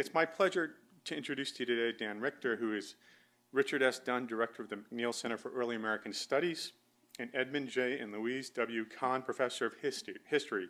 it's 0.00 0.14
my 0.14 0.24
pleasure 0.24 0.76
to 1.04 1.14
introduce 1.14 1.52
to 1.52 1.58
you 1.60 1.66
today 1.66 1.96
Dan 1.96 2.20
Richter, 2.20 2.56
who 2.56 2.74
is 2.74 2.94
Richard 3.52 3.82
S. 3.82 3.98
Dunn, 3.98 4.26
Director 4.26 4.62
of 4.62 4.70
the 4.70 4.76
McNeil 4.76 5.14
Center 5.14 5.36
for 5.36 5.50
Early 5.52 5.76
American 5.76 6.14
Studies, 6.14 6.72
and 7.18 7.28
Edmund 7.34 7.68
J. 7.68 7.98
and 7.98 8.10
Louise 8.10 8.48
W. 8.48 8.86
Kahn, 8.86 9.20
Professor 9.20 9.66
of 9.66 9.74
History, 9.74 10.14
History 10.24 10.68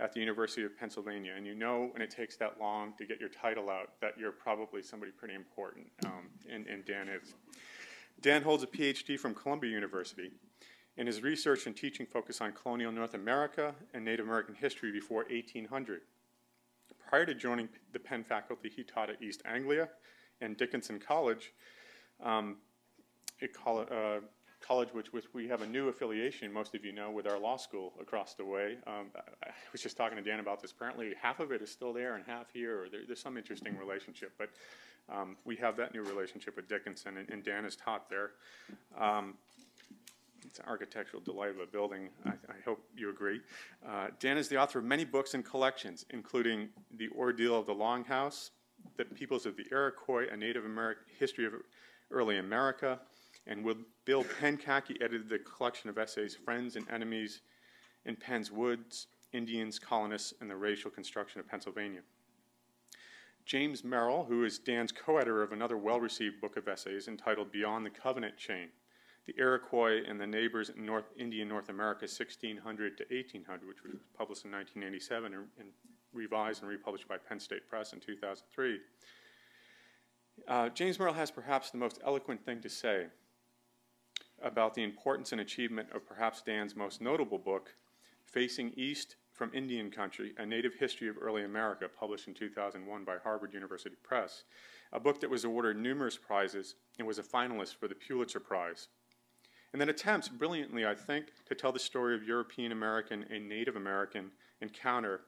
at 0.00 0.14
the 0.14 0.20
University 0.20 0.64
of 0.64 0.74
Pennsylvania. 0.78 1.34
And 1.36 1.46
you 1.46 1.54
know 1.54 1.90
when 1.92 2.00
it 2.00 2.10
takes 2.10 2.38
that 2.38 2.58
long 2.58 2.94
to 2.96 3.04
get 3.04 3.20
your 3.20 3.28
title 3.28 3.68
out 3.68 3.90
that 4.00 4.14
you're 4.18 4.32
probably 4.32 4.82
somebody 4.82 5.12
pretty 5.12 5.34
important, 5.34 5.88
um, 6.06 6.30
and, 6.50 6.66
and 6.66 6.82
Dan 6.86 7.08
is. 7.10 7.34
Dan 8.22 8.40
holds 8.40 8.62
a 8.62 8.66
PhD 8.66 9.18
from 9.18 9.34
Columbia 9.34 9.70
University, 9.70 10.30
and 10.96 11.06
his 11.06 11.22
research 11.22 11.66
and 11.66 11.76
teaching 11.76 12.06
focus 12.06 12.40
on 12.40 12.52
colonial 12.52 12.90
North 12.90 13.12
America 13.12 13.74
and 13.92 14.02
Native 14.02 14.24
American 14.24 14.54
history 14.54 14.90
before 14.90 15.26
1800. 15.30 16.00
Prior 17.12 17.26
to 17.26 17.34
joining 17.34 17.68
the 17.92 17.98
Penn 17.98 18.24
faculty, 18.24 18.72
he 18.74 18.82
taught 18.82 19.10
at 19.10 19.20
East 19.20 19.42
Anglia 19.44 19.90
and 20.40 20.56
Dickinson 20.56 20.98
College, 20.98 21.52
um, 22.24 22.56
a 23.42 23.48
college, 23.48 23.88
uh, 23.90 24.20
college 24.62 24.88
which, 24.94 25.12
which 25.12 25.26
we 25.34 25.46
have 25.46 25.60
a 25.60 25.66
new 25.66 25.88
affiliation, 25.88 26.50
most 26.50 26.74
of 26.74 26.86
you 26.86 26.92
know, 26.92 27.10
with 27.10 27.26
our 27.26 27.38
law 27.38 27.58
school 27.58 27.92
across 28.00 28.32
the 28.32 28.46
way. 28.46 28.78
Um, 28.86 29.08
I 29.44 29.50
was 29.72 29.82
just 29.82 29.94
talking 29.94 30.16
to 30.16 30.22
Dan 30.22 30.40
about 30.40 30.62
this. 30.62 30.72
Apparently, 30.72 31.12
half 31.20 31.38
of 31.38 31.52
it 31.52 31.60
is 31.60 31.70
still 31.70 31.92
there 31.92 32.14
and 32.14 32.24
half 32.24 32.46
here, 32.50 32.84
or 32.84 32.88
there, 32.88 33.02
there's 33.06 33.20
some 33.20 33.36
interesting 33.36 33.76
relationship. 33.76 34.32
But 34.38 34.48
um, 35.14 35.36
we 35.44 35.54
have 35.56 35.76
that 35.76 35.92
new 35.92 36.04
relationship 36.04 36.56
with 36.56 36.66
Dickinson, 36.66 37.18
and, 37.18 37.28
and 37.28 37.44
Dan 37.44 37.66
is 37.66 37.76
taught 37.76 38.08
there. 38.08 38.30
Um, 38.98 39.34
it's 40.52 40.58
an 40.58 40.66
architectural 40.68 41.22
delight 41.22 41.48
of 41.48 41.60
a 41.60 41.66
building. 41.66 42.10
I, 42.26 42.28
I 42.28 42.60
hope 42.66 42.84
you 42.94 43.08
agree. 43.08 43.40
Uh, 43.88 44.08
Dan 44.20 44.36
is 44.36 44.48
the 44.48 44.58
author 44.58 44.80
of 44.80 44.84
many 44.84 45.02
books 45.02 45.32
and 45.32 45.42
collections, 45.42 46.04
including 46.10 46.68
The 46.98 47.08
Ordeal 47.16 47.58
of 47.58 47.64
the 47.64 47.74
Longhouse, 47.74 48.50
The 48.98 49.06
Peoples 49.06 49.46
of 49.46 49.56
the 49.56 49.64
Iroquois, 49.72 50.26
A 50.30 50.36
Native 50.36 50.66
American 50.66 51.04
History 51.18 51.46
of 51.46 51.54
Early 52.10 52.36
America, 52.36 53.00
and 53.46 53.64
with 53.64 53.78
Bill 54.04 54.24
Pencak, 54.24 54.90
edited 55.00 55.30
the 55.30 55.38
collection 55.38 55.88
of 55.88 55.96
essays 55.96 56.34
Friends 56.34 56.76
and 56.76 56.86
Enemies 56.90 57.40
in 58.04 58.14
Penn's 58.14 58.52
Woods, 58.52 59.06
Indians, 59.32 59.78
Colonists, 59.78 60.34
and 60.42 60.50
the 60.50 60.56
Racial 60.56 60.90
Construction 60.90 61.40
of 61.40 61.48
Pennsylvania. 61.48 62.00
James 63.46 63.80
Merrell, 63.80 64.28
who 64.28 64.44
is 64.44 64.58
Dan's 64.58 64.92
co 64.92 65.16
editor 65.16 65.42
of 65.42 65.52
another 65.52 65.78
well 65.78 65.98
received 65.98 66.42
book 66.42 66.58
of 66.58 66.68
essays 66.68 67.08
entitled 67.08 67.50
Beyond 67.50 67.86
the 67.86 67.90
Covenant 67.90 68.36
Chain 68.36 68.68
The 69.26 69.34
Iroquois 69.38 70.02
and 70.08 70.20
the 70.20 70.26
Neighbors 70.26 70.70
in 70.70 70.84
North 70.84 71.04
Indian 71.16 71.48
North 71.48 71.68
America, 71.68 72.04
1600 72.04 72.98
to 72.98 73.04
1800, 73.04 73.68
which 73.68 73.82
was 73.84 73.94
published 74.16 74.44
in 74.44 74.50
1987 74.50 75.34
and, 75.34 75.44
and 75.58 75.68
revised 76.12 76.62
and 76.62 76.70
republished 76.70 77.08
by 77.08 77.16
Penn 77.16 77.38
State 77.38 77.68
Press 77.68 77.92
in 77.92 78.00
2003. 78.00 78.80
Uh, 80.48 80.68
James 80.70 80.98
Merrell 80.98 81.14
has 81.14 81.30
perhaps 81.30 81.70
the 81.70 81.78
most 81.78 82.00
eloquent 82.04 82.44
thing 82.44 82.60
to 82.60 82.68
say 82.68 83.06
about 84.42 84.74
the 84.74 84.82
importance 84.82 85.32
and 85.32 85.40
achievement 85.40 85.88
of 85.94 86.06
perhaps 86.06 86.42
Dan's 86.42 86.74
most 86.74 87.00
notable 87.00 87.38
book, 87.38 87.74
Facing 88.24 88.72
East 88.76 89.16
from 89.32 89.50
Indian 89.54 89.90
Country, 89.90 90.32
A 90.38 90.46
Native 90.46 90.74
History 90.74 91.08
of 91.08 91.16
Early 91.20 91.44
America, 91.44 91.88
published 91.88 92.28
in 92.28 92.34
2001 92.34 93.04
by 93.04 93.16
Harvard 93.22 93.54
University 93.54 93.96
Press, 94.02 94.44
a 94.92 95.00
book 95.00 95.20
that 95.20 95.30
was 95.30 95.44
awarded 95.44 95.76
numerous 95.76 96.16
prizes 96.16 96.74
and 96.98 97.06
was 97.06 97.18
a 97.18 97.22
finalist 97.22 97.76
for 97.76 97.88
the 97.88 97.94
Pulitzer 97.94 98.40
Prize. 98.40 98.88
And 99.72 99.80
then 99.80 99.88
attempts 99.88 100.28
brilliantly, 100.28 100.84
I 100.84 100.94
think, 100.94 101.26
to 101.46 101.54
tell 101.54 101.72
the 101.72 101.78
story 101.78 102.14
of 102.14 102.24
European 102.24 102.72
American 102.72 103.24
and 103.30 103.48
Native 103.48 103.76
American 103.76 104.30
encounter 104.60 105.22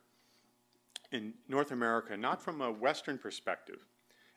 in 1.13 1.35
North 1.49 1.71
America, 1.71 2.17
not 2.17 2.43
from 2.43 2.61
a 2.61 2.71
Western 2.71 3.19
perspective, 3.19 3.87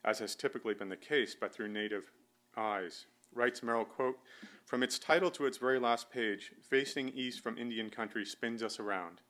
as 0.05 0.19
has 0.19 0.35
typically 0.35 0.73
been 0.73 0.89
the 0.89 0.95
case, 0.95 1.35
but 1.39 1.53
through 1.53 1.67
Native 1.67 2.11
eyes. 2.55 3.05
Writes 3.33 3.59
Merrell, 3.59 3.87
quote, 3.87 4.17
from 4.65 4.83
its 4.83 4.97
title 4.97 5.31
to 5.31 5.45
its 5.45 5.57
very 5.57 5.79
last 5.79 6.09
page, 6.11 6.51
Facing 6.61 7.09
East 7.09 7.41
from 7.41 7.57
Indian 7.57 7.89
Country 7.89 8.25
spins 8.25 8.63
us 8.63 8.79
around. 8.79 9.21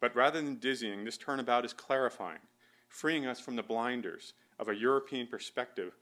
But 0.00 0.14
rather 0.14 0.40
than 0.40 0.56
dizzying, 0.56 1.04
this 1.04 1.16
turnabout 1.16 1.64
is 1.64 1.72
clarifying, 1.72 2.40
freeing 2.88 3.26
us 3.26 3.40
from 3.40 3.56
the 3.56 3.62
blinders 3.62 4.34
of 4.58 4.68
a 4.68 4.76
European 4.76 5.26
perspective 5.26 5.92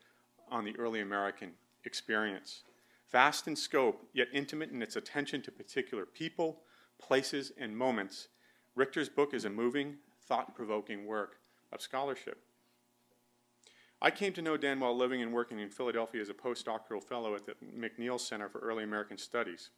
on 0.51 0.65
the 0.65 0.77
early 0.79 1.01
American 1.01 1.53
experience. 1.85 2.65
Vast 3.11 3.47
in 3.47 3.57
scope, 3.57 4.09
yet 4.13 4.29
intimate 4.33 4.71
in 4.71 4.83
its 4.83 4.97
attention 4.97 5.43
to 5.43 5.53
particular 5.53 6.07
people, 6.07 6.63
places, 6.99 7.53
and 7.59 7.77
moments, 7.77 8.29
Richter's 8.75 9.09
book 9.09 9.35
is 9.35 9.45
a 9.45 9.51
moving, 9.51 9.97
thought 10.27 10.55
provoking 10.55 11.07
work 11.07 11.37
of 11.73 11.81
scholarship. 11.81 12.43
I 14.03 14.11
came 14.11 14.33
to 14.35 14.43
know 14.43 14.57
Dan 14.57 14.81
while 14.81 14.97
living 14.97 15.23
and 15.23 15.33
working 15.33 15.61
in 15.61 15.71
Philadelphia 15.71 16.21
as 16.21 16.29
a 16.29 16.35
postdoctoral 16.35 17.03
fellow 17.03 17.35
at 17.35 17.47
the 17.47 17.55
McNeil 17.65 18.21
Center 18.21 18.49
for 18.49 18.59
Early 18.59 18.85
American 18.85 19.17
Studies. 19.17 19.71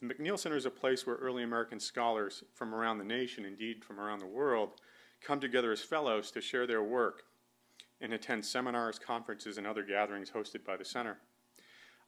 The 0.00 0.06
McNeil 0.06 0.38
Center 0.38 0.56
is 0.56 0.66
a 0.66 0.70
place 0.70 1.06
where 1.06 1.16
early 1.16 1.42
American 1.42 1.80
scholars 1.80 2.44
from 2.52 2.74
around 2.74 2.98
the 2.98 3.04
nation, 3.04 3.44
indeed 3.44 3.84
from 3.84 3.98
around 3.98 4.18
the 4.18 4.26
world, 4.26 4.80
come 5.20 5.40
together 5.40 5.72
as 5.72 5.80
fellows 5.80 6.30
to 6.32 6.40
share 6.40 6.66
their 6.66 6.82
work 6.82 7.22
and 8.00 8.12
attend 8.12 8.44
seminars, 8.44 8.98
conferences, 8.98 9.56
and 9.56 9.66
other 9.66 9.82
gatherings 9.82 10.30
hosted 10.30 10.64
by 10.64 10.76
the 10.76 10.84
center. 10.84 11.18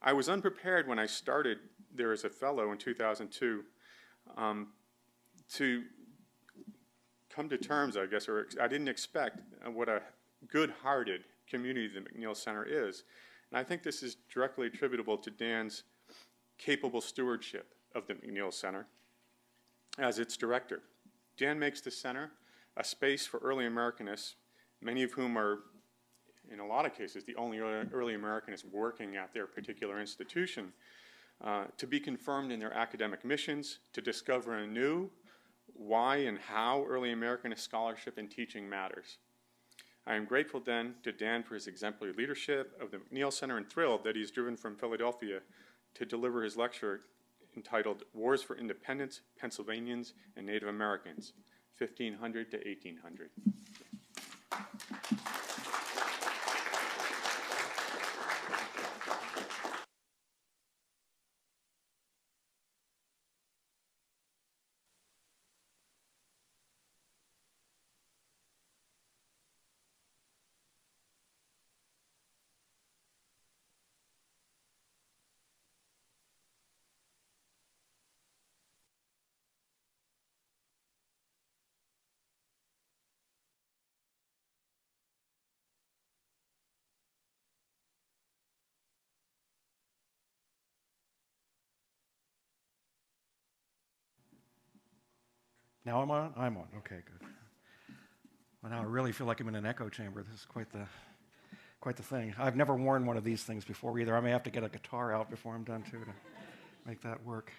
I 0.06 0.12
was 0.12 0.28
unprepared 0.28 0.86
when 0.86 1.00
I 1.00 1.06
started 1.06 1.58
there 1.92 2.12
as 2.12 2.22
a 2.22 2.30
fellow 2.30 2.70
in 2.70 2.78
2002 2.78 3.64
um, 4.36 4.68
to 5.54 5.82
come 7.28 7.48
to 7.48 7.58
terms, 7.58 7.96
I 7.96 8.06
guess, 8.06 8.28
or 8.28 8.46
I 8.62 8.68
didn't 8.68 8.86
expect 8.86 9.40
what 9.66 9.88
a 9.88 10.00
good-hearted 10.46 11.24
community 11.50 11.88
the 11.88 12.02
McNeil 12.02 12.36
Center 12.36 12.64
is. 12.64 13.02
And 13.50 13.58
I 13.58 13.64
think 13.64 13.82
this 13.82 14.04
is 14.04 14.16
directly 14.32 14.68
attributable 14.68 15.18
to 15.18 15.28
Dan's 15.28 15.82
capable 16.56 17.00
stewardship 17.00 17.74
of 17.92 18.06
the 18.06 18.14
McNeil 18.14 18.54
Center 18.54 18.86
as 19.98 20.20
its 20.20 20.36
director. 20.36 20.82
Dan 21.36 21.58
makes 21.58 21.80
the 21.80 21.90
center 21.90 22.30
a 22.76 22.84
space 22.84 23.26
for 23.26 23.38
early 23.38 23.64
Americanists, 23.64 24.34
many 24.80 25.02
of 25.02 25.10
whom 25.14 25.36
are, 25.36 25.58
in 26.52 26.60
a 26.60 26.66
lot 26.66 26.86
of 26.86 26.94
cases, 26.94 27.24
the 27.24 27.36
only 27.36 27.58
early 27.58 28.14
Americanists 28.14 28.64
working 28.70 29.16
at 29.16 29.32
their 29.32 29.46
particular 29.46 30.00
institution, 30.00 30.72
uh, 31.44 31.64
to 31.76 31.86
be 31.86 32.00
confirmed 32.00 32.52
in 32.52 32.58
their 32.58 32.72
academic 32.72 33.24
missions, 33.24 33.80
to 33.92 34.00
discover 34.00 34.54
anew 34.54 35.10
why 35.74 36.16
and 36.16 36.38
how 36.38 36.84
early 36.88 37.14
Americanist 37.14 37.60
scholarship 37.60 38.18
and 38.18 38.30
teaching 38.30 38.68
matters. 38.68 39.18
I 40.06 40.14
am 40.14 40.24
grateful 40.24 40.60
then 40.60 40.94
to 41.02 41.12
Dan 41.12 41.42
for 41.42 41.54
his 41.54 41.66
exemplary 41.66 42.14
leadership 42.14 42.78
of 42.80 42.90
the 42.90 42.98
McNeil 42.98 43.32
Center 43.32 43.56
and 43.56 43.68
thrilled 43.68 44.04
that 44.04 44.14
he 44.14 44.22
is 44.22 44.30
driven 44.30 44.56
from 44.56 44.76
Philadelphia 44.76 45.40
to 45.94 46.04
deliver 46.04 46.44
his 46.44 46.56
lecture 46.56 47.00
entitled 47.56 48.04
Wars 48.14 48.42
for 48.42 48.56
Independence, 48.56 49.22
Pennsylvanians 49.38 50.14
and 50.36 50.46
Native 50.46 50.68
Americans, 50.68 51.32
1500 51.78 52.50
to 52.52 52.56
1800. 52.58 53.30
Now 95.86 96.03
I'm 96.03 96.10
on? 96.10 96.33
I'm 96.36 96.56
on. 96.56 96.66
Okay, 96.78 96.97
good. 96.97 97.28
Well, 98.60 98.72
now 98.72 98.80
I 98.80 98.84
really 98.84 99.12
feel 99.12 99.28
like 99.28 99.38
I'm 99.38 99.47
in 99.47 99.54
an 99.54 99.65
echo 99.65 99.88
chamber. 99.88 100.21
This 100.21 100.41
is 100.41 100.44
quite 100.44 100.68
the, 100.72 100.84
quite 101.80 101.94
the 101.94 102.03
thing. 102.03 102.34
I've 102.36 102.56
never 102.56 102.74
worn 102.74 103.06
one 103.06 103.16
of 103.16 103.22
these 103.22 103.44
things 103.44 103.65
before 103.65 103.97
either. 104.00 104.16
I 104.16 104.21
may 104.21 104.33
have 104.33 104.42
to 104.42 104.50
get 104.50 104.65
a 104.65 104.68
guitar 104.68 105.15
out 105.15 105.30
before 105.30 105.54
I'm 105.54 105.62
done, 105.62 105.84
too, 105.84 106.00
to 106.00 106.12
make 106.84 107.03
that 107.03 107.24
work. 107.24 107.53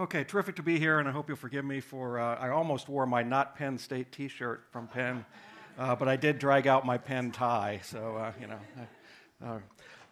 Okay, 0.00 0.24
terrific 0.24 0.56
to 0.56 0.64
be 0.64 0.80
here, 0.80 0.98
and 0.98 1.08
I 1.08 1.12
hope 1.12 1.28
you'll 1.28 1.36
forgive 1.36 1.64
me 1.64 1.78
for. 1.78 2.18
Uh, 2.18 2.34
I 2.34 2.48
almost 2.48 2.88
wore 2.88 3.06
my 3.06 3.22
not 3.22 3.54
Penn 3.54 3.78
State 3.78 4.10
t 4.10 4.26
shirt 4.26 4.64
from 4.72 4.88
Penn, 4.88 5.24
uh, 5.78 5.94
but 5.94 6.08
I 6.08 6.16
did 6.16 6.40
drag 6.40 6.66
out 6.66 6.84
my 6.84 6.98
Penn 6.98 7.30
tie, 7.30 7.78
so, 7.84 8.16
uh, 8.16 8.32
you 8.40 8.48
know. 8.48 8.58
Uh, 9.46 9.58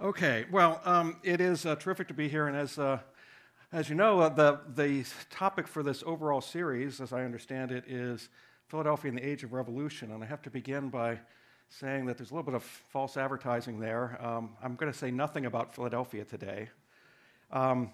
okay, 0.07 0.45
well, 0.53 0.81
um, 0.85 1.17
it 1.25 1.41
is 1.41 1.67
uh, 1.67 1.75
terrific 1.75 2.07
to 2.09 2.15
be 2.15 2.29
here, 2.29 2.47
and 2.47 2.57
as 2.57 2.79
uh, 2.79 3.01
as 3.71 3.91
you 3.91 3.95
know, 3.95 4.21
uh, 4.21 4.29
the, 4.31 4.61
the 4.75 5.05
topic 5.29 5.69
for 5.69 5.83
this 5.83 6.03
overall 6.07 6.41
series, 6.41 7.03
as 7.03 7.13
I 7.13 7.25
understand 7.25 7.71
it, 7.71 7.85
is 7.87 8.31
Philadelphia 8.67 9.11
in 9.11 9.15
the 9.15 9.23
Age 9.23 9.45
of 9.45 9.53
Revolution, 9.53 10.11
and 10.11 10.25
I 10.25 10.27
have 10.27 10.41
to 10.43 10.51
begin 10.51 10.89
by 10.89 11.19
saying 11.69 12.07
that 12.07 12.17
there's 12.17 12.31
a 12.31 12.35
little 12.35 12.51
bit 12.51 12.55
of 12.55 12.63
false 12.63 13.19
advertising 13.19 13.79
there. 13.79 14.19
Um, 14.25 14.57
I'm 14.63 14.75
going 14.77 14.91
to 14.91 14.99
say 14.99 15.11
nothing 15.11 15.45
about 15.45 15.75
Philadelphia 15.75 16.25
today. 16.25 16.71
Um, 17.51 17.91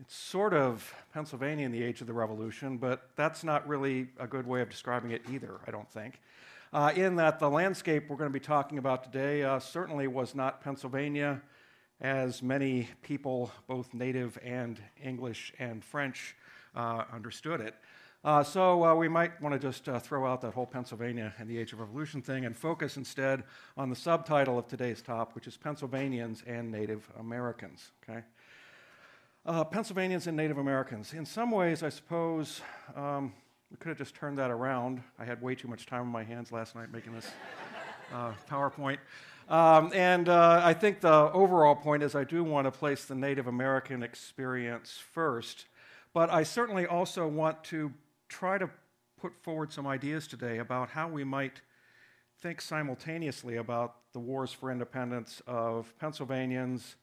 it's 0.00 0.16
sort 0.16 0.54
of 0.54 0.94
Pennsylvania 1.12 1.66
in 1.66 1.72
the 1.72 1.82
age 1.82 2.00
of 2.00 2.06
the 2.06 2.14
Revolution, 2.14 2.78
but 2.78 3.10
that's 3.14 3.44
not 3.44 3.68
really 3.68 4.08
a 4.18 4.26
good 4.26 4.46
way 4.46 4.62
of 4.62 4.70
describing 4.70 5.10
it 5.10 5.20
either, 5.30 5.60
I 5.66 5.72
don't 5.72 5.90
think. 5.90 6.22
Uh, 6.72 6.90
in 6.96 7.16
that 7.16 7.38
the 7.38 7.50
landscape 7.50 8.08
we're 8.08 8.16
going 8.16 8.30
to 8.30 8.38
be 8.38 8.40
talking 8.40 8.78
about 8.78 9.04
today 9.04 9.42
uh, 9.42 9.58
certainly 9.58 10.06
was 10.06 10.34
not 10.34 10.62
Pennsylvania, 10.62 11.42
as 12.02 12.42
many 12.42 12.88
people, 13.02 13.50
both 13.68 13.94
native 13.94 14.38
and 14.44 14.78
English 15.02 15.52
and 15.58 15.84
French, 15.84 16.36
uh, 16.74 17.04
understood 17.12 17.60
it. 17.60 17.74
Uh, 18.24 18.42
so 18.42 18.84
uh, 18.84 18.94
we 18.94 19.08
might 19.08 19.40
want 19.40 19.52
to 19.52 19.58
just 19.58 19.88
uh, 19.88 19.98
throw 19.98 20.26
out 20.26 20.40
that 20.40 20.52
whole 20.52 20.66
Pennsylvania 20.66 21.32
and 21.38 21.48
the 21.48 21.58
Age 21.58 21.72
of 21.72 21.80
Revolution 21.80 22.22
thing 22.22 22.44
and 22.44 22.56
focus 22.56 22.96
instead 22.96 23.42
on 23.76 23.88
the 23.88 23.96
subtitle 23.96 24.58
of 24.58 24.68
today's 24.68 25.02
top, 25.02 25.34
which 25.34 25.46
is 25.46 25.56
Pennsylvanians 25.56 26.42
and 26.46 26.70
Native 26.70 27.08
Americans. 27.18 27.90
Okay. 28.08 28.20
Uh, 29.44 29.64
Pennsylvanians 29.64 30.28
and 30.28 30.36
Native 30.36 30.58
Americans. 30.58 31.14
In 31.14 31.26
some 31.26 31.50
ways, 31.50 31.82
I 31.82 31.88
suppose 31.88 32.60
um, 32.94 33.32
we 33.72 33.76
could 33.78 33.88
have 33.88 33.98
just 33.98 34.14
turned 34.14 34.38
that 34.38 34.52
around. 34.52 35.02
I 35.18 35.24
had 35.24 35.42
way 35.42 35.56
too 35.56 35.66
much 35.66 35.86
time 35.86 36.02
on 36.02 36.08
my 36.08 36.22
hands 36.22 36.52
last 36.52 36.76
night 36.76 36.92
making 36.92 37.14
this 37.14 37.28
uh, 38.14 38.32
PowerPoint. 38.48 38.98
Um, 39.48 39.92
and 39.94 40.28
uh, 40.28 40.60
I 40.64 40.74
think 40.74 41.00
the 41.00 41.30
overall 41.32 41.74
point 41.74 42.02
is 42.02 42.14
I 42.14 42.24
do 42.24 42.44
want 42.44 42.66
to 42.66 42.70
place 42.70 43.04
the 43.04 43.14
Native 43.14 43.46
American 43.46 44.02
experience 44.02 44.98
first, 45.12 45.66
but 46.14 46.30
I 46.30 46.42
certainly 46.42 46.86
also 46.86 47.26
want 47.26 47.62
to 47.64 47.92
try 48.28 48.58
to 48.58 48.70
put 49.20 49.32
forward 49.42 49.72
some 49.72 49.86
ideas 49.86 50.26
today 50.26 50.58
about 50.58 50.90
how 50.90 51.08
we 51.08 51.24
might 51.24 51.60
think 52.40 52.60
simultaneously 52.60 53.56
about 53.56 53.96
the 54.12 54.18
wars 54.18 54.52
for 54.52 54.70
independence 54.70 55.40
of 55.46 55.92
Pennsylvanians, 56.00 56.96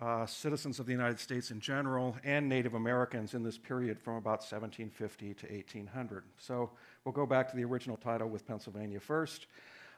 uh, 0.00 0.26
citizens 0.26 0.78
of 0.78 0.86
the 0.86 0.92
United 0.92 1.18
States 1.18 1.50
in 1.50 1.60
general, 1.60 2.16
and 2.24 2.48
Native 2.48 2.74
Americans 2.74 3.34
in 3.34 3.42
this 3.42 3.58
period 3.58 3.98
from 3.98 4.14
about 4.14 4.40
1750 4.40 5.34
to 5.34 5.46
1800. 5.46 6.24
So 6.38 6.70
we'll 7.04 7.12
go 7.12 7.26
back 7.26 7.50
to 7.50 7.56
the 7.56 7.64
original 7.64 7.96
title 7.96 8.28
with 8.28 8.46
Pennsylvania 8.46 9.00
first, 9.00 9.46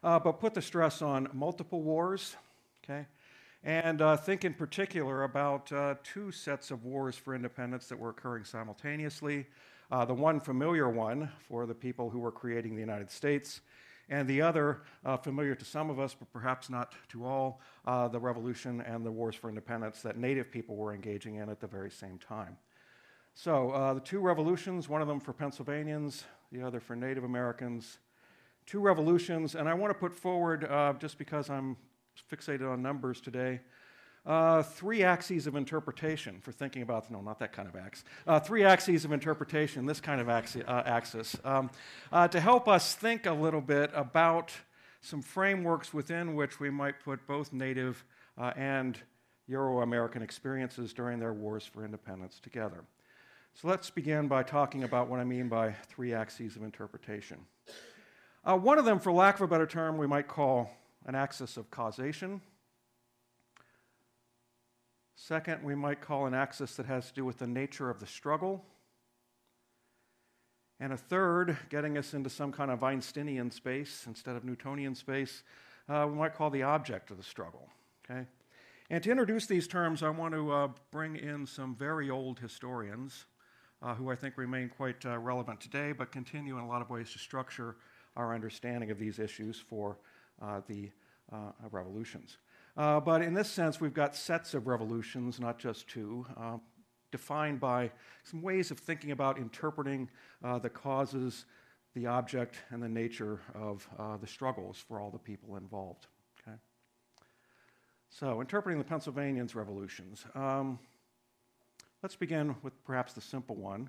uh, 0.03 0.19
but 0.19 0.41
put 0.41 0.55
the 0.55 0.63
stress 0.63 1.03
on 1.03 1.29
multiple 1.33 1.83
wars, 1.83 2.37
okay? 2.85 3.07
And 3.65 4.01
uh, 4.01 4.17
think 4.17 4.45
in 4.45 4.55
particular 4.55 5.25
about 5.25 5.71
uh, 5.73 5.97
two 6.05 6.31
sets 6.31 6.71
of 6.71 6.85
wars 6.85 7.17
for 7.17 7.35
independence 7.35 7.89
that 7.89 7.99
were 7.99 8.11
occurring 8.11 8.45
simultaneously. 8.45 9.47
Uh, 9.91 10.05
the 10.05 10.15
one 10.15 10.39
familiar 10.39 10.89
one 10.89 11.31
for 11.49 11.67
the 11.67 11.75
people 11.75 12.11
who 12.11 12.19
were 12.19 12.31
creating 12.31 12.75
the 12.75 12.81
United 12.81 13.11
States, 13.11 13.63
and 14.11 14.29
the 14.29 14.41
other, 14.41 14.83
uh, 15.05 15.17
familiar 15.17 15.55
to 15.55 15.65
some 15.65 15.91
of 15.91 15.99
us, 15.99 16.15
but 16.15 16.33
perhaps 16.33 16.71
not 16.71 16.95
to 17.09 17.25
all, 17.25 17.61
uh, 17.87 18.09
the 18.09 18.19
revolution 18.19 18.81
and 18.83 19.05
the 19.05 19.11
wars 19.11 19.35
for 19.35 19.49
independence 19.49 20.01
that 20.03 20.17
Native 20.17 20.51
people 20.51 20.77
were 20.77 20.95
engaging 20.95 21.37
in 21.37 21.49
at 21.49 21.61
the 21.61 21.67
very 21.67 21.91
same 21.91 22.19
time. 22.19 22.57
So, 23.35 23.93
the 23.95 24.01
two 24.01 24.19
revolutions, 24.19 24.89
one 24.89 25.01
of 25.01 25.09
them 25.09 25.21
for 25.21 25.33
Pennsylvanians, 25.33 26.25
the 26.51 26.63
other 26.63 26.81
for 26.81 26.97
Native 26.97 27.25
Americans. 27.25 27.99
Two 28.69 28.81
revolutions, 28.81 29.55
and 29.55 29.67
I 29.67 29.73
want 29.73 29.95
to 29.95 29.99
put 29.99 30.13
forward, 30.13 30.63
uh, 30.65 30.93
just 30.99 31.17
because 31.17 31.49
I'm 31.49 31.75
fixated 32.31 32.71
on 32.71 32.83
numbers 32.83 33.19
today, 33.19 33.61
uh, 34.27 34.63
three 34.63 35.03
axes 35.03 35.47
of 35.47 35.57
interpretation 35.57 36.39
for 36.43 36.53
thinking 36.53 36.83
about, 36.83 37.11
no, 37.11 37.23
not 37.23 37.39
that 37.39 37.51
kind 37.51 37.67
of 37.67 37.75
axe. 37.75 38.05
Uh, 38.27 38.39
three 38.39 38.65
axes 38.65 39.07
of 39.07 39.13
interpretation, 39.13 39.87
this 39.87 40.03
kind 40.03 40.21
of 40.21 40.27
axi- 40.27 40.69
uh, 40.69 40.83
axis, 40.85 41.35
um, 41.47 41.71
uh, 42.13 42.29
to 42.29 42.41
help 42.41 42.69
us 42.69 42.95
think 42.95 43.25
a 43.25 43.33
little 43.33 43.63
bit 43.63 43.91
about 43.95 44.53
some 45.01 45.23
frameworks 45.23 45.95
within 45.95 46.35
which 46.35 46.61
we 46.61 46.69
might 46.69 47.01
put 47.01 47.27
both 47.27 47.55
Native 47.55 48.05
uh, 48.37 48.53
and 48.55 48.99
Euro 49.47 49.81
American 49.81 50.21
experiences 50.21 50.93
during 50.93 51.19
their 51.19 51.33
wars 51.33 51.65
for 51.65 51.87
independence 51.87 52.39
together. 52.39 52.85
So 53.55 53.67
let's 53.69 53.89
begin 53.89 54.29
by 54.29 54.43
talking 54.43 54.85
about 54.85 55.09
what 55.09 55.21
I 55.21 55.25
mean 55.25 55.49
by 55.49 55.73
three 55.89 56.13
axes 56.13 56.55
of 56.55 56.63
interpretation. 56.63 57.39
Uh, 58.45 58.57
one 58.57 58.79
of 58.79 58.85
them, 58.85 58.99
for 58.99 59.13
lack 59.13 59.37
of 59.37 59.43
a 59.43 59.49
better 59.49 59.67
term, 59.67 59.99
we 59.99 60.07
might 60.07 60.29
call 60.29 60.71
an 61.07 61.15
axis 61.15 61.57
of 61.57 61.71
causation. 61.71 62.41
Second, 65.17 65.65
we 65.65 65.75
might 65.75 66.01
call 66.01 66.27
an 66.27 66.35
axis 66.35 66.77
that 66.77 66.87
has 66.87 67.09
to 67.09 67.15
do 67.15 67.25
with 67.25 67.39
the 67.39 67.47
nature 67.47 67.91
of 67.91 67.99
the 67.99 68.07
struggle. 68.07 68.65
And 70.81 70.93
a 70.93 70.97
third, 70.97 71.57
getting 71.71 71.99
us 71.99 72.15
into 72.15 72.31
some 72.31 72.53
kind 72.53 72.71
of 72.71 72.85
Einsteinian 72.85 73.51
space 73.51 74.05
instead 74.07 74.37
of 74.37 74.45
Newtonian 74.45 74.95
space, 74.95 75.43
uh, 75.89 76.07
we 76.09 76.17
might 76.17 76.35
call 76.35 76.51
the 76.51 76.63
object 76.63 77.11
of 77.11 77.17
the 77.17 77.23
struggle. 77.23 77.69
Okay? 78.09 78.27
And 78.91 79.03
to 79.03 79.11
introduce 79.11 79.47
these 79.47 79.67
terms, 79.67 80.03
I 80.03 80.11
want 80.11 80.35
to 80.35 80.53
uh, 80.53 80.69
bring 80.93 81.17
in 81.17 81.47
some 81.47 81.75
very 81.75 82.11
old 82.11 82.39
historians 82.39 83.27
uh, 83.83 83.95
who 83.95 84.11
I 84.11 84.15
think 84.15 84.39
remain 84.39 84.69
quite 84.69 85.05
uh, 85.05 85.19
relevant 85.19 85.61
today, 85.61 85.93
but 85.93 86.13
continue 86.13 86.57
in 86.59 86.65
a 86.65 86.69
lot 86.69 86.81
of 86.81 86.91
ways 86.91 87.13
to 87.13 87.19
structure 87.19 87.77
our 88.19 88.35
understanding 88.35 88.91
of 88.91 88.99
these 88.99 89.19
issues 89.19 89.59
for 89.59 89.97
uh, 90.43 90.61
the 90.69 90.91
uh, 91.33 91.53
revolutions. 91.71 92.37
Uh, 92.77 93.01
but 93.01 93.23
in 93.23 93.33
this 93.33 93.49
sense, 93.49 93.81
we've 93.81 93.95
got 93.95 94.15
sets 94.15 94.53
of 94.53 94.67
revolutions, 94.67 95.41
not 95.41 95.59
just 95.59 95.89
two, 95.89 96.27
defined 97.11 97.61
by 97.61 97.91
some 98.25 98.43
ways 98.43 98.71
of 98.71 98.79
thinking 98.79 99.11
about 99.11 99.39
interpreting 99.39 100.09
uh, 100.45 100.59
the 100.59 100.69
causes, 100.69 101.47
the 101.95 102.07
object, 102.07 102.57
and 102.71 102.83
the 102.83 102.89
nature 102.89 103.41
of 103.55 103.89
uh, 103.99 104.17
the 104.17 104.27
struggles 104.27 104.77
for 104.87 105.01
all 105.01 105.11
the 105.11 105.19
people 105.19 105.57
involved. 105.57 106.07
Okay? 106.41 106.57
So, 108.11 108.41
interpreting 108.41 108.79
the 108.79 108.85
Pennsylvanians' 108.85 109.55
revolutions. 109.55 110.25
Um, 110.35 110.79
let's 112.03 112.17
begin 112.17 112.55
with 112.63 112.73
perhaps 112.85 113.13
the 113.13 113.21
simple 113.21 113.57
one. 113.57 113.89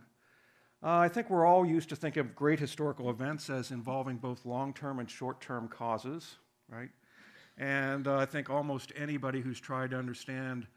Uh, 0.81 0.97
I 0.99 1.09
think 1.09 1.29
we're 1.29 1.45
all 1.45 1.65
used 1.65 1.89
to 1.89 1.95
think 1.97 2.15
of 2.15 2.33
great 2.33 2.57
historical 2.57 3.09
events 3.09 3.49
as 3.49 3.71
involving 3.71 4.15
both 4.15 4.45
long 4.45 4.73
term 4.73 4.99
and 4.99 5.09
short 5.09 5.41
term 5.41 5.67
causes, 5.67 6.35
right? 6.69 6.89
And 7.57 8.07
uh, 8.07 8.15
I 8.15 8.25
think 8.25 8.49
almost 8.49 8.93
anybody 8.95 9.41
who's 9.41 9.59
tried 9.59 9.91
to 9.91 9.97
understand 9.97 10.67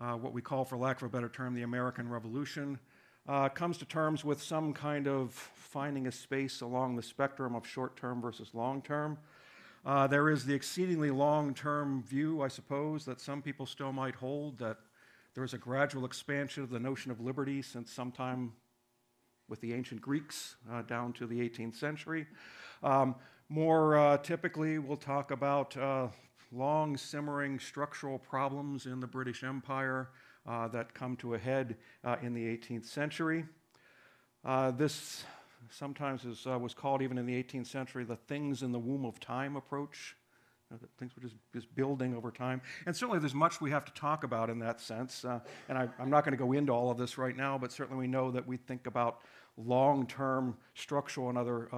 uh, 0.00 0.12
what 0.12 0.32
we 0.32 0.40
call, 0.40 0.64
for 0.64 0.76
lack 0.76 0.98
of 0.98 1.02
a 1.02 1.08
better 1.08 1.28
term, 1.28 1.54
the 1.54 1.62
American 1.62 2.08
Revolution 2.08 2.78
uh, 3.28 3.48
comes 3.48 3.76
to 3.78 3.84
terms 3.84 4.24
with 4.24 4.40
some 4.40 4.72
kind 4.72 5.08
of 5.08 5.32
finding 5.32 6.06
a 6.06 6.12
space 6.12 6.60
along 6.60 6.94
the 6.94 7.02
spectrum 7.02 7.56
of 7.56 7.66
short 7.66 7.96
term 7.96 8.22
versus 8.22 8.50
long 8.54 8.80
term. 8.80 9.18
Uh, 9.84 10.06
there 10.06 10.30
is 10.30 10.44
the 10.44 10.54
exceedingly 10.54 11.10
long 11.10 11.54
term 11.54 12.04
view, 12.04 12.40
I 12.40 12.46
suppose, 12.46 13.04
that 13.06 13.20
some 13.20 13.42
people 13.42 13.66
still 13.66 13.92
might 13.92 14.14
hold 14.14 14.58
that 14.58 14.76
there 15.34 15.42
is 15.42 15.54
a 15.54 15.58
gradual 15.58 16.04
expansion 16.04 16.62
of 16.62 16.70
the 16.70 16.78
notion 16.78 17.10
of 17.10 17.18
liberty 17.18 17.62
since 17.62 17.90
sometime 17.90 18.52
with 19.50 19.60
the 19.60 19.74
ancient 19.74 20.00
Greeks 20.00 20.54
uh, 20.72 20.82
down 20.82 21.12
to 21.14 21.26
the 21.26 21.40
18th 21.40 21.74
century. 21.74 22.26
Um, 22.82 23.16
more 23.48 23.98
uh, 23.98 24.16
typically, 24.18 24.78
we'll 24.78 24.96
talk 24.96 25.32
about 25.32 25.76
uh, 25.76 26.06
long 26.52 26.96
simmering 26.96 27.58
structural 27.58 28.16
problems 28.16 28.86
in 28.86 29.00
the 29.00 29.08
British 29.08 29.42
Empire 29.42 30.08
uh, 30.46 30.68
that 30.68 30.94
come 30.94 31.16
to 31.16 31.34
a 31.34 31.38
head 31.38 31.76
uh, 32.04 32.14
in 32.22 32.32
the 32.32 32.44
18th 32.44 32.86
century. 32.86 33.44
Uh, 34.44 34.70
this 34.70 35.24
sometimes 35.68 36.24
is, 36.24 36.46
was 36.46 36.72
called, 36.72 37.02
even 37.02 37.18
in 37.18 37.26
the 37.26 37.42
18th 37.42 37.66
century, 37.66 38.04
the 38.04 38.16
things 38.16 38.62
in 38.62 38.70
the 38.70 38.78
womb 38.78 39.04
of 39.04 39.18
time 39.18 39.56
approach. 39.56 40.16
things 40.98 41.14
were 41.16 41.22
just, 41.22 41.34
just 41.52 41.74
building 41.74 42.14
over 42.14 42.30
time. 42.30 42.62
And 42.86 42.96
certainly 42.96 43.18
there's 43.18 43.34
much 43.34 43.60
we 43.60 43.70
have 43.72 43.84
to 43.84 43.92
talk 43.92 44.22
about 44.22 44.48
in 44.48 44.60
that 44.60 44.80
sense. 44.80 45.24
and 45.68 45.76
I, 45.76 45.88
I'm 45.98 46.08
not 46.08 46.24
going 46.24 46.38
to 46.38 46.42
go 46.42 46.52
into 46.52 46.72
all 46.72 46.90
of 46.90 46.98
this 46.98 47.18
right 47.18 47.36
now, 47.36 47.58
but 47.58 47.72
certainly 47.72 47.98
we 47.98 48.06
know 48.06 48.30
that 48.30 48.46
we 48.46 48.56
think 48.56 48.86
about 48.86 49.22
long 49.66 50.06
term 50.06 50.56
structural 50.74 51.28
and 51.28 51.38
other 51.38 51.68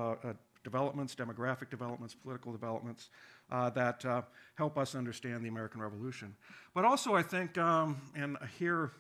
developments, 0.65 1.15
demographic 1.15 1.71
developments, 1.71 2.15
political 2.15 2.53
developments 2.53 3.11
uh, 3.51 3.71
that 3.71 4.05
uh, 4.05 4.23
help 4.55 4.79
us 4.79 4.95
understand 4.95 5.45
the 5.45 5.49
American 5.49 5.81
Revolution. 5.81 6.35
But 6.75 6.85
also, 6.85 7.15
I 7.15 7.23
think, 7.23 7.59
um, 7.59 8.01
and 8.15 8.37
here 8.59 8.93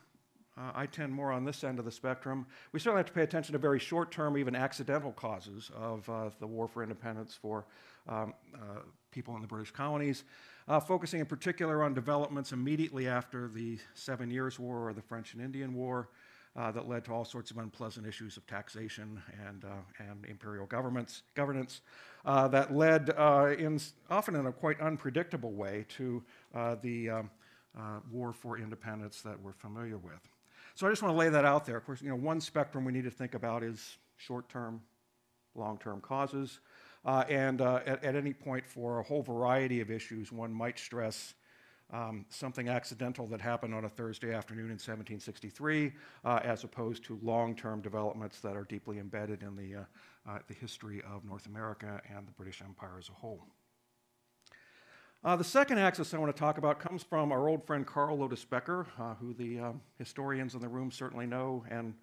uh, 0.58 0.72
I 0.74 0.86
tend 0.86 1.12
more 1.12 1.32
on 1.32 1.44
this 1.44 1.64
end 1.64 1.78
of 1.78 1.84
the 1.84 1.90
spectrum, 1.90 2.46
we 2.72 2.80
certainly 2.80 2.98
have 3.00 3.06
to 3.06 3.12
pay 3.12 3.22
attention 3.22 3.54
to 3.54 3.58
very 3.58 3.78
short 3.78 4.10
term, 4.10 4.36
even 4.36 4.54
accidental 4.54 5.12
causes 5.12 5.70
of 5.74 6.08
uh, 6.08 6.30
the 6.40 6.46
war 6.46 6.68
for 6.68 6.82
independence 6.82 7.34
for 7.34 7.64
um, 8.08 8.34
uh, 8.54 8.80
people 9.10 9.34
in 9.36 9.40
the 9.40 9.48
British 9.48 9.70
colonies. 9.70 10.24
Uh, 10.68 10.78
focusing 10.78 11.18
in 11.18 11.26
particular 11.26 11.82
on 11.82 11.92
developments 11.92 12.52
immediately 12.52 13.08
after 13.08 13.48
the 13.48 13.78
Seven 13.94 14.30
Years' 14.30 14.60
War 14.60 14.88
or 14.88 14.92
the 14.92 15.02
French 15.02 15.34
and 15.34 15.42
Indian 15.42 15.74
War, 15.74 16.08
uh, 16.54 16.70
that 16.70 16.88
led 16.88 17.04
to 17.04 17.12
all 17.12 17.24
sorts 17.24 17.50
of 17.50 17.58
unpleasant 17.58 18.06
issues 18.06 18.36
of 18.36 18.46
taxation 18.46 19.22
and, 19.48 19.64
uh, 19.64 19.68
and 19.98 20.24
imperial 20.26 20.66
governments, 20.66 21.22
governance 21.34 21.80
uh, 22.24 22.46
that 22.48 22.74
led 22.74 23.10
uh, 23.16 23.54
in, 23.58 23.80
often 24.10 24.34
in 24.36 24.46
a 24.46 24.52
quite 24.52 24.80
unpredictable 24.80 25.52
way 25.52 25.86
to 25.88 26.22
the 26.82 27.10
um, 27.10 27.30
war 28.10 28.32
for 28.32 28.58
independence 28.58 29.22
that 29.22 29.40
we're 29.40 29.52
familiar 29.52 29.96
with. 29.96 30.20
So 30.74 30.86
I 30.86 30.90
just 30.90 31.02
want 31.02 31.12
to 31.14 31.18
lay 31.18 31.28
that 31.28 31.44
out 31.44 31.66
there. 31.66 31.76
Of 31.76 31.84
course, 31.84 32.00
you 32.00 32.08
know, 32.08 32.16
one 32.16 32.40
spectrum 32.40 32.84
we 32.84 32.92
need 32.92 33.04
to 33.04 33.10
think 33.10 33.34
about 33.34 33.62
is 33.62 33.98
short 34.16 34.48
term, 34.48 34.80
long 35.54 35.78
term 35.78 36.00
causes. 36.00 36.60
Uh, 37.04 37.24
and 37.28 37.60
uh, 37.60 37.80
at, 37.84 38.02
at, 38.04 38.14
any 38.14 38.32
point, 38.32 38.66
for 38.66 39.00
a 39.00 39.02
whole 39.02 39.22
variety 39.22 39.80
of 39.80 39.90
issues, 39.90 40.30
one 40.30 40.52
might 40.52 40.78
stress 40.78 41.34
um, 41.92 42.24
something 42.30 42.68
accidental 42.68 43.26
that 43.28 43.40
happened 43.40 43.74
on 43.74 43.84
a 43.84 43.88
Thursday 43.88 44.32
afternoon 44.32 44.66
in 44.66 44.72
1763, 44.72 45.92
uh, 46.24 46.40
as 46.42 46.64
opposed 46.64 47.04
to 47.04 47.18
long 47.22 47.54
term 47.54 47.80
developments 47.80 48.40
that 48.40 48.56
are 48.56 48.64
deeply 48.64 48.98
embedded 48.98 49.42
in 49.42 49.54
the, 49.54 49.80
uh, 49.80 49.84
uh, 50.28 50.38
the 50.48 50.54
history 50.54 51.02
of 51.12 51.24
North 51.24 51.46
America 51.46 52.00
and 52.14 52.26
the 52.26 52.32
British 52.32 52.62
Empire 52.62 52.96
as 52.98 53.08
a 53.08 53.12
whole. 53.12 53.44
Uh, 55.24 55.36
the 55.36 55.44
second 55.44 55.78
axis 55.78 56.12
I 56.14 56.18
want 56.18 56.34
to 56.34 56.40
talk 56.40 56.58
about 56.58 56.80
comes 56.80 57.04
from 57.04 57.30
our 57.30 57.48
old 57.48 57.64
friend 57.64 57.86
Carl 57.86 58.18
Lotus 58.18 58.44
Becker, 58.44 58.86
uh, 58.98 59.14
who 59.14 59.34
the 59.34 59.60
um, 59.60 59.80
historians 59.96 60.54
in 60.54 60.60
the 60.60 60.68
room 60.68 60.90
certainly 60.90 61.26
know 61.26 61.64
and 61.70 61.94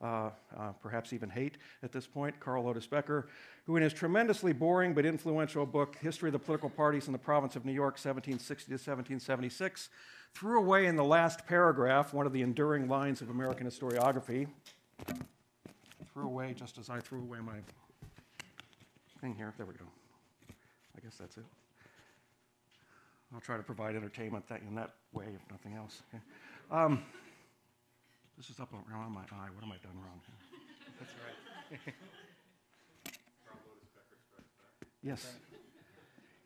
uh, 0.00 0.30
uh, 0.56 0.72
perhaps 0.80 1.12
even 1.12 1.28
hate 1.28 1.58
at 1.82 1.92
this 1.92 2.06
point, 2.06 2.38
Carl 2.40 2.64
Lotus 2.64 2.86
Becker, 2.86 3.28
who 3.66 3.76
in 3.76 3.82
his 3.82 3.92
tremendously 3.92 4.52
boring 4.52 4.94
but 4.94 5.04
influential 5.04 5.66
book, 5.66 5.96
History 6.00 6.28
of 6.28 6.34
the 6.34 6.38
Political 6.38 6.70
Parties 6.70 7.06
in 7.06 7.12
the 7.12 7.18
Province 7.18 7.56
of 7.56 7.64
New 7.64 7.72
York, 7.72 7.94
1760 7.94 8.66
to 8.68 8.74
1776, 8.74 9.88
threw 10.34 10.58
away 10.58 10.86
in 10.86 10.96
the 10.96 11.04
last 11.04 11.46
paragraph 11.46 12.14
one 12.14 12.26
of 12.26 12.32
the 12.32 12.42
enduring 12.42 12.88
lines 12.88 13.20
of 13.20 13.30
American 13.30 13.66
historiography. 13.66 14.46
Threw 16.12 16.26
away 16.26 16.54
just 16.56 16.78
as 16.78 16.90
I 16.90 17.00
threw 17.00 17.20
away 17.20 17.38
my 17.40 17.58
thing 19.20 19.34
here. 19.34 19.52
There 19.56 19.66
we 19.66 19.74
go. 19.74 19.84
I 20.96 21.00
guess 21.00 21.16
that's 21.16 21.36
it. 21.36 21.44
I'll 23.34 23.40
try 23.40 23.56
to 23.56 23.62
provide 23.62 23.94
entertainment 23.94 24.48
that, 24.48 24.62
in 24.66 24.74
that 24.76 24.94
way, 25.12 25.26
if 25.34 25.50
nothing 25.50 25.74
else. 25.74 26.02
Okay. 26.14 26.22
Um, 26.70 27.02
this 28.38 28.48
is 28.50 28.60
up 28.60 28.72
around 28.72 29.10
my 29.10 29.22
eye. 29.22 29.48
What 29.52 29.64
am 29.64 29.72
I 29.72 29.78
done 29.82 29.96
wrong? 29.96 30.20
That's 31.00 31.12
right. 31.82 31.94
yes. 35.02 35.26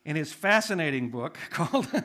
In 0.06 0.16
his 0.16 0.32
fascinating 0.32 1.10
book 1.10 1.36
called. 1.50 1.86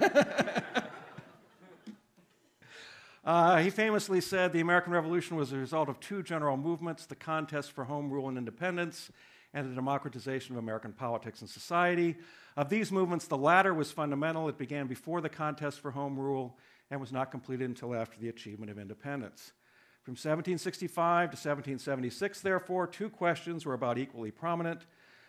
uh, 3.25 3.59
he 3.59 3.69
famously 3.69 4.19
said 4.19 4.51
the 4.51 4.59
American 4.59 4.91
Revolution 4.91 5.37
was 5.37 5.53
a 5.53 5.57
result 5.57 5.87
of 5.87 6.01
two 6.01 6.21
general 6.21 6.57
movements 6.57 7.05
the 7.05 7.15
contest 7.15 7.71
for 7.71 7.85
home 7.85 8.11
rule 8.11 8.27
and 8.27 8.37
independence, 8.37 9.09
and 9.53 9.71
the 9.71 9.75
democratization 9.75 10.53
of 10.53 10.59
American 10.59 10.91
politics 10.91 11.39
and 11.39 11.49
society. 11.49 12.17
Of 12.57 12.67
these 12.67 12.91
movements, 12.91 13.27
the 13.27 13.37
latter 13.37 13.73
was 13.73 13.89
fundamental. 13.89 14.49
It 14.49 14.57
began 14.57 14.87
before 14.87 15.21
the 15.21 15.29
contest 15.29 15.79
for 15.79 15.91
home 15.91 16.19
rule 16.19 16.57
and 16.91 16.99
was 16.99 17.13
not 17.13 17.31
completed 17.31 17.69
until 17.69 17.95
after 17.95 18.19
the 18.19 18.27
achievement 18.27 18.69
of 18.69 18.77
independence. 18.77 19.53
From 20.07 20.13
1765 20.13 21.31
to 21.31 21.35
1776, 21.35 22.39
therefore, 22.39 22.87
two 22.87 23.09
questions 23.09 23.65
were 23.65 23.73
about 23.73 23.97
equally 23.97 24.31
prominent. 24.31 24.85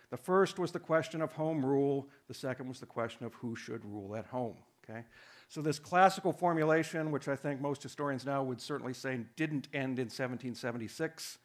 The 0.09 0.15
first 0.15 0.57
was 0.57 0.71
the 0.71 0.79
question 0.79 1.21
of 1.21 1.33
home 1.33 1.65
rule, 1.65 2.07
the 2.29 2.33
second 2.33 2.69
was 2.69 2.79
the 2.79 2.85
question 2.85 3.25
of 3.25 3.33
who 3.33 3.57
should 3.57 3.83
rule 3.83 4.15
at 4.15 4.27
home. 4.27 4.55
Okay? 4.89 5.03
So, 5.49 5.61
this 5.61 5.79
classical 5.79 6.31
formulation, 6.31 7.11
which 7.11 7.27
I 7.27 7.35
think 7.35 7.59
most 7.59 7.83
historians 7.83 8.25
now 8.25 8.41
would 8.41 8.61
certainly 8.61 8.93
say 8.93 9.19
didn't 9.35 9.67
end 9.73 9.99
in 9.99 10.05
1776, 10.05 11.39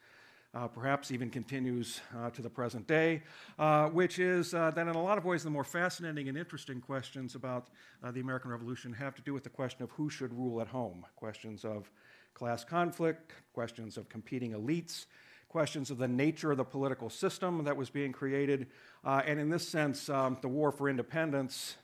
uh, 0.55 0.69
perhaps 0.69 1.11
even 1.11 1.29
continues 1.29 2.03
uh, 2.17 2.31
to 2.31 2.41
the 2.41 2.51
present 2.51 2.87
day, 2.87 3.25
uh, 3.59 3.89
which 3.89 4.21
is 4.21 4.55
uh, 4.55 4.71
that 4.71 4.87
in 4.87 4.95
a 4.95 5.03
lot 5.03 5.19
of 5.19 5.25
ways 5.25 5.43
the 5.43 5.51
more 5.51 5.65
fascinating 5.65 6.29
and 6.29 6.39
interesting 6.39 6.81
questions 6.81 7.35
about 7.35 7.67
uh, 8.05 8.13
the 8.13 8.21
American 8.21 8.53
Revolution 8.53 8.93
have 8.93 9.17
to 9.17 9.23
do 9.23 9.35
with 9.35 9.43
the 9.43 9.51
question 9.51 9.83
of 9.83 9.91
who 9.91 10.09
should 10.09 10.33
rule 10.33 10.61
at 10.61 10.69
home, 10.69 11.05
questions 11.17 11.65
of 11.65 11.91
class 12.35 12.65
conflict, 12.65 13.33
questions 13.53 13.97
of 13.97 14.09
competing 14.09 14.53
elites, 14.53 15.07
questions 15.49 15.91
of 15.91 15.99
the 15.99 16.09
nature 16.09 16.51
of 16.51 16.57
the 16.57 16.65
political 16.65 17.09
system 17.09 17.63
that 17.65 17.77
was 17.77 17.89
being 17.89 18.13
created. 18.13 18.67
Uh, 19.05 19.23
and 19.25 19.39
in 19.39 19.49
this 19.49 19.67
sense, 19.67 20.09
um, 20.09 20.37
the 20.43 20.49
war 20.49 20.73
for 20.73 20.89
independence 20.89 21.77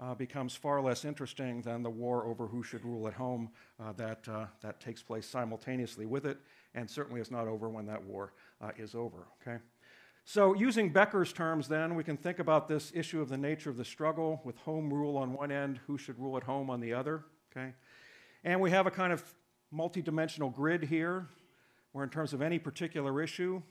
uh, 0.00 0.14
becomes 0.14 0.54
far 0.54 0.80
less 0.80 1.04
interesting 1.04 1.60
than 1.62 1.82
the 1.82 1.90
war 1.90 2.24
over 2.24 2.46
who 2.46 2.62
should 2.62 2.84
rule 2.84 3.06
at 3.06 3.14
home 3.14 3.50
uh, 3.82 3.92
that, 3.92 4.26
uh, 4.28 4.46
that 4.60 4.80
takes 4.80 5.02
place 5.02 5.26
simultaneously 5.26 6.06
with 6.06 6.26
it, 6.26 6.38
and 6.74 6.88
certainly 6.88 7.20
is 7.20 7.30
not 7.30 7.46
over 7.46 7.68
when 7.68 7.86
that 7.86 8.02
war 8.04 8.32
uh, 8.60 8.70
is 8.76 8.94
over. 8.94 9.26
Okay? 9.42 9.58
So, 10.24 10.54
using 10.54 10.90
Becker's 10.90 11.32
terms, 11.32 11.68
then, 11.68 11.94
we 11.94 12.02
can 12.02 12.16
think 12.16 12.38
about 12.38 12.66
this 12.66 12.90
issue 12.94 13.20
of 13.20 13.28
the 13.28 13.36
nature 13.36 13.70
of 13.70 13.76
the 13.76 13.84
struggle 13.84 14.40
with 14.42 14.56
home 14.58 14.92
rule 14.92 15.16
on 15.16 15.32
one 15.34 15.52
end, 15.52 15.80
who 15.86 15.98
should 15.98 16.18
rule 16.18 16.36
at 16.36 16.44
home 16.44 16.70
on 16.70 16.80
the 16.80 16.94
other. 16.94 17.24
Okay? 17.50 17.74
And 18.42 18.60
we 18.60 18.70
have 18.70 18.86
a 18.86 18.90
kind 18.90 19.12
of 19.12 19.22
multidimensional 19.74 20.54
grid 20.54 20.84
here, 20.84 21.26
where 21.92 22.04
in 22.04 22.10
terms 22.10 22.32
of 22.32 22.42
any 22.42 22.58
particular 22.58 23.22
issue, 23.22 23.62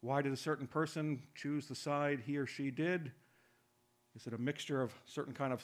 why 0.00 0.22
did 0.22 0.32
a 0.32 0.36
certain 0.36 0.66
person 0.66 1.22
choose 1.34 1.66
the 1.66 1.74
side 1.74 2.22
he 2.26 2.36
or 2.36 2.46
she 2.46 2.70
did? 2.70 3.12
Is 4.16 4.26
it 4.26 4.32
a 4.32 4.38
mixture 4.38 4.82
of 4.82 4.92
certain 5.04 5.34
kind 5.34 5.52
of 5.52 5.62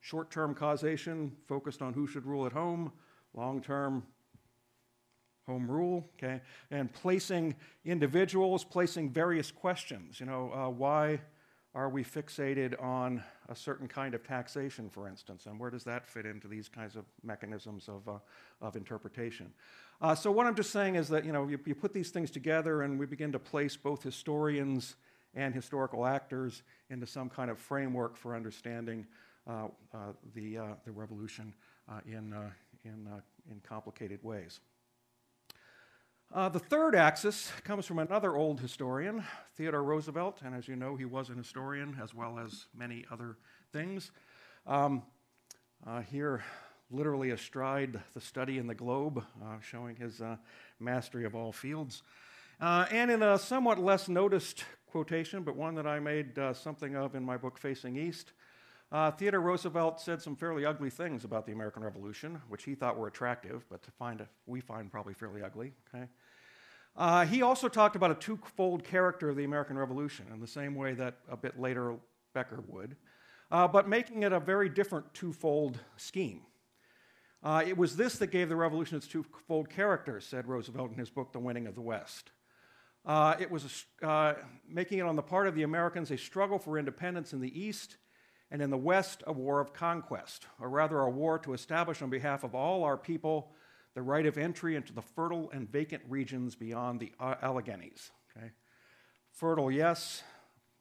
short-term 0.00 0.54
causation 0.54 1.32
focused 1.46 1.80
on 1.80 1.92
who 1.92 2.06
should 2.06 2.26
rule 2.26 2.46
at 2.46 2.52
home, 2.52 2.92
long-term 3.32 4.02
home 5.46 5.70
rule, 5.70 6.08
okay, 6.16 6.40
and 6.70 6.92
placing 6.92 7.54
individuals, 7.84 8.64
placing 8.64 9.10
various 9.10 9.50
questions. 9.50 10.18
You 10.18 10.26
know, 10.26 10.52
uh, 10.54 10.70
why 10.70 11.20
are 11.74 11.88
we 11.88 12.04
fixated 12.04 12.80
on 12.80 13.22
a 13.48 13.54
certain 13.54 13.88
kind 13.88 14.14
of 14.14 14.22
taxation, 14.22 14.88
for 14.88 15.08
instance? 15.08 15.46
And 15.46 15.58
where 15.58 15.70
does 15.70 15.84
that 15.84 16.06
fit 16.06 16.24
into 16.24 16.46
these 16.46 16.68
kinds 16.68 16.94
of 16.94 17.04
mechanisms 17.22 17.88
of, 17.88 18.08
uh, 18.08 18.18
of 18.60 18.76
interpretation? 18.76 19.52
Uh, 20.00 20.14
so, 20.14 20.30
what 20.30 20.46
I'm 20.46 20.54
just 20.54 20.70
saying 20.70 20.94
is 20.94 21.08
that 21.08 21.24
you, 21.24 21.32
know, 21.32 21.48
you, 21.48 21.58
you, 21.64 21.74
put 21.74 21.92
these 21.92 22.10
things 22.10 22.30
together 22.30 22.82
and 22.82 22.98
we 22.98 23.06
begin 23.06 23.32
to 23.32 23.38
place 23.38 23.76
both 23.76 24.02
historians 24.02 24.96
and 25.34 25.54
historical 25.54 26.06
actors 26.06 26.62
into 26.90 27.06
some 27.06 27.28
kind 27.28 27.50
of 27.50 27.58
framework 27.58 28.16
for 28.16 28.36
understanding 28.36 29.06
uh, 29.46 29.66
uh 29.92 29.98
the, 30.34 30.58
uh, 30.58 30.66
the 30.84 30.92
revolution 30.92 31.52
uh, 31.88 32.00
in, 32.06 32.34
in, 32.84 33.08
in 33.50 33.60
complicated 33.62 34.22
ways. 34.22 34.60
Uh, 36.34 36.48
the 36.48 36.58
third 36.58 36.96
axis 36.96 37.52
comes 37.62 37.86
from 37.86 38.00
another 38.00 38.34
old 38.34 38.58
historian, 38.58 39.22
Theodore 39.56 39.84
Roosevelt, 39.84 40.40
and 40.44 40.52
as 40.52 40.66
you 40.66 40.74
know, 40.74 40.96
he 40.96 41.04
was 41.04 41.28
an 41.28 41.36
historian 41.36 41.96
as 42.02 42.12
well 42.12 42.40
as 42.40 42.66
many 42.76 43.04
other 43.08 43.36
things. 43.72 44.10
Um, 44.66 45.04
uh, 45.86 46.00
here, 46.00 46.42
literally 46.90 47.30
astride 47.30 48.00
the 48.14 48.20
study 48.20 48.58
in 48.58 48.66
the 48.66 48.74
globe, 48.74 49.22
uh, 49.44 49.60
showing 49.60 49.94
his 49.94 50.20
uh, 50.20 50.34
mastery 50.80 51.24
of 51.24 51.36
all 51.36 51.52
fields. 51.52 52.02
Uh, 52.60 52.86
and 52.90 53.12
in 53.12 53.22
a 53.22 53.38
somewhat 53.38 53.78
less 53.78 54.08
noticed 54.08 54.64
quotation, 54.88 55.44
but 55.44 55.54
one 55.54 55.76
that 55.76 55.86
I 55.86 56.00
made 56.00 56.36
something 56.54 56.96
of 56.96 57.14
in 57.14 57.22
my 57.22 57.36
book, 57.36 57.56
Facing 57.56 57.96
East, 57.96 58.32
Theodore 59.18 59.40
Roosevelt 59.40 60.00
said 60.00 60.22
some 60.22 60.36
fairly 60.36 60.64
ugly 60.64 60.88
things 60.88 61.24
about 61.24 61.46
the 61.46 61.52
American 61.52 61.82
Revolution, 61.82 62.40
which 62.48 62.62
he 62.62 62.76
thought 62.76 62.96
were 62.96 63.08
attractive, 63.08 63.64
but 63.68 63.84
find 63.98 64.24
we 64.46 64.60
find 64.60 64.90
probably 64.90 65.14
fairly 65.14 65.42
ugly. 65.42 65.72
Okay? 65.92 66.06
Uh, 66.96 67.24
he 67.26 67.42
also 67.42 67.68
talked 67.68 67.96
about 67.96 68.12
a 68.12 68.14
twofold 68.14 68.84
character 68.84 69.30
of 69.30 69.36
the 69.36 69.42
American 69.42 69.76
Revolution 69.76 70.26
in 70.32 70.40
the 70.40 70.46
same 70.46 70.76
way 70.76 70.94
that 70.94 71.16
a 71.28 71.36
bit 71.36 71.58
later 71.58 71.96
Becker 72.34 72.62
would, 72.68 72.94
uh, 73.50 73.66
but 73.66 73.88
making 73.88 74.22
it 74.22 74.32
a 74.32 74.38
very 74.38 74.68
different 74.68 75.12
twofold 75.12 75.80
scheme. 75.96 76.42
Uh, 77.42 77.64
it 77.66 77.76
was 77.76 77.96
this 77.96 78.16
that 78.18 78.28
gave 78.28 78.48
the 78.48 78.56
revolution 78.56 78.96
its 78.96 79.08
twofold 79.08 79.68
character, 79.68 80.20
said 80.20 80.46
Roosevelt 80.46 80.92
in 80.92 80.98
his 80.98 81.10
book, 81.10 81.32
The 81.32 81.40
Winning 81.40 81.66
of 81.66 81.74
the 81.74 81.80
West. 81.80 82.30
Uh, 83.04 83.34
it 83.38 83.50
was 83.50 83.84
a, 84.02 84.06
uh, 84.06 84.34
making 84.68 84.98
it 84.98 85.02
on 85.02 85.16
the 85.16 85.22
part 85.22 85.46
of 85.46 85.54
the 85.54 85.62
Americans 85.64 86.10
a 86.10 86.16
struggle 86.16 86.58
for 86.58 86.78
independence 86.78 87.32
in 87.32 87.40
the 87.40 87.60
East, 87.60 87.96
and 88.54 88.62
in 88.62 88.70
the 88.70 88.78
West, 88.78 89.24
a 89.26 89.32
war 89.32 89.58
of 89.58 89.72
conquest, 89.72 90.46
or 90.60 90.68
rather, 90.68 91.00
a 91.00 91.10
war 91.10 91.40
to 91.40 91.54
establish 91.54 92.00
on 92.02 92.08
behalf 92.08 92.44
of 92.44 92.54
all 92.54 92.84
our 92.84 92.96
people 92.96 93.50
the 93.94 94.00
right 94.00 94.24
of 94.26 94.38
entry 94.38 94.76
into 94.76 94.92
the 94.92 95.02
fertile 95.02 95.50
and 95.50 95.68
vacant 95.68 96.04
regions 96.08 96.54
beyond 96.54 97.00
the 97.00 97.10
Alleghenies. 97.20 98.12
Okay? 98.30 98.52
Fertile, 99.32 99.72
yes. 99.72 100.22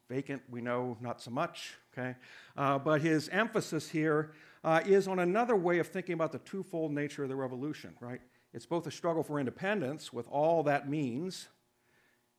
Vacant, 0.08 0.44
we 0.52 0.62
know 0.62 0.98
not 1.02 1.20
so 1.20 1.32
much. 1.32 1.74
Okay? 1.98 2.16
Uh, 2.56 2.78
but 2.78 3.02
his 3.02 3.28
emphasis 3.30 3.90
here 3.90 4.34
uh, 4.64 4.82
is 4.86 5.08
on 5.08 5.18
another 5.18 5.56
way 5.56 5.80
of 5.80 5.88
thinking 5.88 6.14
about 6.14 6.32
the 6.32 6.38
twofold 6.38 6.92
nature 6.92 7.24
of 7.24 7.30
the 7.30 7.36
revolution, 7.36 7.96
right? 8.00 8.22
It's 8.54 8.68
both 8.68 8.86
a 8.86 8.92
struggle 8.92 9.24
for 9.24 9.40
independence, 9.40 10.14
with 10.14 10.28
all 10.28 10.62
that 10.62 10.88
means, 10.88 11.48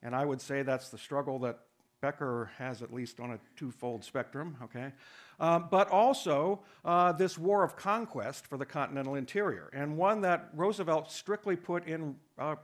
and 0.00 0.14
I 0.14 0.24
would 0.24 0.40
say 0.40 0.62
that's 0.62 0.90
the 0.90 0.98
struggle 0.98 1.40
that 1.40 1.58
Becker 2.04 2.50
has 2.58 2.82
at 2.82 2.92
least 2.92 3.18
on 3.18 3.30
a 3.30 3.38
twofold 3.56 4.04
spectrum, 4.04 4.58
okay? 4.64 4.92
Um, 5.40 5.68
but 5.70 5.88
also 5.88 6.60
uh, 6.84 7.12
this 7.12 7.36
war 7.36 7.64
of 7.64 7.76
conquest 7.76 8.46
for 8.46 8.56
the 8.56 8.64
continental 8.64 9.16
interior, 9.16 9.68
and 9.72 9.96
one 9.96 10.20
that 10.20 10.50
Roosevelt 10.54 11.10
strictly 11.10 11.56
put 11.56 11.86
in 11.86 12.14
uh, 12.38 12.54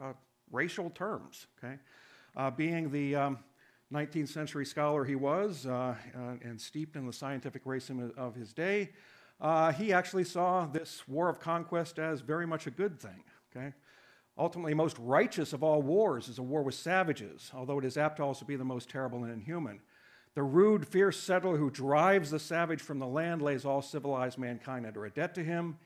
uh, 0.00 0.12
racial 0.52 0.90
terms, 0.90 1.46
okay? 1.58 1.78
Uh, 2.36 2.50
being 2.50 2.90
the 2.90 3.16
um, 3.16 3.38
19th 3.92 4.28
century 4.28 4.64
scholar 4.64 5.04
he 5.04 5.14
was 5.14 5.66
uh, 5.66 5.94
uh, 6.16 6.18
and 6.42 6.60
steeped 6.60 6.96
in 6.96 7.06
the 7.06 7.12
scientific 7.12 7.64
racism 7.64 8.16
of 8.16 8.34
his 8.34 8.52
day, 8.52 8.90
he 9.76 9.92
actually 9.92 10.24
saw 10.24 10.66
this 10.66 11.06
war 11.08 11.28
of 11.28 11.40
conquest 11.40 11.98
as 11.98 12.20
very 12.20 12.46
much 12.46 12.66
a 12.66 12.70
good 12.70 12.98
thing, 12.98 13.24
okay? 13.54 13.72
ultimately 14.36 14.74
most 14.74 14.96
righteous 14.98 15.52
of 15.52 15.62
all 15.62 15.82
wars 15.82 16.28
is 16.28 16.38
a 16.38 16.42
war 16.42 16.62
with 16.62 16.74
savages, 16.74 17.50
although 17.54 17.78
it 17.78 17.84
is 17.84 17.96
apt 17.96 18.16
to 18.16 18.22
also 18.22 18.44
be 18.44 18.56
the 18.56 18.64
most 18.64 18.88
terrible 18.88 19.24
and 19.24 19.32
inhuman. 19.32 19.80
The 20.34 20.42
rude, 20.42 20.86
fierce 20.86 21.18
settler 21.18 21.56
who 21.56 21.70
drives 21.70 22.30
the 22.30 22.40
savage 22.40 22.82
from 22.82 22.98
the 22.98 23.06
land 23.06 23.40
lays 23.40 23.64
all 23.64 23.82
civilized 23.82 24.36
mankind 24.36 24.84
under 24.84 25.04
a 25.04 25.10
debt 25.10 25.34
to 25.36 25.44
him. 25.44 25.78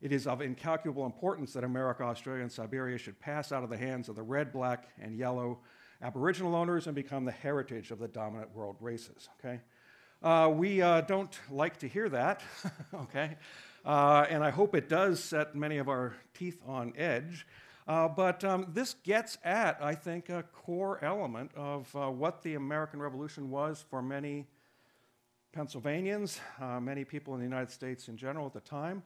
It 0.00 0.10
is 0.10 0.26
of 0.26 0.40
incalculable 0.40 1.06
importance 1.06 1.52
that 1.52 1.62
America, 1.62 2.02
Australia, 2.02 2.42
and 2.42 2.50
Siberia 2.50 2.98
should 2.98 3.20
pass 3.20 3.52
out 3.52 3.62
of 3.62 3.70
the 3.70 3.76
hands 3.76 4.08
of 4.08 4.16
the 4.16 4.22
red, 4.22 4.52
black, 4.52 4.88
and 5.00 5.16
yellow 5.16 5.60
Aboriginal 6.02 6.56
owners 6.56 6.88
and 6.88 6.96
become 6.96 7.24
the 7.24 7.30
heritage 7.30 7.92
of 7.92 8.00
the 8.00 8.08
dominant 8.08 8.52
world 8.56 8.76
races. 8.80 9.28
Okay? 9.38 9.60
Uh, 10.20 10.48
we 10.52 10.82
uh, 10.82 11.02
don't 11.02 11.38
like 11.48 11.78
to 11.78 11.88
hear 11.88 12.08
that, 12.08 12.42
okay? 12.94 13.36
Uh, 13.84 14.26
and 14.28 14.42
I 14.42 14.50
hope 14.50 14.74
it 14.74 14.88
does 14.88 15.22
set 15.22 15.54
many 15.54 15.78
of 15.78 15.88
our 15.88 16.14
teeth 16.34 16.60
on 16.66 16.92
edge. 16.96 17.46
Uh, 17.88 18.06
but 18.06 18.44
um, 18.44 18.66
this 18.72 18.94
gets 19.02 19.38
at, 19.44 19.78
I 19.82 19.94
think, 19.94 20.28
a 20.28 20.44
core 20.44 21.02
element 21.02 21.50
of 21.56 21.94
uh, 21.96 22.10
what 22.10 22.42
the 22.42 22.54
American 22.54 23.00
Revolution 23.00 23.50
was 23.50 23.84
for 23.90 24.00
many 24.00 24.46
Pennsylvanians, 25.52 26.40
uh, 26.60 26.78
many 26.78 27.04
people 27.04 27.34
in 27.34 27.40
the 27.40 27.46
United 27.46 27.70
States 27.70 28.08
in 28.08 28.16
general 28.16 28.46
at 28.46 28.52
the 28.52 28.60
time. 28.60 29.02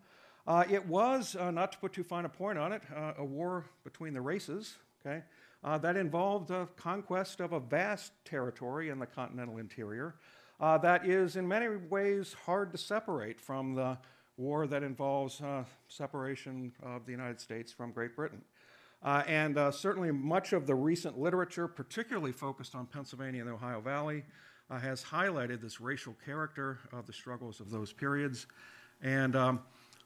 Uh, 0.47 0.65
it 0.71 0.87
was, 0.87 1.35
uh, 1.37 1.51
not 1.51 1.73
to 1.73 1.79
put 1.79 1.93
too 1.93 2.05
fine 2.05 2.25
a 2.25 2.29
point 2.29 2.59
on 2.59 2.73
it, 2.73 2.83
uh, 2.95 3.15
a 3.19 3.25
war 3.25 3.65
between 3.83 4.13
the 4.13 4.21
races, 4.21 4.77
okay? 5.05 5.23
that 5.81 5.97
involved 5.97 6.53
a 6.53 6.69
conquest 6.77 7.41
of 7.41 7.53
a 7.53 7.59
vast 7.59 8.13
territory 8.25 8.91
in 8.91 9.01
the 9.01 9.07
continental 9.07 9.59
interior 9.59 10.15
that 10.61 11.05
is, 11.05 11.35
in 11.35 11.49
many 11.49 11.67
ways, 11.91 12.37
hard 12.45 12.71
to 12.71 12.79
separate 12.79 13.41
from 13.41 13.75
the 13.75 13.99
war 14.37 14.69
that 14.69 14.85
involves 14.85 15.43
separation 15.89 16.73
of 16.85 17.05
the 17.05 17.11
United 17.11 17.41
States 17.41 17.73
from 17.73 17.91
Great 17.91 18.15
Britain. 18.15 18.43
Uh, 19.03 19.23
and 19.27 19.59
uh, 19.59 19.71
certainly 19.71 20.11
much 20.11 20.53
of 20.53 20.67
the 20.67 20.75
recent 20.75 21.19
literature, 21.19 21.69
particularly 21.69 22.33
focused 22.33 22.75
on 22.75 22.87
Pennsylvania 22.87 23.41
and 23.41 23.51
the 23.51 23.55
Ohio 23.55 23.81
Valley, 23.81 24.25
uh, 24.71 24.79
has 24.79 25.03
highlighted 25.03 25.61
this 25.61 25.81
racial 25.81 26.15
character 26.25 26.79
of 26.93 27.07
the 27.07 27.13
struggles 27.13 27.61
of 27.61 27.71
those 27.71 27.93
periods 27.93 28.47
and 29.03 29.37
um, 29.37 29.61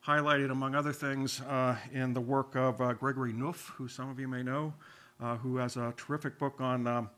highlighted, 0.06 0.50
among 0.50 0.75
other 0.75 0.92
things, 0.92 1.40
uh, 1.42 1.76
in 1.92 2.12
the 2.12 2.20
work 2.20 2.56
of 2.56 2.80
uh, 2.80 2.92
Gregory 2.92 3.32
Knouff, 3.32 3.70
who 3.70 3.88
some 3.88 4.11
of 4.11 4.18
you 4.18 4.28
may 4.28 4.42
know, 4.42 4.75
uh, 5.20 5.37
who 5.37 5.56
has 5.56 5.76
a 5.76 5.94
terrific 5.97 6.38
book 6.38 6.61
on 6.61 6.87
um, 6.87 7.11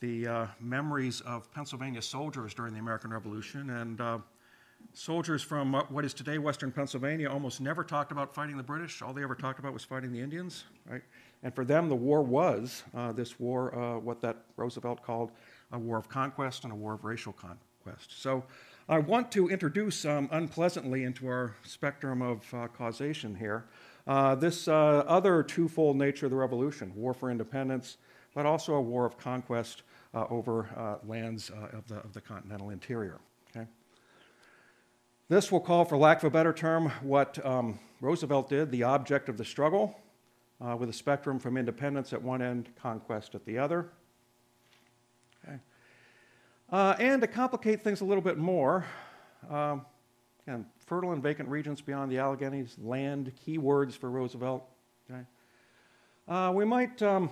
the 0.00 0.48
memories 0.60 1.22
of 1.22 1.50
Pennsylvania 1.52 2.02
soldiers 2.02 2.52
during 2.52 2.74
the 2.74 2.80
American 2.80 3.10
Revolution. 3.10 3.70
And 3.70 3.98
soldiers 4.92 5.42
from 5.42 5.72
what 5.72 6.04
is 6.04 6.14
today 6.14 6.38
Western 6.38 6.70
Pennsylvania 6.70 7.28
almost 7.28 7.60
never 7.60 7.82
talked 7.82 8.12
about 8.12 8.34
fighting 8.34 8.56
the 8.56 8.62
British. 8.62 9.02
All 9.02 9.12
they 9.12 9.22
ever 9.22 9.34
talked 9.34 9.58
about 9.58 9.72
was 9.72 9.84
fighting 9.84 10.12
the 10.12 10.20
Indians, 10.20 10.64
right? 10.88 11.02
And 11.42 11.54
for 11.54 11.64
them, 11.64 11.88
the 11.88 11.96
war 11.96 12.22
was 12.22 12.82
uh, 12.94 13.12
this 13.12 13.38
war, 13.40 13.74
uh, 13.74 13.98
what 13.98 14.20
that 14.20 14.36
Roosevelt 14.56 15.02
called 15.02 15.30
a 15.72 15.78
war 15.78 15.98
of 15.98 16.08
conquest 16.08 16.64
and 16.64 16.72
a 16.72 16.76
war 16.76 16.94
of 16.94 17.04
racial 17.04 17.32
conquest. 17.32 18.20
So 18.20 18.44
I 18.88 18.98
want 18.98 19.32
to 19.32 19.48
introduce 19.48 20.04
um, 20.04 20.28
unpleasantly 20.32 21.04
into 21.04 21.26
our 21.26 21.54
spectrum 21.64 22.22
of 22.22 22.54
uh, 22.54 22.68
causation 22.68 23.34
here 23.34 23.64
uh, 24.06 24.34
this 24.34 24.68
uh, 24.68 24.72
other 25.06 25.42
twofold 25.42 25.96
nature 25.96 26.26
of 26.26 26.30
the 26.30 26.36
revolution 26.36 26.92
war 26.94 27.14
for 27.14 27.30
independence, 27.30 27.96
but 28.34 28.44
also 28.44 28.74
a 28.74 28.80
war 28.80 29.06
of 29.06 29.16
conquest 29.16 29.82
uh, 30.12 30.26
over 30.28 30.98
lands 31.06 31.50
of 31.72 31.86
the, 31.88 31.96
of 31.96 32.12
the 32.12 32.20
continental 32.20 32.70
interior. 32.70 33.18
This 35.26 35.50
will 35.50 35.60
call, 35.60 35.86
for 35.86 35.96
lack 35.96 36.18
of 36.18 36.24
a 36.24 36.30
better 36.30 36.52
term, 36.52 36.90
what 37.00 37.44
um, 37.46 37.78
Roosevelt 38.02 38.50
did 38.50 38.70
the 38.70 38.82
object 38.82 39.30
of 39.30 39.38
the 39.38 39.44
struggle, 39.44 39.96
uh, 40.60 40.76
with 40.76 40.90
a 40.90 40.92
spectrum 40.92 41.38
from 41.38 41.56
independence 41.56 42.12
at 42.12 42.20
one 42.20 42.42
end, 42.42 42.68
conquest 42.76 43.34
at 43.34 43.42
the 43.46 43.56
other. 43.56 43.88
Okay. 45.42 45.56
Uh, 46.70 46.94
and 46.98 47.22
to 47.22 47.26
complicate 47.26 47.80
things 47.80 48.02
a 48.02 48.04
little 48.04 48.20
bit 48.22 48.36
more, 48.36 48.84
um, 49.48 49.86
again, 50.46 50.66
fertile 50.84 51.12
and 51.12 51.22
vacant 51.22 51.48
regions 51.48 51.80
beyond 51.80 52.12
the 52.12 52.16
Alleghenies, 52.16 52.76
land, 52.82 53.32
key 53.42 53.56
words 53.56 53.96
for 53.96 54.10
Roosevelt. 54.10 54.62
Okay. 55.10 55.22
Uh, 56.28 56.52
we 56.52 56.66
might 56.66 57.00
um, 57.00 57.30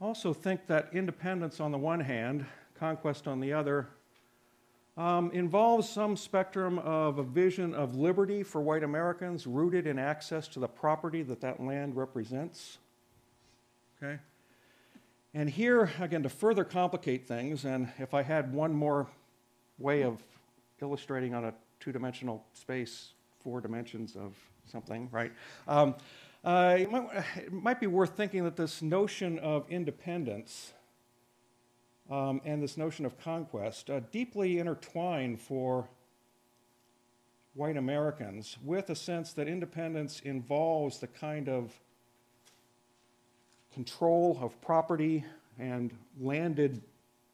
also 0.00 0.32
think 0.32 0.66
that 0.68 0.88
independence 0.94 1.60
on 1.60 1.70
the 1.70 1.76
one 1.76 2.00
hand, 2.00 2.46
conquest 2.78 3.28
on 3.28 3.40
the 3.40 3.52
other, 3.52 3.88
um, 4.96 5.30
involves 5.32 5.88
some 5.88 6.16
spectrum 6.16 6.78
of 6.80 7.18
a 7.18 7.22
vision 7.22 7.74
of 7.74 7.94
liberty 7.94 8.42
for 8.42 8.60
white 8.60 8.82
Americans 8.82 9.46
rooted 9.46 9.86
in 9.86 9.98
access 9.98 10.48
to 10.48 10.60
the 10.60 10.68
property 10.68 11.22
that 11.22 11.40
that 11.40 11.60
land 11.60 11.96
represents. 11.96 12.78
Okay? 14.02 14.18
And 15.34 15.48
here, 15.48 15.90
again, 15.98 16.22
to 16.24 16.28
further 16.28 16.64
complicate 16.64 17.26
things, 17.26 17.64
and 17.64 17.88
if 17.98 18.12
I 18.12 18.22
had 18.22 18.52
one 18.52 18.74
more 18.74 19.06
way 19.78 20.02
of 20.02 20.22
illustrating 20.82 21.34
on 21.34 21.46
a 21.46 21.54
two 21.80 21.90
dimensional 21.90 22.44
space, 22.52 23.12
four 23.40 23.62
dimensions 23.62 24.14
of 24.14 24.34
something, 24.66 25.08
right? 25.10 25.32
Um, 25.66 25.94
uh, 26.44 26.76
it, 26.78 26.90
might, 26.90 27.08
it 27.36 27.52
might 27.52 27.80
be 27.80 27.86
worth 27.86 28.16
thinking 28.16 28.44
that 28.44 28.56
this 28.56 28.82
notion 28.82 29.38
of 29.38 29.64
independence 29.70 30.74
um, 32.12 32.42
and 32.44 32.62
this 32.62 32.76
notion 32.76 33.06
of 33.06 33.18
conquest 33.18 33.88
uh, 33.88 34.00
deeply 34.10 34.58
intertwined 34.58 35.40
for 35.40 35.88
white 37.54 37.78
Americans 37.78 38.58
with 38.62 38.90
a 38.90 38.94
sense 38.94 39.32
that 39.32 39.48
independence 39.48 40.20
involves 40.20 40.98
the 40.98 41.06
kind 41.06 41.48
of 41.48 41.72
control 43.72 44.38
of 44.42 44.60
property 44.60 45.24
and 45.58 45.90
landed 46.20 46.82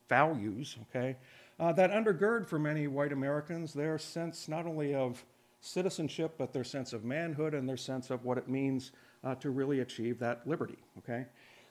values, 0.09 0.77
okay, 0.89 1.17
uh, 1.59 1.73
that 1.73 1.91
undergird 1.91 2.47
for 2.47 2.59
many 2.59 2.87
white 2.87 3.13
Americans 3.13 3.75
their 3.75 3.99
sense 3.99 4.47
not 4.47 4.65
only 4.65 4.95
of 4.95 5.25
citizenship, 5.61 6.35
but 6.39 6.53
their 6.53 6.63
sense 6.63 6.93
of 6.93 7.05
manhood 7.05 7.53
and 7.53 7.69
their 7.69 7.77
sense 7.77 8.11
of 8.11 8.25
what 8.25 8.39
it 8.39 8.49
means 8.49 8.93
uh, 9.25 9.35
to 9.35 9.51
really 9.51 9.81
achieve 9.81 10.21
that 10.21 10.47
liberty, 10.47 10.79
okay? 10.99 11.27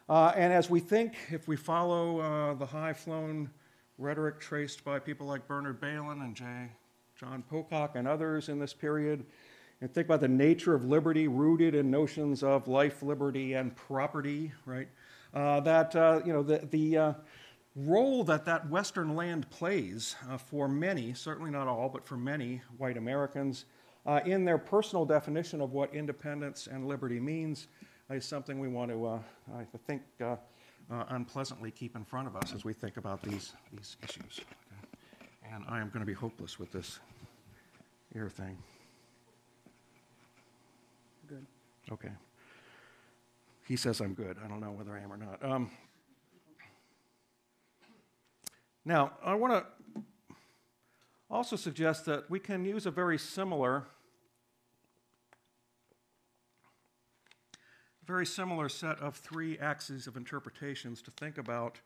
Uh, 0.09 0.31
and 0.37 0.53
as 0.53 0.69
we 0.69 0.79
think, 0.79 1.15
if 1.31 1.49
we 1.49 1.57
follow 1.57 2.21
uh, 2.21 2.53
the 2.53 2.65
high 2.65 2.93
flown 2.93 3.49
rhetoric 3.97 4.39
traced 4.39 4.85
by 4.85 4.99
people 4.99 5.27
like 5.27 5.45
Bernard 5.47 5.81
Bailyn 5.81 6.23
and 6.23 6.33
J. 6.33 6.45
John 7.19 7.43
Pocock 7.49 7.95
and 7.95 8.07
others 8.07 8.47
in 8.47 8.57
this 8.57 8.73
period, 8.73 9.25
and 9.81 9.93
think 9.93 10.07
about 10.07 10.21
the 10.21 10.27
nature 10.29 10.73
of 10.73 10.85
liberty 10.85 11.27
rooted 11.27 11.75
in 11.75 11.91
notions 11.91 12.41
of 12.41 12.69
life, 12.69 13.03
liberty, 13.03 13.53
and 13.53 13.75
property, 13.75 14.53
right? 14.65 14.87
Uh, 15.33 15.59
that, 15.59 15.93
uh, 15.93 16.21
you 16.25 16.31
know, 16.31 16.41
the, 16.41 16.59
the 16.71 16.97
uh, 16.97 17.13
role 17.75 18.23
that 18.23 18.45
that 18.45 18.69
Western 18.69 19.13
land 19.13 19.49
plays 19.49 20.15
uh, 20.29 20.37
for 20.37 20.69
many, 20.69 21.13
certainly 21.13 21.51
not 21.51 21.67
all, 21.67 21.89
but 21.89 22.05
for 22.05 22.15
many 22.15 22.61
white 22.77 22.97
Americans, 22.97 23.65
in 24.25 24.45
their 24.45 24.57
personal 24.57 25.03
definition 25.03 25.59
of 25.59 25.73
what 25.73 25.93
independence 25.93 26.67
and 26.71 26.87
liberty 26.87 27.19
means 27.19 27.67
is 28.15 28.25
something 28.25 28.59
we 28.59 28.67
want 28.67 28.91
to, 28.91 29.05
uh, 29.05 29.19
I 29.57 29.65
think, 29.85 30.01
uh, 30.21 30.35
uh, 30.89 31.03
unpleasantly 31.09 31.71
keep 31.71 31.95
in 31.95 32.05
front 32.05 32.27
of 32.27 32.35
us 32.35 32.53
as 32.53 32.63
we 32.63 32.73
think 32.73 32.97
about 32.97 33.21
these, 33.21 33.53
these 33.73 33.97
issues. 34.03 34.39
Okay? 34.39 35.53
And 35.53 35.65
I 35.67 35.79
am 35.79 35.89
going 35.89 35.99
to 35.99 36.05
be 36.05 36.13
hopeless 36.13 36.57
with 36.57 36.71
this 36.71 36.99
ear 38.15 38.29
thing. 38.29 38.57
Good. 41.27 41.45
Okay. 41.91 42.11
He 43.67 43.75
says 43.75 43.99
I'm 43.99 44.13
good. 44.13 44.37
I 44.43 44.47
don't 44.47 44.61
know 44.61 44.71
whether 44.71 44.93
I 44.93 45.01
am 45.01 45.11
or 45.11 45.17
not. 45.17 45.43
Um, 45.43 45.69
now, 48.85 49.11
I 49.21 49.35
want 49.35 49.53
to 49.53 50.01
also 51.29 51.57
suggest 51.57 52.05
that 52.05 52.29
we 52.29 52.39
can 52.39 52.63
use 52.63 52.85
a 52.85 52.91
very 52.91 53.17
similar 53.17 53.87
very 58.07 58.25
similar 58.25 58.69
set 58.69 58.97
of 58.99 59.17
three 59.17 59.59
axes 59.59 60.07
of 60.07 60.15
interpretations 60.15 61.01
to 61.01 61.11
think 61.11 61.37
about 61.37 61.77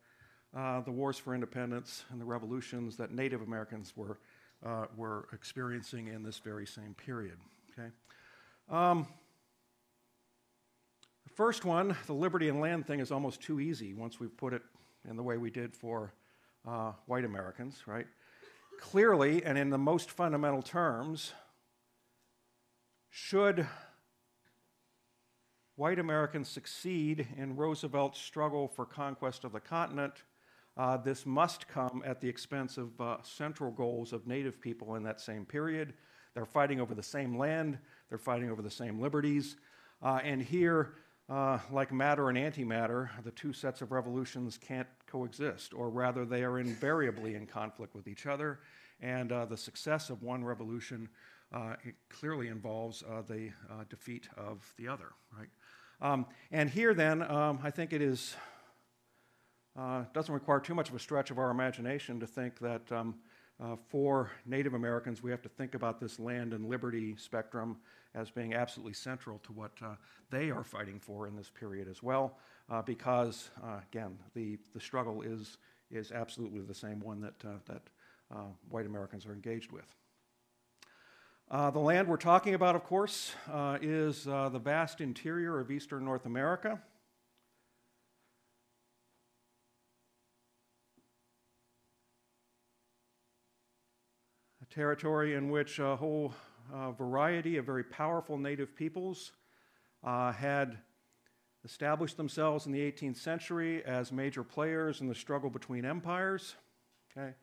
uh, 0.55 0.79
the 0.81 0.91
wars 0.91 1.17
for 1.17 1.33
independence 1.33 2.05
and 2.11 2.21
the 2.21 2.25
revolutions 2.25 2.95
that 2.95 3.11
Native 3.11 3.41
Americans 3.41 3.93
were, 3.95 4.19
uh, 4.63 4.85
were 4.95 5.27
experiencing 5.33 6.09
in 6.09 6.21
this 6.21 6.37
very 6.37 6.67
same 6.67 6.93
period. 6.93 7.37
Okay? 7.71 7.89
Um, 8.69 9.07
the 11.23 11.33
first 11.33 11.65
one, 11.65 11.97
the 12.05 12.13
liberty 12.13 12.49
and 12.49 12.61
land 12.61 12.85
thing, 12.85 12.99
is 12.99 13.11
almost 13.11 13.41
too 13.41 13.59
easy 13.59 13.95
once 13.95 14.19
we 14.19 14.27
put 14.27 14.53
it 14.53 14.61
in 15.09 15.15
the 15.15 15.23
way 15.23 15.37
we 15.37 15.49
did 15.49 15.73
for 15.73 16.13
uh, 16.67 16.91
white 17.07 17.25
Americans, 17.25 17.81
right? 17.87 18.05
Clearly, 18.79 19.43
and 19.43 19.57
in 19.57 19.71
the 19.71 19.77
most 19.79 20.11
fundamental 20.11 20.61
terms, 20.61 21.33
should 23.09 23.65
white 25.75 25.99
Americans 25.99 26.49
succeed 26.49 27.27
in 27.37 27.55
Roosevelt's 27.55 28.19
struggle 28.19 28.67
for 28.67 28.85
conquest 28.85 29.43
of 29.43 29.51
the 29.51 29.59
continent, 29.59 30.23
uh, 30.77 30.97
this 30.97 31.25
must 31.25 31.67
come 31.67 32.01
at 32.05 32.21
the 32.21 32.29
expense 32.29 32.77
of 32.77 32.99
uh, 32.99 33.17
central 33.23 33.71
goals 33.71 34.13
of 34.13 34.25
native 34.25 34.61
people 34.61 34.95
in 34.95 35.03
that 35.03 35.19
same 35.19 35.45
period. 35.45 35.93
They're 36.33 36.45
fighting 36.45 36.79
over 36.79 36.95
the 36.95 37.03
same 37.03 37.37
land, 37.37 37.77
they're 38.09 38.17
fighting 38.17 38.49
over 38.49 38.61
the 38.61 38.71
same 38.71 38.99
liberties. 38.99 39.57
Uh, 40.01 40.19
and 40.23 40.41
here, 40.41 40.93
uh, 41.29 41.59
like 41.71 41.91
matter 41.91 42.29
and 42.29 42.37
antimatter, 42.37 43.09
the 43.23 43.31
two 43.31 43.53
sets 43.53 43.81
of 43.81 43.91
revolutions 43.91 44.57
can't 44.57 44.87
coexist, 45.07 45.73
or 45.73 45.89
rather, 45.89 46.25
they 46.25 46.43
are 46.43 46.59
invariably 46.59 47.35
in 47.35 47.45
conflict 47.45 47.93
with 47.93 48.07
each 48.07 48.25
other. 48.25 48.59
And 49.01 49.31
uh, 49.31 49.45
the 49.45 49.57
success 49.57 50.09
of 50.09 50.23
one 50.23 50.43
revolution 50.43 51.09
uh, 51.53 51.75
clearly 52.09 52.47
involves 52.47 53.03
the 53.27 53.49
defeat 53.89 54.29
of 54.37 54.73
the 54.77 54.87
other, 54.87 55.11
right? 55.37 55.49
Um, 56.01 56.25
and 56.51 56.69
here, 56.69 56.93
then, 56.93 57.21
um, 57.21 57.59
I 57.63 57.69
think 57.69 57.93
it 57.93 58.01
is 58.01 58.35
uh, 59.77 60.03
doesn't 60.13 60.33
require 60.33 60.59
too 60.59 60.75
much 60.75 60.89
of 60.89 60.95
a 60.95 60.99
stretch 60.99 61.31
of 61.31 61.37
our 61.37 61.49
imagination 61.49 62.19
to 62.19 62.27
think 62.27 62.59
that 62.59 62.91
um, 62.91 63.15
uh, 63.61 63.75
for 63.87 64.31
Native 64.45 64.73
Americans, 64.73 65.23
we 65.23 65.31
have 65.31 65.41
to 65.43 65.49
think 65.49 65.75
about 65.75 65.99
this 65.99 66.19
land 66.19 66.53
and 66.53 66.67
liberty 66.67 67.15
spectrum 67.17 67.77
as 68.13 68.29
being 68.29 68.53
absolutely 68.53 68.93
central 68.93 69.39
to 69.43 69.53
what 69.53 69.71
uh, 69.81 69.95
they 70.29 70.49
are 70.49 70.63
fighting 70.63 70.99
for 70.99 71.27
in 71.27 71.35
this 71.35 71.49
period 71.49 71.87
as 71.87 72.03
well, 72.03 72.37
uh, 72.69 72.81
because, 72.81 73.49
uh, 73.63 73.79
again, 73.89 74.17
the, 74.33 74.57
the 74.73 74.79
struggle 74.79 75.21
is, 75.21 75.57
is 75.89 76.11
absolutely 76.11 76.61
the 76.61 76.73
same 76.73 76.99
one 76.99 77.21
that, 77.21 77.45
uh, 77.45 77.53
that 77.65 77.83
white 78.69 78.85
Americans 78.85 79.25
are 79.25 79.33
engaged 79.33 79.71
with. 79.71 79.95
The 81.51 81.79
land 81.79 82.07
we're 82.07 82.15
talking 82.15 82.53
about, 82.53 82.75
of 82.75 82.83
course, 82.85 83.33
is 83.81 84.23
the 84.23 84.61
vast 84.63 85.01
interior 85.01 85.59
of 85.59 85.69
eastern 85.69 86.05
North 86.05 86.25
America. 86.25 86.79
A 94.61 94.73
territory 94.73 95.35
in 95.35 95.49
which 95.49 95.79
a 95.79 95.97
whole 95.97 96.33
uh, 96.73 96.91
variety 96.91 97.57
of 97.57 97.65
very 97.65 97.83
powerful 97.83 98.37
native 98.37 98.73
peoples 98.73 99.33
uh, 100.05 100.31
had 100.31 100.77
established 101.65 102.15
themselves 102.15 102.65
in 102.65 102.71
the 102.71 102.79
18th 102.79 103.17
century 103.17 103.83
as 103.83 104.11
major 104.11 104.43
players 104.43 105.01
in 105.01 105.07
the 105.07 105.15
struggle 105.15 105.49
between 105.49 105.83
empires. 105.83 106.55
Okay? 107.11 107.33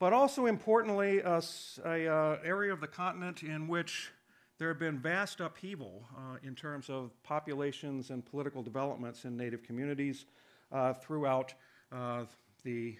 But 0.00 0.14
also 0.14 0.46
importantly, 0.46 1.20
an 1.20 1.42
uh, 1.84 2.38
area 2.42 2.72
of 2.72 2.80
the 2.80 2.86
continent 2.86 3.42
in 3.42 3.68
which 3.68 4.10
there 4.58 4.68
have 4.68 4.78
been 4.78 4.98
vast 4.98 5.40
upheaval 5.40 6.04
uh, 6.16 6.38
in 6.42 6.54
terms 6.54 6.88
of 6.88 7.10
populations 7.22 8.08
and 8.08 8.24
political 8.24 8.62
developments 8.62 9.26
in 9.26 9.36
native 9.36 9.62
communities 9.62 10.24
uh, 10.72 10.94
throughout 10.94 11.52
uh, 11.92 12.24
the 12.64 12.96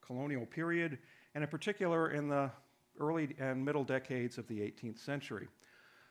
colonial 0.00 0.44
period, 0.44 0.98
and 1.36 1.44
in 1.44 1.48
particular 1.48 2.10
in 2.10 2.28
the 2.28 2.50
early 2.98 3.36
and 3.38 3.64
middle 3.64 3.84
decades 3.84 4.36
of 4.36 4.48
the 4.48 4.58
18th 4.58 4.98
century. 4.98 5.46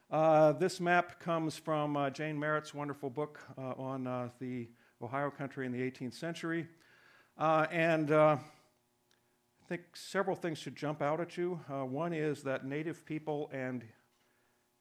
Uh, 0.10 0.54
this 0.54 0.80
map 0.80 1.20
comes 1.20 1.58
from 1.58 1.98
uh, 1.98 2.10
Jane 2.10 2.40
Merritt's 2.40 2.74
wonderful 2.74 3.10
book 3.10 3.42
uh, 3.58 3.74
on 3.78 4.08
uh, 4.08 4.30
the 4.40 4.70
Ohio 5.02 5.30
country 5.30 5.66
in 5.66 5.74
the 5.74 5.80
18th 5.80 6.14
century. 6.14 6.66
Uh, 7.38 7.68
and 7.72 8.12
uh, 8.12 8.38
think 9.70 9.96
several 9.96 10.36
things 10.36 10.58
should 10.58 10.76
jump 10.76 11.00
out 11.00 11.22
at 11.22 11.38
you. 11.38 11.60
one 11.70 12.12
is 12.12 12.42
that 12.42 12.66
Native 12.66 13.06
people 13.06 13.52
and 13.54 13.84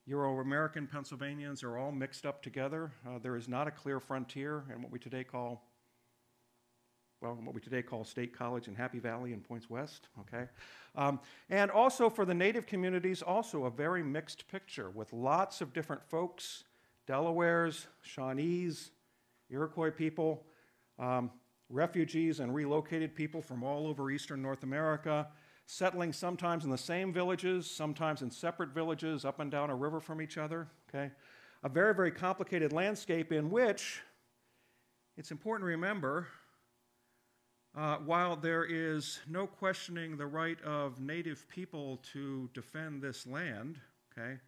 Euro 0.07 0.41
American 0.41 0.87
Pennsylvanians 0.87 1.63
are 1.63 1.77
all 1.77 1.93
mixed 1.93 2.25
up 2.25 2.43
together. 2.43 2.91
there 3.23 3.37
is 3.37 3.49
not 3.49 3.69
a 3.69 3.71
clear 3.71 4.01
frontier 4.01 4.65
in 4.75 4.81
what 4.81 4.91
we 4.91 4.99
today 4.99 5.25
call 5.25 5.63
well, 7.21 7.37
what 7.43 7.53
we 7.53 7.61
today 7.61 7.83
call 7.83 8.05
State 8.05 8.33
College 8.33 8.69
in 8.69 8.77
Happy 8.77 9.01
Valley 9.01 9.33
and 9.33 9.43
Points 9.43 9.69
West, 9.69 10.07
okay? 10.21 10.45
Um, 10.95 11.19
and 11.51 11.69
also 11.69 12.09
for 12.09 12.25
the 12.25 12.33
native 12.33 12.65
communities, 12.65 13.23
also 13.23 13.65
a 13.65 13.71
very 13.71 14.05
mixed 14.05 14.47
picture 14.47 14.89
with 14.91 15.13
lots 15.13 15.61
of 15.61 15.73
different 15.73 16.05
folks, 16.05 16.63
Delawares, 17.09 17.89
Shawnees, 18.07 18.91
Iroquois 19.51 19.91
people, 19.91 20.47
um, 21.01 21.33
refugees 21.71 22.41
and 22.41 22.55
relocated 22.55 23.15
people 23.15 23.43
from 23.43 23.63
all 23.63 23.87
over 23.87 24.11
eastern 24.11 24.41
North 24.43 24.63
America, 24.63 25.29
settling 25.67 26.13
sometimes 26.13 26.65
in 26.65 26.71
the 26.71 26.79
same 26.79 27.13
villages, 27.13 27.71
sometimes 27.71 28.23
in 28.23 28.31
separate 28.31 28.71
villages 28.71 29.25
up 29.25 29.41
and 29.41 29.51
down 29.51 29.71
a 29.71 29.75
river 29.75 30.01
from 30.01 30.23
each 30.23 30.39
other, 30.39 30.69
okay? 30.89 31.11
A 31.63 31.69
very, 31.69 31.95
very 31.95 32.11
complicated 32.11 32.73
landscape 32.73 33.33
in 33.33 33.51
which 33.51 34.01
it's 35.17 35.31
important 35.31 35.65
to 35.65 35.69
remember 35.69 36.29
uh, 37.77 37.97
while 37.99 38.35
there 38.35 38.65
is 38.65 39.21
no 39.29 39.47
questioning 39.47 40.17
the 40.17 40.27
right 40.27 40.61
of 40.63 41.01
native 41.01 41.47
people 41.49 41.99
to 42.13 42.49
defend 42.55 43.03
this 43.03 43.27
land, 43.27 43.79
okay, 44.13 44.39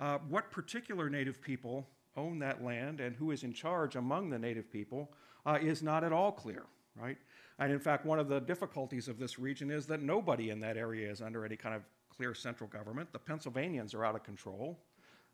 uh, 0.00 0.18
what 0.28 0.50
particular 0.50 1.08
native 1.08 1.40
people 1.40 1.86
own 2.16 2.38
that 2.38 2.62
land 2.62 3.00
and 3.00 3.14
who 3.14 3.30
is 3.30 3.42
in 3.42 3.52
charge 3.52 3.96
among 3.96 4.28
the 4.28 4.38
native 4.38 4.70
people 4.70 5.12
uh, 5.46 5.58
is 5.60 5.82
not 5.82 6.04
at 6.04 6.12
all 6.12 6.32
clear, 6.32 6.64
right? 6.96 7.18
And 7.58 7.72
in 7.72 7.78
fact, 7.78 8.04
one 8.04 8.18
of 8.18 8.28
the 8.28 8.40
difficulties 8.40 9.08
of 9.08 9.18
this 9.18 9.38
region 9.38 9.70
is 9.70 9.86
that 9.86 10.02
nobody 10.02 10.50
in 10.50 10.60
that 10.60 10.76
area 10.76 11.10
is 11.10 11.20
under 11.20 11.44
any 11.44 11.56
kind 11.56 11.74
of 11.74 11.82
clear 12.08 12.34
central 12.34 12.68
government. 12.68 13.12
The 13.12 13.18
Pennsylvanians 13.18 13.94
are 13.94 14.04
out 14.04 14.14
of 14.14 14.22
control. 14.22 14.78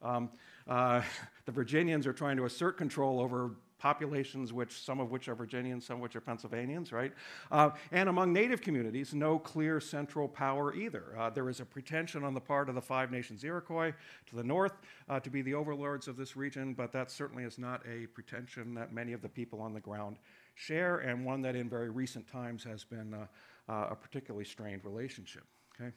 Um, 0.03 0.31
uh, 0.69 1.03
the 1.45 1.53
Virginians 1.53 2.07
are 2.07 2.13
trying 2.13 2.37
to 2.37 2.45
assert 2.45 2.77
control 2.77 3.21
over 3.21 3.53
populations, 3.81 4.53
which 4.53 4.81
some 4.81 5.01
of 5.01 5.11
which 5.11 5.29
are 5.29 5.35
Virginians, 5.35 5.87
some 5.87 5.97
of 5.97 6.03
which 6.03 6.15
are 6.15 6.21
Pennsylvanians, 6.21 6.93
right? 6.93 7.13
Uh, 7.51 7.71
and 7.91 8.09
among 8.09 8.33
Native 8.33 8.61
communities, 8.61 9.15
no 9.15 9.39
clear 9.39 9.81
central 9.81 10.29
power 10.29 10.75
either. 10.75 11.15
Uh, 11.19 11.31
there 11.31 11.49
is 11.49 11.61
a 11.61 11.65
pretension 11.65 12.23
on 12.23 12.35
the 12.35 12.41
part 12.41 12.69
of 12.69 12.75
the 12.75 12.81
Five 12.81 13.11
Nations 13.11 13.43
Iroquois 13.43 13.93
to 14.27 14.37
the 14.37 14.45
north 14.45 14.75
uh, 15.09 15.19
to 15.21 15.31
be 15.31 15.43
the 15.43 15.55
overlords 15.55 16.07
of 16.07 16.17
this 16.17 16.37
region, 16.37 16.75
but 16.75 16.93
that 16.93 17.11
certainly 17.11 17.45
is 17.45 17.59
not 17.59 17.83
a 17.87 18.07
pretension 18.09 18.75
that 18.75 18.93
many 18.93 19.13
of 19.13 19.23
the 19.23 19.29
people 19.29 19.61
on 19.61 19.73
the 19.73 19.81
ground 19.81 20.19
share, 20.55 20.99
and 20.99 21.25
one 21.25 21.41
that 21.43 21.57
in 21.57 21.69
very 21.69 21.89
recent 21.89 22.29
times 22.29 22.63
has 22.65 22.85
been 22.85 23.15
uh, 23.15 23.27
uh, 23.69 23.89
a 23.91 23.97
particularly 23.97 24.45
strained 24.45 24.85
relationship. 24.85 25.45
Okay. 25.75 25.93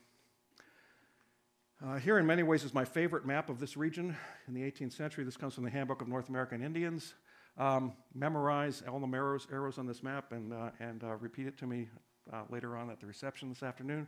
Uh, 1.85 1.97
here, 1.97 2.17
in 2.17 2.25
many 2.25 2.43
ways, 2.43 2.63
is 2.63 2.73
my 2.73 2.85
favorite 2.85 3.25
map 3.25 3.49
of 3.49 3.59
this 3.59 3.75
region 3.75 4.15
in 4.47 4.53
the 4.53 4.61
18th 4.61 4.93
century. 4.93 5.25
This 5.25 5.35
comes 5.35 5.53
from 5.53 5.65
the 5.65 5.69
Handbook 5.69 6.01
of 6.01 6.07
North 6.07 6.29
American 6.29 6.63
Indians. 6.63 7.13
Um, 7.57 7.93
memorize 8.15 8.81
all 8.87 8.99
the 8.99 9.07
arrows, 9.15 9.47
arrows 9.51 9.77
on 9.77 9.85
this 9.85 10.01
map 10.01 10.31
and, 10.31 10.51
uh, 10.53 10.71
and 10.79 11.03
uh, 11.03 11.15
repeat 11.15 11.45
it 11.45 11.57
to 11.59 11.67
me 11.67 11.87
uh, 12.31 12.41
later 12.49 12.75
on 12.75 12.89
at 12.89 12.99
the 12.99 13.05
reception 13.05 13.49
this 13.49 13.61
afternoon. 13.61 14.07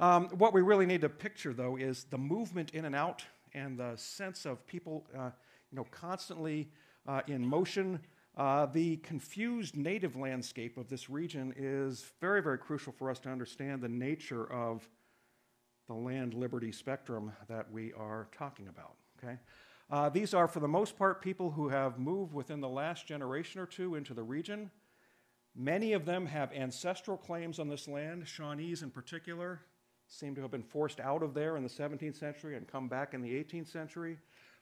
Um, 0.00 0.28
what 0.38 0.52
we 0.52 0.62
really 0.62 0.86
need 0.86 1.02
to 1.02 1.08
picture, 1.08 1.52
though, 1.52 1.76
is 1.76 2.04
the 2.10 2.18
movement 2.18 2.72
in 2.72 2.84
and 2.84 2.94
out 2.94 3.24
and 3.54 3.78
the 3.78 3.94
sense 3.96 4.46
of 4.46 4.66
people 4.66 5.06
uh, 5.16 5.30
you 5.70 5.76
know, 5.76 5.86
constantly 5.92 6.70
uh, 7.06 7.20
in 7.28 7.46
motion. 7.46 8.00
The 8.36 8.96
confused 9.04 9.76
native 9.76 10.16
landscape 10.16 10.76
of 10.76 10.88
this 10.88 11.08
region 11.08 11.54
is 11.56 12.06
very, 12.20 12.42
very 12.42 12.58
crucial 12.58 12.92
for 12.92 13.10
us 13.10 13.20
to 13.20 13.28
understand 13.28 13.82
the 13.82 13.88
nature 13.88 14.50
of 14.50 14.88
the 15.86 15.94
land 15.94 16.34
liberty 16.34 16.72
spectrum 16.72 17.32
that 17.48 17.70
we 17.70 17.92
are 17.92 18.28
talking 18.36 18.68
about. 18.68 18.94
Okay? 19.22 19.38
Uh, 19.92 20.08
these 20.08 20.32
are, 20.32 20.48
for 20.48 20.60
the 20.60 20.66
most 20.66 20.96
part, 20.96 21.20
people 21.20 21.50
who 21.50 21.68
have 21.68 21.98
moved 21.98 22.32
within 22.32 22.62
the 22.62 22.68
last 22.68 23.06
generation 23.06 23.60
or 23.60 23.66
two 23.66 23.94
into 23.94 24.14
the 24.14 24.22
region. 24.22 24.70
Many 25.54 25.92
of 25.92 26.06
them 26.06 26.24
have 26.24 26.50
ancestral 26.54 27.18
claims 27.18 27.58
on 27.58 27.68
this 27.68 27.86
land. 27.86 28.24
Shawnees, 28.24 28.82
in 28.82 28.88
particular, 28.90 29.60
seem 30.08 30.34
to 30.34 30.40
have 30.40 30.50
been 30.50 30.62
forced 30.62 30.98
out 30.98 31.22
of 31.22 31.34
there 31.34 31.58
in 31.58 31.62
the 31.62 31.68
17th 31.68 32.18
century 32.18 32.56
and 32.56 32.66
come 32.66 32.88
back 32.88 33.12
in 33.12 33.20
the 33.20 33.28
18th 33.28 33.70
century. 33.70 34.16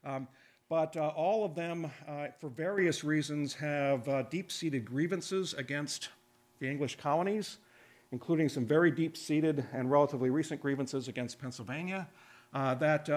Um, 0.05 0.27
but 0.69 0.97
uh, 0.97 1.12
all 1.14 1.45
of 1.45 1.55
them, 1.55 1.88
uh, 2.09 2.27
for 2.40 2.49
various 2.49 3.05
reasons, 3.05 3.55
have 3.55 4.09
uh, 4.09 4.23
deep 4.23 4.51
seated 4.51 4.85
grievances 4.85 5.55
against 5.55 6.09
the 6.59 6.69
English 6.69 6.97
colonies, 6.97 7.59
including 8.11 8.49
some 8.49 8.66
very 8.66 8.90
deep 8.90 9.16
seated 9.16 9.64
and 9.73 9.93
relatively 9.93 10.31
recent 10.31 10.61
grievances 10.61 11.07
against 11.07 11.38
Pennsylvania 11.40 12.09
uh, 12.53 12.75
that 12.75 13.09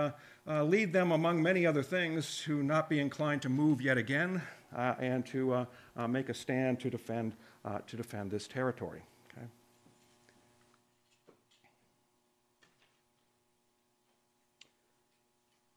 uh, 0.45 0.51
uh, 0.51 0.63
lead 0.63 0.93
them, 0.93 1.11
among 1.11 1.41
many 1.41 1.65
other 1.65 1.83
things, 1.83 2.41
to 2.43 2.63
not 2.63 2.89
be 2.89 2.99
inclined 2.99 3.41
to 3.41 3.49
move 3.49 3.81
yet 3.81 3.97
again 3.97 4.41
uh, 4.75 4.95
and 4.99 5.25
to 5.25 5.53
uh, 5.53 5.65
uh, 5.95 6.07
make 6.07 6.29
a 6.29 6.33
stand 6.33 6.79
to 6.79 6.89
defend, 6.89 7.33
to 7.87 7.95
defend 7.95 8.29
this 8.31 8.47
territory. 8.47 9.01
Okay? 9.31 9.47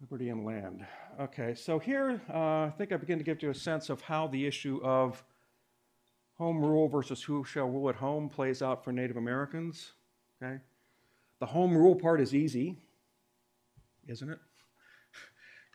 Liberty 0.00 0.30
and 0.30 0.44
land. 0.44 0.86
Okay, 1.20 1.54
so 1.54 1.78
here 1.78 2.20
I 2.28 2.70
think 2.76 2.92
I 2.92 2.96
begin 2.96 3.18
to 3.18 3.24
give 3.24 3.42
you 3.42 3.50
a 3.50 3.54
sense 3.54 3.88
of 3.88 4.00
how 4.02 4.26
the 4.26 4.46
issue 4.46 4.80
of 4.82 5.22
home 6.34 6.62
rule 6.62 6.88
versus 6.88 7.22
who 7.22 7.44
shall 7.44 7.68
rule 7.68 7.88
at 7.88 7.96
home 7.96 8.28
plays 8.28 8.60
out 8.60 8.84
for 8.84 8.92
Native 8.92 9.16
Americans. 9.16 9.92
Okay? 10.42 10.58
The 11.38 11.46
home 11.46 11.76
rule 11.76 11.94
part 11.94 12.20
is 12.20 12.34
easy 12.34 12.76
isn't 14.08 14.30
it? 14.30 14.38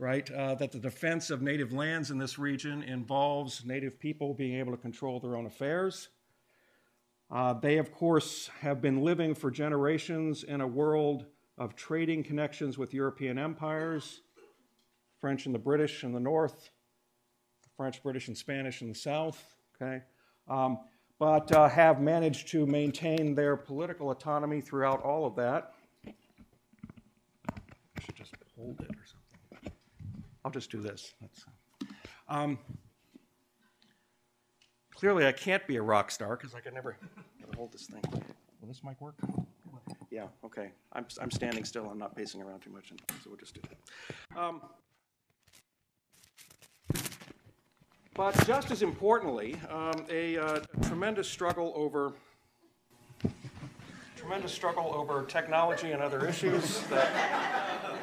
Right? 0.01 0.31
Uh, 0.31 0.55
that 0.55 0.71
the 0.71 0.79
defense 0.79 1.29
of 1.29 1.43
native 1.43 1.71
lands 1.71 2.09
in 2.09 2.17
this 2.17 2.39
region 2.39 2.81
involves 2.81 3.63
native 3.63 3.99
people 3.99 4.33
being 4.33 4.57
able 4.57 4.71
to 4.71 4.81
control 4.81 5.19
their 5.19 5.35
own 5.35 5.45
affairs. 5.45 6.09
Uh, 7.29 7.53
they, 7.53 7.77
of 7.77 7.93
course, 7.93 8.49
have 8.61 8.81
been 8.81 9.03
living 9.03 9.35
for 9.35 9.51
generations 9.51 10.43
in 10.43 10.59
a 10.59 10.67
world 10.67 11.27
of 11.55 11.75
trading 11.75 12.23
connections 12.23 12.79
with 12.79 12.95
European 12.95 13.37
empires, 13.37 14.21
French 15.19 15.45
and 15.45 15.53
the 15.53 15.59
British 15.59 16.03
in 16.03 16.13
the 16.13 16.19
north, 16.19 16.71
French, 17.77 18.01
British, 18.01 18.27
and 18.27 18.35
Spanish 18.35 18.81
in 18.81 18.89
the 18.89 18.95
South, 18.95 19.53
okay? 19.79 20.01
Um, 20.47 20.79
but 21.19 21.51
uh, 21.51 21.69
have 21.69 22.01
managed 22.01 22.47
to 22.47 22.65
maintain 22.65 23.35
their 23.35 23.55
political 23.55 24.09
autonomy 24.09 24.61
throughout 24.61 25.03
all 25.03 25.27
of 25.27 25.35
that. 25.35 25.73
I 26.07 28.01
should 28.03 28.15
just 28.15 28.33
hold 28.57 28.79
it 28.79 28.89
or 28.89 29.05
something. 29.05 29.30
I'll 30.43 30.51
just 30.51 30.71
do 30.71 30.81
this. 30.81 31.13
Um, 32.27 32.57
clearly, 34.95 35.27
I 35.27 35.31
can't 35.31 35.65
be 35.67 35.75
a 35.77 35.81
rock 35.81 36.11
star 36.11 36.35
because 36.35 36.55
I 36.55 36.59
can 36.59 36.73
never, 36.73 36.97
never 37.39 37.51
hold 37.55 37.71
this 37.71 37.87
thing. 37.87 38.01
Will 38.61 38.67
this 38.67 38.83
mic 38.83 38.99
work? 39.01 39.15
Yeah, 40.09 40.27
okay. 40.45 40.71
I'm, 40.93 41.05
I'm 41.21 41.31
standing 41.31 41.63
still. 41.63 41.89
I'm 41.89 41.97
not 41.97 42.15
pacing 42.15 42.41
around 42.41 42.61
too 42.61 42.69
much, 42.71 42.89
so 43.23 43.29
we'll 43.29 43.37
just 43.37 43.55
do 43.55 43.61
that. 43.69 44.39
Um, 44.39 44.61
but 48.13 48.45
just 48.45 48.71
as 48.71 48.81
importantly, 48.81 49.55
um, 49.69 50.05
a, 50.09 50.37
uh, 50.37 50.59
tremendous 50.83 51.29
struggle 51.29 51.71
over 51.75 52.13
tremendous 54.15 54.51
struggle 54.51 54.93
over 54.93 55.25
technology 55.25 55.91
and 55.91 56.01
other 56.01 56.25
issues 56.27 56.81
that. 56.83 57.97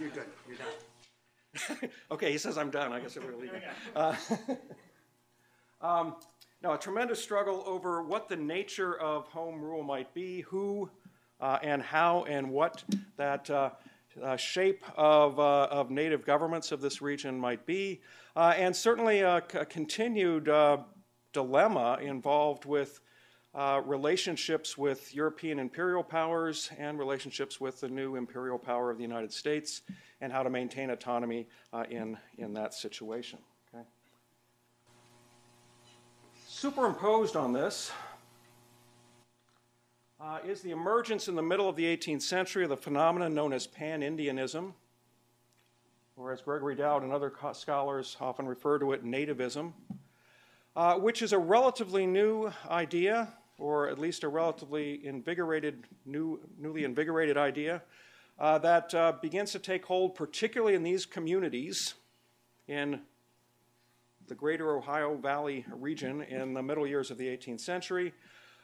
You're 0.00 0.08
good. 0.10 0.26
Okay, 2.10 2.30
he 2.32 2.38
says 2.38 2.58
I'm 2.58 2.70
done. 2.70 2.92
I 2.92 3.00
guess 3.00 3.16
we're 3.16 3.36
leaving. 3.36 3.62
Uh, 3.96 4.14
um, 5.80 6.16
no, 6.62 6.72
a 6.74 6.78
tremendous 6.78 7.22
struggle 7.22 7.62
over 7.66 8.02
what 8.02 8.28
the 8.28 8.36
nature 8.36 8.98
of 9.00 9.26
home 9.28 9.60
rule 9.60 9.82
might 9.82 10.14
be, 10.14 10.42
who 10.42 10.88
uh, 11.40 11.58
and 11.62 11.82
how 11.82 12.24
and 12.24 12.48
what 12.50 12.84
that 13.16 13.50
uh, 13.50 13.70
uh, 14.22 14.36
shape 14.36 14.84
of, 14.96 15.38
uh, 15.40 15.64
of 15.64 15.90
native 15.90 16.24
governments 16.24 16.70
of 16.70 16.80
this 16.80 17.02
region 17.02 17.38
might 17.38 17.66
be, 17.66 18.00
uh, 18.36 18.54
and 18.56 18.74
certainly 18.74 19.20
a, 19.20 19.36
a 19.54 19.64
continued 19.66 20.48
uh, 20.48 20.78
dilemma 21.32 21.98
involved 22.00 22.64
with 22.64 23.00
relationships 23.54 24.78
with 24.78 25.14
European 25.14 25.58
imperial 25.58 26.02
powers 26.02 26.70
and 26.78 26.98
relationships 26.98 27.60
with 27.60 27.80
the 27.80 27.88
new 27.88 28.16
imperial 28.16 28.58
power 28.58 28.90
of 28.90 28.96
the 28.96 29.02
United 29.04 29.32
States, 29.32 29.82
and 30.20 30.32
how 30.32 30.42
to 30.42 30.50
maintain 30.50 30.90
autonomy 30.90 31.46
in, 31.90 32.16
in 32.38 32.52
that 32.54 32.74
situation. 32.74 33.38
Okay? 33.74 33.84
Superimposed 36.46 37.36
on 37.36 37.52
this 37.52 37.90
uh, 40.22 40.38
is 40.46 40.60
the 40.62 40.70
emergence 40.70 41.26
in 41.26 41.34
the 41.34 41.42
middle 41.42 41.68
of 41.68 41.74
the 41.74 41.84
18th 41.84 42.22
century 42.22 42.62
of 42.62 42.70
the 42.70 42.76
phenomenon 42.76 43.34
known 43.34 43.52
as 43.52 43.66
pan 43.66 44.02
Indianism, 44.02 44.72
or 46.16 46.32
as 46.32 46.40
Gregory 46.42 46.76
Dowd 46.76 47.02
and 47.02 47.12
other 47.12 47.32
scholars 47.54 48.16
often 48.20 48.46
refer 48.46 48.78
to 48.78 48.92
it, 48.92 49.04
nativism, 49.04 49.72
uh, 50.76 50.94
which 50.94 51.22
is 51.22 51.32
a 51.32 51.38
relatively 51.38 52.06
new 52.06 52.52
idea, 52.68 53.32
or 53.62 53.88
at 53.88 53.96
least 53.96 54.24
a 54.24 54.28
relatively 54.28 55.06
invigorated, 55.06 55.84
new, 56.04 56.40
newly 56.58 56.82
invigorated 56.82 57.36
idea, 57.36 57.80
uh, 58.40 58.58
that 58.58 58.92
uh, 58.92 59.12
begins 59.22 59.52
to 59.52 59.58
take 59.60 59.84
hold, 59.86 60.16
particularly 60.16 60.74
in 60.74 60.82
these 60.82 61.06
communities 61.06 61.94
in 62.66 63.00
the 64.26 64.34
greater 64.34 64.76
Ohio 64.76 65.14
Valley 65.16 65.64
region 65.72 66.22
in 66.22 66.54
the 66.54 66.62
middle 66.62 66.86
years 66.86 67.12
of 67.12 67.18
the 67.18 67.26
18th 67.26 67.60
century, 67.60 68.12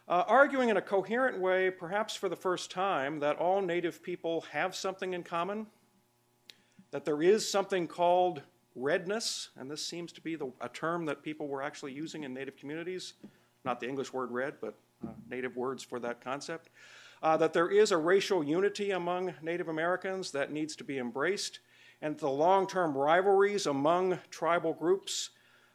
uh, 0.08 0.24
arguing 0.26 0.68
in 0.68 0.78
a 0.78 0.82
coherent 0.82 1.38
way, 1.38 1.70
perhaps 1.70 2.16
for 2.16 2.28
the 2.28 2.36
first 2.36 2.70
time, 2.70 3.20
that 3.20 3.36
all 3.36 3.62
Native 3.62 4.02
people 4.02 4.40
have 4.50 4.74
something 4.74 5.14
in 5.14 5.22
common, 5.22 5.66
that 6.90 7.04
there 7.04 7.22
is 7.22 7.48
something 7.48 7.86
called 7.86 8.42
redness, 8.74 9.50
and 9.56 9.70
this 9.70 9.84
seems 9.84 10.10
to 10.12 10.20
be 10.20 10.34
the, 10.34 10.50
a 10.60 10.68
term 10.68 11.06
that 11.06 11.22
people 11.22 11.46
were 11.46 11.62
actually 11.62 11.92
using 11.92 12.24
in 12.24 12.34
Native 12.34 12.56
communities, 12.56 13.14
not 13.64 13.78
the 13.78 13.88
English 13.88 14.12
word 14.12 14.32
red, 14.32 14.54
but 14.60 14.74
Native 15.30 15.56
words 15.56 15.82
for 15.82 15.98
that 16.00 16.20
concept. 16.20 16.70
Uh, 17.22 17.36
that 17.36 17.52
there 17.52 17.68
is 17.68 17.90
a 17.90 17.96
racial 17.96 18.44
unity 18.44 18.92
among 18.92 19.34
Native 19.42 19.68
Americans 19.68 20.30
that 20.30 20.52
needs 20.52 20.76
to 20.76 20.84
be 20.84 20.98
embraced, 20.98 21.60
and 22.00 22.16
the 22.18 22.28
long 22.28 22.66
term 22.66 22.96
rivalries 22.96 23.66
among 23.66 24.18
tribal 24.30 24.72
groups 24.72 25.30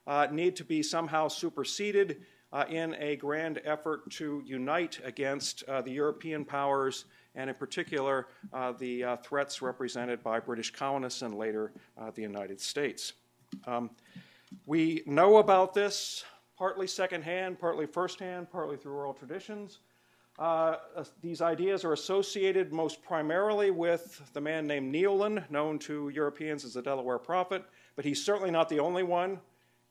uh, 0.07 0.27
need 0.31 0.55
to 0.55 0.63
be 0.63 0.81
somehow 0.81 1.27
superseded 1.27 2.21
uh, 2.53 2.65
in 2.69 2.95
a 2.99 3.15
grand 3.15 3.59
effort 3.65 4.09
to 4.11 4.41
unite 4.45 4.99
against 5.03 5.63
uh, 5.63 5.81
the 5.81 5.91
European 5.91 6.45
powers 6.45 7.05
and, 7.35 7.49
in 7.49 7.55
particular, 7.55 8.27
uh, 8.53 8.71
the 8.73 9.03
uh, 9.03 9.17
threats 9.17 9.61
represented 9.61 10.21
by 10.23 10.39
British 10.39 10.71
colonists 10.71 11.23
and 11.23 11.35
later 11.35 11.73
uh, 11.97 12.11
the 12.11 12.21
United 12.21 12.61
States. 12.61 13.13
Um, 13.65 13.89
we 14.67 15.01
know 15.07 15.37
about 15.37 15.73
this 15.73 16.23
partly 16.63 16.87
secondhand, 16.87 17.59
partly 17.59 17.85
firsthand, 17.85 18.49
partly 18.49 18.77
through 18.77 18.93
oral 18.93 19.13
traditions. 19.13 19.79
Uh, 20.39 20.77
these 21.21 21.41
ideas 21.41 21.83
are 21.83 21.91
associated 21.91 22.71
most 22.71 23.03
primarily 23.03 23.69
with 23.69 24.21
the 24.31 24.39
man 24.39 24.65
named 24.65 24.95
Neolin, 24.95 25.43
known 25.51 25.77
to 25.79 26.07
Europeans 26.07 26.63
as 26.63 26.75
the 26.75 26.81
Delaware 26.81 27.19
Prophet, 27.19 27.65
but 27.97 28.05
he's 28.05 28.23
certainly 28.23 28.49
not 28.49 28.69
the 28.69 28.79
only 28.79 29.03
one. 29.03 29.31
In 29.31 29.39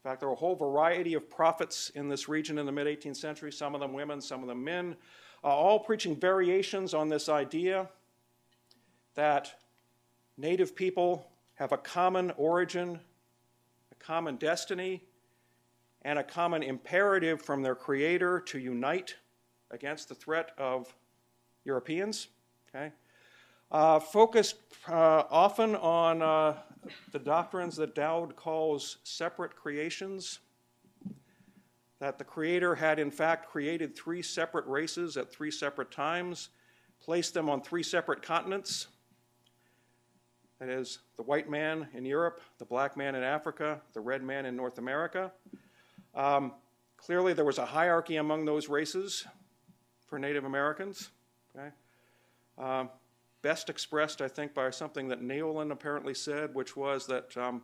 fact, 0.02 0.20
there 0.20 0.30
were 0.30 0.34
a 0.34 0.38
whole 0.38 0.54
variety 0.54 1.12
of 1.12 1.28
prophets 1.28 1.90
in 1.90 2.08
this 2.08 2.26
region 2.26 2.56
in 2.56 2.64
the 2.64 2.72
mid 2.72 2.86
18th 2.86 3.16
century, 3.16 3.52
some 3.52 3.74
of 3.74 3.82
them 3.82 3.92
women, 3.92 4.18
some 4.18 4.40
of 4.40 4.48
them 4.48 4.64
men, 4.64 4.96
uh, 5.44 5.48
all 5.48 5.78
preaching 5.78 6.16
variations 6.16 6.94
on 6.94 7.10
this 7.10 7.28
idea 7.28 7.86
that 9.14 9.60
native 10.38 10.74
people 10.74 11.28
have 11.56 11.72
a 11.72 11.76
common 11.76 12.30
origin, 12.38 12.98
a 13.90 13.94
common 13.96 14.36
destiny, 14.36 15.02
and 16.02 16.18
a 16.18 16.24
common 16.24 16.62
imperative 16.62 17.40
from 17.40 17.62
their 17.62 17.74
creator 17.74 18.40
to 18.40 18.58
unite 18.58 19.14
against 19.70 20.08
the 20.08 20.14
threat 20.14 20.50
of 20.58 20.94
Europeans. 21.64 22.28
Okay? 22.68 22.92
Uh, 23.70 23.98
focused 23.98 24.56
uh, 24.88 25.24
often 25.30 25.76
on 25.76 26.20
uh, 26.20 26.54
the 27.12 27.18
doctrines 27.18 27.76
that 27.76 27.94
Dowd 27.94 28.36
calls 28.36 28.98
separate 29.04 29.56
creations, 29.56 30.40
that 32.00 32.18
the 32.18 32.24
Creator 32.24 32.74
had 32.74 32.98
in 32.98 33.10
fact 33.10 33.48
created 33.48 33.96
three 33.96 34.22
separate 34.22 34.66
races 34.66 35.16
at 35.16 35.32
three 35.32 35.50
separate 35.50 35.90
times, 35.90 36.48
placed 37.00 37.32
them 37.32 37.48
on 37.48 37.62
three 37.62 37.82
separate 37.82 38.22
continents. 38.22 38.88
That 40.58 40.68
is, 40.68 40.98
the 41.16 41.22
white 41.22 41.48
man 41.48 41.88
in 41.94 42.04
Europe, 42.04 42.40
the 42.58 42.64
black 42.64 42.96
man 42.96 43.14
in 43.14 43.22
Africa, 43.22 43.80
the 43.94 44.00
red 44.00 44.22
man 44.22 44.46
in 44.46 44.54
North 44.54 44.78
America. 44.78 45.32
Um, 46.14 46.52
clearly, 46.96 47.32
there 47.32 47.44
was 47.44 47.58
a 47.58 47.66
hierarchy 47.66 48.16
among 48.16 48.44
those 48.44 48.68
races 48.68 49.26
for 50.06 50.18
Native 50.18 50.44
Americans. 50.44 51.10
Okay? 51.56 51.68
Um, 52.58 52.90
best 53.40 53.70
expressed, 53.70 54.20
I 54.20 54.28
think, 54.28 54.54
by 54.54 54.70
something 54.70 55.08
that 55.08 55.22
Neolin 55.22 55.72
apparently 55.72 56.14
said, 56.14 56.54
which 56.54 56.76
was 56.76 57.06
that 57.06 57.36
um, 57.36 57.62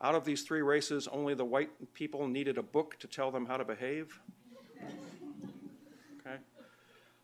out 0.00 0.14
of 0.14 0.24
these 0.24 0.42
three 0.42 0.62
races, 0.62 1.08
only 1.08 1.34
the 1.34 1.44
white 1.44 1.70
people 1.94 2.28
needed 2.28 2.58
a 2.58 2.62
book 2.62 2.98
to 3.00 3.06
tell 3.06 3.30
them 3.30 3.46
how 3.46 3.56
to 3.56 3.64
behave. 3.64 4.20
Okay. 6.20 6.36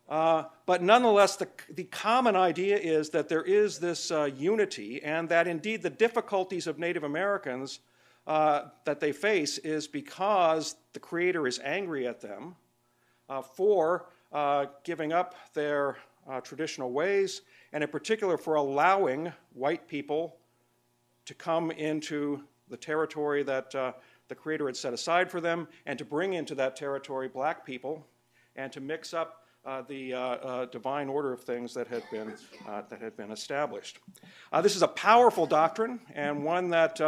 Uh, 0.08 0.44
but 0.66 0.82
nonetheless, 0.82 1.36
the, 1.36 1.48
the 1.74 1.84
common 1.84 2.36
idea 2.36 2.76
is 2.76 3.10
that 3.10 3.28
there 3.28 3.42
is 3.42 3.78
this 3.78 4.10
uh, 4.10 4.24
unity, 4.24 5.02
and 5.02 5.28
that 5.28 5.46
indeed 5.46 5.82
the 5.82 5.90
difficulties 5.90 6.66
of 6.66 6.78
Native 6.78 7.04
Americans 7.04 7.80
uh, 8.26 8.62
that 8.84 9.00
they 9.00 9.12
face 9.12 9.58
is 9.58 9.88
because 9.88 10.76
the 10.92 11.00
Creator 11.00 11.46
is 11.46 11.58
angry 11.64 12.06
at 12.06 12.20
them 12.20 12.54
uh, 13.28 13.42
for 13.42 14.06
uh, 14.32 14.66
giving 14.84 15.12
up 15.12 15.34
their 15.54 15.96
uh, 16.28 16.40
traditional 16.40 16.92
ways 16.92 17.42
and 17.72 17.82
in 17.82 17.90
particular 17.90 18.36
for 18.36 18.54
allowing 18.54 19.32
white 19.54 19.88
people 19.88 20.36
to 21.24 21.34
come 21.34 21.70
into 21.70 22.42
the 22.68 22.76
territory 22.76 23.42
that 23.42 23.74
uh, 23.74 23.92
the 24.28 24.34
Creator 24.34 24.66
had 24.66 24.76
set 24.76 24.92
aside 24.92 25.30
for 25.30 25.40
them, 25.40 25.68
and 25.86 25.98
to 25.98 26.04
bring 26.04 26.34
into 26.34 26.54
that 26.54 26.74
territory 26.74 27.28
black 27.28 27.66
people, 27.66 28.06
and 28.56 28.72
to 28.72 28.80
mix 28.80 29.12
up 29.12 29.44
uh, 29.64 29.82
the 29.82 30.12
uh, 30.12 30.18
uh 30.18 30.64
divine 30.66 31.08
order 31.08 31.32
of 31.32 31.40
things 31.40 31.72
that 31.74 31.86
had 31.86 32.02
been, 32.10 32.32
uh, 32.66 32.82
that 32.88 33.00
had 33.00 33.16
been 33.16 33.30
established. 33.30 34.00
This 34.62 34.74
is 34.74 34.82
a 34.82 34.88
powerful 34.88 35.46
doctrine, 35.46 36.00
and 36.14 36.42
one 36.42 36.70
that 36.70 37.00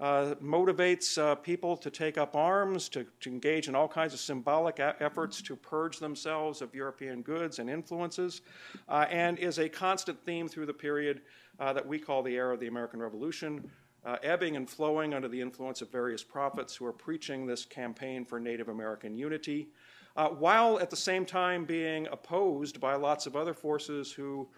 uh, 0.00 0.34
motivates 0.42 1.18
uh, 1.18 1.34
people 1.34 1.76
to 1.76 1.90
take 1.90 2.16
up 2.16 2.34
arms, 2.34 2.88
to, 2.88 3.04
to, 3.20 3.28
engage 3.28 3.68
in 3.68 3.74
all 3.74 3.86
kinds 3.86 4.14
of 4.14 4.20
symbolic 4.20 4.78
a- 4.78 4.96
efforts 4.98 5.42
to 5.42 5.54
purge 5.54 5.98
themselves 5.98 6.62
of 6.62 6.74
European 6.74 7.20
goods 7.20 7.58
and 7.58 7.68
influences, 7.68 8.40
uh, 8.88 9.04
and 9.10 9.38
is 9.38 9.58
a 9.58 9.68
constant 9.68 10.18
theme 10.24 10.48
through 10.48 10.64
the 10.64 10.72
period 10.72 11.20
uh, 11.58 11.70
that 11.74 11.86
we 11.86 11.98
call 11.98 12.22
the 12.22 12.34
era 12.34 12.54
of 12.54 12.60
the 12.60 12.66
American 12.66 12.98
Revolution, 12.98 13.70
uh, 14.06 14.16
ebbing 14.22 14.56
and 14.56 14.70
flowing 14.70 15.12
under 15.12 15.28
the 15.28 15.38
influence 15.38 15.82
of 15.82 15.92
various 15.92 16.22
prophets 16.22 16.74
who 16.74 16.86
are 16.86 16.94
preaching 16.94 17.46
this 17.46 17.66
campaign 17.66 18.24
for 18.24 18.40
Native 18.40 18.70
American 18.70 19.14
unity, 19.14 19.68
while 20.38 20.78
at 20.80 20.88
the 20.88 20.96
same 20.96 21.26
time 21.26 21.66
being 21.66 22.06
opposed 22.10 22.80
by 22.80 22.94
lots 22.94 23.26
of 23.26 23.36
other 23.36 23.52
forces 23.52 24.10
who 24.10 24.48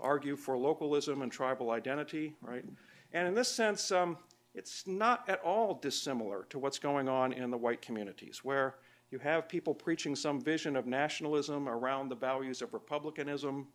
argue 0.00 0.36
for 0.36 0.56
localism 0.56 1.22
and 1.22 1.32
tribal 1.32 1.72
identity, 1.72 2.36
right? 2.40 2.64
And 3.12 3.28
in 3.28 3.34
this 3.34 3.48
sense, 3.48 3.90
um, 3.92 4.16
it's 4.54 4.86
not 4.86 5.28
at 5.28 5.40
all 5.42 5.74
dissimilar 5.74 6.46
to 6.50 6.58
what's 6.58 6.78
going 6.78 7.08
on 7.08 7.32
in 7.32 7.50
the 7.50 7.56
white 7.56 7.82
communities, 7.82 8.44
where 8.44 8.76
you 9.10 9.18
have 9.18 9.48
people 9.48 9.74
preaching 9.74 10.16
some 10.16 10.40
vision 10.40 10.76
of 10.76 10.86
nationalism 10.86 11.68
around 11.68 12.08
the 12.08 12.14
values 12.14 12.62
of 12.62 12.72
republicanism, 12.72 13.68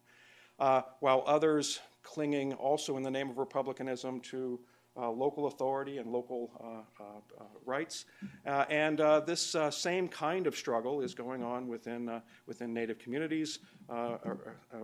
uh, 0.59 0.81
while 0.99 1.23
others 1.25 1.79
clinging 2.03 2.53
also 2.53 2.97
in 2.97 3.03
the 3.03 3.11
name 3.11 3.29
of 3.29 3.37
republicanism 3.37 4.19
to 4.21 4.59
uh, 4.97 5.09
local 5.09 5.47
authority 5.47 5.97
and 5.97 6.11
local 6.11 6.51
uh, 6.61 7.03
uh, 7.03 7.41
uh 7.41 7.45
rights. 7.65 8.05
Uh, 8.45 8.65
and 8.69 8.99
this 9.25 9.55
same 9.71 10.07
kind 10.07 10.47
of 10.47 10.55
struggle 10.55 11.01
is 11.01 11.13
going 11.13 11.43
on 11.43 11.67
within, 11.67 12.21
within 12.47 12.73
Native 12.73 12.99
communities 12.99 13.59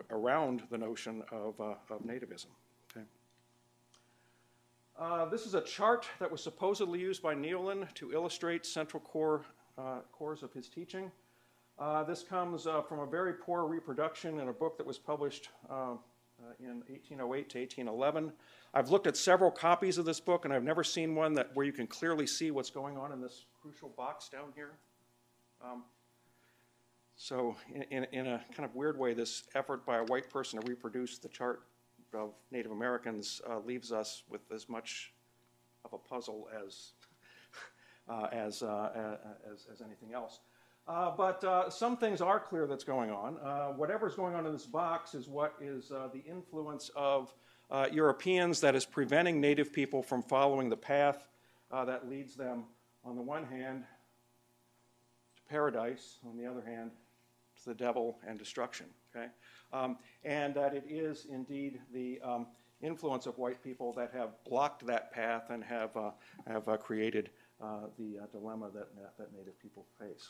around 0.10 0.64
the 0.70 0.78
notion 0.78 1.24
of, 1.32 1.60
of 1.60 2.04
nativism. 2.06 2.48
Okay. 5.00 5.30
this 5.32 5.46
is 5.46 5.54
a 5.56 5.62
chart 5.62 6.08
that 6.20 6.32
was 6.32 6.42
supposedly 6.42 7.00
used 7.00 7.22
by 7.22 7.34
Neolin 7.34 7.88
to 7.96 8.14
illustrate 8.14 8.66
central 8.66 9.02
core 9.02 9.44
uh, 9.78 10.00
cores 10.12 10.44
of 10.44 10.54
his 10.54 10.70
teaching. 10.70 11.12
Uh, 11.78 12.04
this 12.04 12.24
comes 12.24 12.64
from 12.88 13.00
a 13.00 13.06
very 13.06 13.34
poor 13.34 13.66
reproduction 13.66 14.40
in 14.40 14.48
a 14.48 14.54
book 14.54 14.78
that 14.78 14.88
was 14.88 14.98
published 14.98 15.50
in 16.60 16.82
1808 16.88 17.50
to 17.50 17.60
1811. 17.60 18.32
I've 18.74 18.90
looked 18.90 19.08
at 19.08 19.18
several 19.18 19.52
copies 19.52 19.98
of 19.98 20.06
this 20.06 20.20
book, 20.20 20.46
and 20.46 20.54
I've 20.54 20.64
never 20.64 20.84
seen 20.84 21.16
one 21.16 21.34
that 21.34 21.54
where 21.54 21.66
you 21.66 21.74
can 21.74 21.88
clearly 21.88 22.28
see 22.28 22.52
what's 22.52 22.70
going 22.70 22.98
on 22.98 23.12
in 23.12 23.22
this 23.22 23.46
crucial 23.62 23.90
box 23.90 24.30
down 24.30 24.52
here. 24.56 24.72
Um, 25.64 25.84
so, 27.18 27.56
in, 27.74 27.84
in, 27.84 28.04
in, 28.12 28.28
a 28.28 28.42
kind 28.54 28.68
of 28.68 28.76
weird 28.76 29.00
way, 29.00 29.14
this 29.14 29.44
effort 29.56 29.86
by 29.86 29.98
a 29.98 30.04
white 30.04 30.30
person 30.30 30.60
to 30.60 30.68
reproduce 30.68 31.18
the 31.18 31.30
chart 31.30 31.64
of 32.14 32.34
Native 32.52 32.72
Americans 32.72 33.42
uh, 33.50 33.60
leaves 33.60 33.92
us 33.92 34.24
with 34.30 34.42
as 34.54 34.70
much 34.70 35.14
of 35.84 35.94
a 35.94 35.98
puzzle 35.98 36.48
as 36.66 36.92
uh, 38.10 38.28
as, 38.32 38.62
uh, 38.62 39.18
as, 39.52 39.68
as 39.72 39.82
anything 39.82 40.14
else. 40.14 40.40
Uh, 40.88 41.10
but 41.10 41.44
uh, 41.44 41.70
some 41.70 41.98
things 41.98 42.22
are 42.22 42.40
clear 42.40 42.68
that's 42.68 42.84
going 42.84 43.10
on. 43.10 43.34
Whatever's 43.76 44.16
going 44.16 44.36
on 44.36 44.46
in 44.46 44.54
this 44.54 44.68
box 44.68 45.16
is 45.16 45.28
what 45.28 45.56
is 45.60 45.90
the 45.90 46.24
influence 46.30 46.92
of 46.96 47.34
Europeans 47.92 48.62
that 48.62 48.76
is 48.76 48.86
preventing 48.86 49.42
native 49.42 49.74
people 49.74 50.04
from 50.04 50.22
following 50.22 50.70
the 50.70 50.78
path 50.78 51.28
that 51.72 52.08
leads 52.08 52.36
them, 52.36 52.66
on 53.04 53.16
the 53.16 53.22
one 53.22 53.46
hand, 53.46 53.84
to 55.36 55.42
paradise, 55.50 56.20
on 56.26 56.38
the 56.38 56.46
other 56.46 56.62
hand, 56.62 56.92
to 57.58 57.66
the 57.70 57.76
devil 57.76 58.20
and 58.28 58.38
destruction. 58.38 58.86
Okay? 59.16 59.28
Um, 59.76 59.98
and 60.24 60.56
that 60.56 60.74
it 60.74 60.86
is 60.90 61.28
indeed 61.30 61.80
the 61.94 62.20
um, 62.24 62.48
influence 62.82 63.26
of 63.26 63.38
white 63.38 63.62
people 63.64 63.92
that 63.94 64.12
have 64.14 64.30
blocked 64.48 64.86
that 64.86 65.12
path 65.12 65.50
and 65.50 65.64
have, 65.64 65.96
uh, 65.98 66.12
have 66.48 66.68
uh, 66.70 66.78
created 66.78 67.30
uh, 67.62 67.88
the 67.98 68.20
uh, 68.24 68.26
dilemma 68.32 68.70
that, 68.74 68.88
that 69.18 69.34
native 69.34 69.60
people 69.60 69.86
face. 70.00 70.30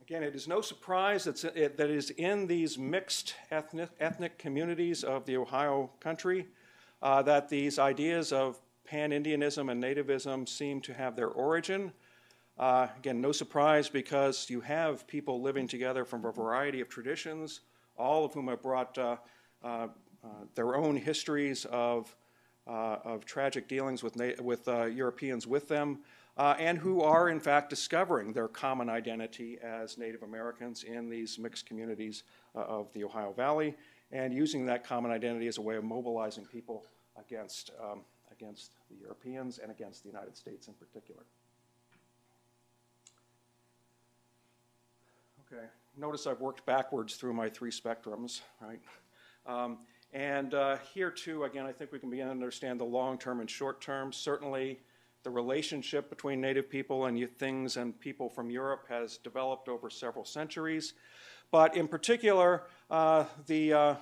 Again, 0.00 0.22
it 0.22 0.34
is 0.34 0.48
no 0.48 0.60
surprise 0.60 1.24
that 1.24 1.44
it 1.44 1.78
is 1.78 2.10
in 2.10 2.46
these 2.46 2.76
mixed 2.76 3.34
ethnic, 3.50 3.90
ethnic 4.00 4.38
communities 4.38 5.04
of 5.04 5.24
the 5.24 5.36
Ohio 5.36 5.90
country 6.00 6.48
uh, 7.00 7.22
that 7.22 7.48
these 7.48 7.78
ideas 7.78 8.32
of 8.32 8.58
pan 8.84 9.10
Indianism 9.12 9.70
and 9.70 9.82
nativism 9.82 10.48
seem 10.48 10.80
to 10.80 10.92
have 10.94 11.14
their 11.14 11.28
origin. 11.28 11.92
Uh, 12.60 12.88
again, 12.98 13.22
no 13.22 13.32
surprise 13.32 13.88
because 13.88 14.50
you 14.50 14.60
have 14.60 15.06
people 15.06 15.40
living 15.40 15.66
together 15.66 16.04
from 16.04 16.26
a 16.26 16.30
variety 16.30 16.82
of 16.82 16.90
traditions, 16.90 17.60
all 17.96 18.26
of 18.26 18.34
whom 18.34 18.48
have 18.48 18.60
brought 18.60 18.98
uh, 18.98 19.16
uh, 19.64 19.88
uh 20.22 20.28
their 20.54 20.76
own 20.76 20.94
histories 20.94 21.64
of, 21.64 22.14
uh, 22.66 22.96
of 23.02 23.24
tragic 23.24 23.66
dealings 23.66 24.02
with, 24.02 24.16
with 24.42 24.68
Europeans 24.68 25.46
with 25.46 25.68
them 25.68 26.00
uh, 26.36 26.54
and 26.58 26.78
who 26.78 27.02
are, 27.02 27.28
in 27.28 27.40
fact, 27.40 27.70
discovering 27.70 28.32
their 28.32 28.48
common 28.48 28.88
identity 28.88 29.58
as 29.62 29.98
Native 29.98 30.22
Americans 30.22 30.84
in 30.84 31.08
these 31.08 31.38
mixed 31.38 31.66
communities 31.66 32.24
uh, 32.54 32.60
of 32.60 32.92
the 32.92 33.04
Ohio 33.04 33.32
Valley, 33.32 33.74
and 34.12 34.32
using 34.32 34.66
that 34.66 34.84
common 34.84 35.10
identity 35.10 35.46
as 35.48 35.58
a 35.58 35.60
way 35.62 35.76
of 35.76 35.84
mobilizing 35.84 36.44
people 36.44 36.84
against, 37.18 37.70
um, 37.82 38.00
against 38.30 38.72
the 38.90 38.96
Europeans 38.96 39.58
and 39.58 39.70
against 39.70 40.02
the 40.02 40.08
United 40.08 40.36
States 40.36 40.68
in 40.68 40.74
particular. 40.74 41.22
Okay, 45.52 45.66
notice 45.96 46.28
I've 46.28 46.40
worked 46.40 46.64
backwards 46.64 47.16
through 47.16 47.32
my 47.32 47.48
three 47.48 47.72
spectrums, 47.72 48.42
right? 48.60 48.78
Um, 49.46 49.78
and 50.12 50.54
uh, 50.54 50.76
here 50.94 51.10
too, 51.10 51.42
again, 51.42 51.66
I 51.66 51.72
think 51.72 51.90
we 51.90 51.98
can 51.98 52.08
begin 52.08 52.26
to 52.26 52.30
understand 52.30 52.78
the 52.78 52.84
long 52.84 53.18
term 53.18 53.40
and 53.40 53.50
short 53.50 53.80
term. 53.80 54.12
Certainly, 54.12 54.78
the 55.24 55.30
relationship 55.30 56.08
between 56.08 56.40
native 56.40 56.70
people 56.70 57.06
and 57.06 57.28
things 57.36 57.78
and 57.78 57.98
people 57.98 58.28
from 58.28 58.48
Europe 58.48 58.84
has 58.88 59.16
developed 59.16 59.68
over 59.68 59.90
several 59.90 60.24
centuries. 60.24 60.94
But 61.50 61.76
in 61.76 61.88
particular, 61.88 62.68
uh, 62.88 63.24
the 63.46 63.72
uh, 63.72 63.94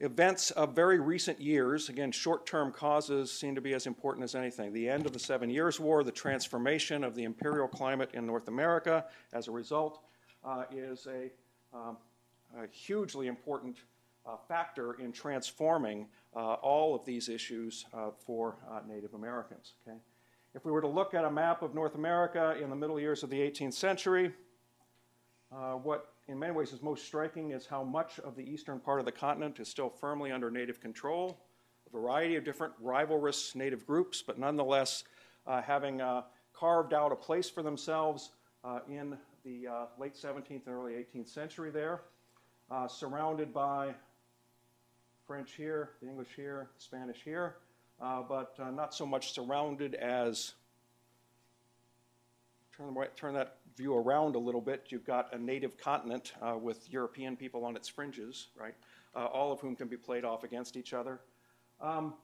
events 0.00 0.50
of 0.52 0.74
very 0.74 0.98
recent 0.98 1.42
years, 1.42 1.90
again, 1.90 2.10
short 2.10 2.46
term 2.46 2.72
causes 2.72 3.30
seem 3.30 3.54
to 3.54 3.60
be 3.60 3.74
as 3.74 3.86
important 3.86 4.24
as 4.24 4.34
anything. 4.34 4.72
The 4.72 4.88
end 4.88 5.04
of 5.04 5.12
the 5.12 5.18
Seven 5.18 5.50
Years' 5.50 5.78
War, 5.78 6.02
the 6.02 6.10
transformation 6.10 7.04
of 7.04 7.14
the 7.14 7.24
imperial 7.24 7.68
climate 7.68 8.08
in 8.14 8.24
North 8.24 8.48
America 8.48 9.04
as 9.34 9.48
a 9.48 9.50
result, 9.50 10.02
uh, 10.44 10.64
is 10.70 11.06
a, 11.06 11.30
um, 11.76 11.96
a, 12.56 12.66
hugely 12.70 13.26
important 13.26 13.78
uh, 14.26 14.36
factor 14.48 14.94
in 14.94 15.12
transforming 15.12 16.06
uh, 16.34 16.54
all 16.54 16.94
of 16.94 17.04
these 17.04 17.28
issues 17.28 17.86
uh, 17.92 18.10
for 18.16 18.56
uh, 18.70 18.80
Native 18.88 19.14
Americans. 19.14 19.74
Okay? 19.86 19.96
If 20.54 20.64
we 20.64 20.72
were 20.72 20.80
to 20.80 20.88
look 20.88 21.14
at 21.14 21.24
a 21.24 21.30
map 21.30 21.62
of 21.62 21.74
North 21.74 21.94
America 21.94 22.56
in 22.62 22.70
the 22.70 22.76
middle 22.76 23.00
years 23.00 23.22
of 23.22 23.30
the 23.30 23.38
18th 23.38 23.74
century, 23.74 24.32
what 25.82 26.12
in 26.28 26.38
many 26.38 26.52
ways 26.52 26.72
is 26.72 26.82
most 26.82 27.04
striking 27.04 27.50
is 27.50 27.66
how 27.66 27.82
much 27.82 28.18
of 28.20 28.36
the 28.36 28.42
eastern 28.42 28.78
part 28.78 29.00
of 29.00 29.06
the 29.06 29.12
continent 29.12 29.60
is 29.60 29.68
still 29.68 29.88
firmly 29.88 30.30
under 30.30 30.50
Native 30.50 30.80
control. 30.80 31.40
A 31.86 31.90
variety 31.90 32.36
of 32.36 32.44
different 32.44 32.74
rivalrous 32.80 33.54
Native 33.54 33.86
groups, 33.86 34.22
but 34.22 34.38
nonetheless 34.38 35.04
having 35.46 36.00
carved 36.52 36.92
out 36.92 37.12
a 37.12 37.16
place 37.16 37.50
for 37.50 37.62
themselves 37.62 38.32
uh, 38.64 38.80
in 38.88 39.16
the 39.44 39.66
late 39.98 40.14
17th 40.14 40.66
and 40.66 40.74
early 40.74 40.92
18th 40.92 41.28
century 41.28 41.70
there, 41.70 42.02
surrounded 42.88 43.52
by 43.52 43.94
French 45.26 45.52
here, 45.52 45.90
the 46.02 46.08
English 46.08 46.28
here, 46.34 46.68
the 46.76 46.82
Spanish 46.82 47.22
here, 47.24 47.56
uh, 48.00 48.22
but 48.22 48.54
uh, 48.58 48.70
not 48.70 48.92
so 48.94 49.06
much 49.06 49.32
surrounded 49.32 49.94
as. 49.94 50.52
Turn, 52.76 52.96
turn 53.16 53.34
that 53.34 53.56
view 53.76 53.94
around 53.94 54.34
a 54.34 54.38
little 54.38 54.60
bit. 54.60 54.86
You've 54.88 55.06
got 55.06 55.32
a 55.34 55.38
native 55.38 55.78
continent 55.78 56.32
uh, 56.42 56.56
with 56.56 56.90
European 56.90 57.36
people 57.36 57.64
on 57.64 57.76
its 57.76 57.88
fringes, 57.88 58.48
right? 58.58 58.74
Uh, 59.14 59.26
all 59.26 59.52
of 59.52 59.60
whom 59.60 59.76
can 59.76 59.88
be 59.88 59.96
played 59.96 60.24
off 60.24 60.42
against 60.42 60.76
each 60.76 60.92
other. 60.92 61.20
Um, 61.80 62.14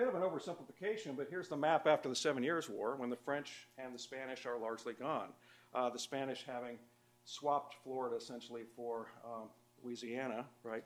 bit 0.00 0.08
of 0.08 0.14
an 0.14 0.22
oversimplification, 0.22 1.14
but 1.14 1.26
here's 1.28 1.48
the 1.48 1.56
map 1.56 1.86
after 1.86 2.08
the 2.08 2.14
Seven 2.14 2.42
Years' 2.42 2.70
War 2.70 2.96
when 2.96 3.10
the 3.10 3.16
French 3.16 3.68
and 3.76 3.94
the 3.94 3.98
Spanish 3.98 4.46
are 4.46 4.58
largely 4.58 4.94
gone. 4.94 5.28
Uh, 5.74 5.90
the 5.90 5.98
Spanish 5.98 6.42
having 6.46 6.78
swapped 7.26 7.74
Florida 7.84 8.16
essentially 8.16 8.62
for 8.74 9.08
um, 9.22 9.50
Louisiana, 9.84 10.46
right? 10.64 10.84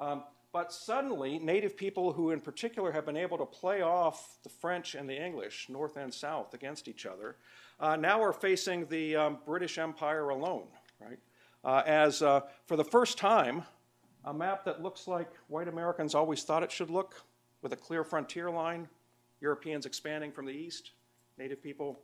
Um, 0.00 0.24
but 0.52 0.72
suddenly, 0.72 1.38
native 1.38 1.76
people 1.76 2.12
who, 2.12 2.32
in 2.32 2.40
particular, 2.40 2.90
have 2.90 3.06
been 3.06 3.16
able 3.16 3.38
to 3.38 3.46
play 3.46 3.82
off 3.82 4.38
the 4.42 4.48
French 4.48 4.96
and 4.96 5.08
the 5.08 5.16
English, 5.16 5.68
North 5.68 5.96
and 5.96 6.12
South, 6.12 6.52
against 6.52 6.88
each 6.88 7.06
other, 7.06 7.36
uh, 7.78 7.94
now 7.94 8.20
are 8.20 8.32
facing 8.32 8.86
the 8.86 9.14
um, 9.14 9.38
British 9.46 9.78
Empire 9.78 10.30
alone, 10.30 10.66
right? 11.00 11.20
Uh, 11.62 11.84
as 11.86 12.20
uh, 12.20 12.40
for 12.64 12.76
the 12.76 12.84
first 12.84 13.16
time, 13.16 13.62
a 14.24 14.34
map 14.34 14.64
that 14.64 14.82
looks 14.82 15.06
like 15.06 15.30
white 15.46 15.68
Americans 15.68 16.16
always 16.16 16.42
thought 16.42 16.64
it 16.64 16.72
should 16.72 16.90
look, 16.90 17.22
with 17.66 17.72
a 17.72 17.82
clear 17.82 18.04
frontier 18.04 18.48
line, 18.48 18.86
Europeans 19.40 19.86
expanding 19.86 20.30
from 20.30 20.46
the 20.46 20.52
east, 20.52 20.92
native 21.36 21.60
people 21.60 21.98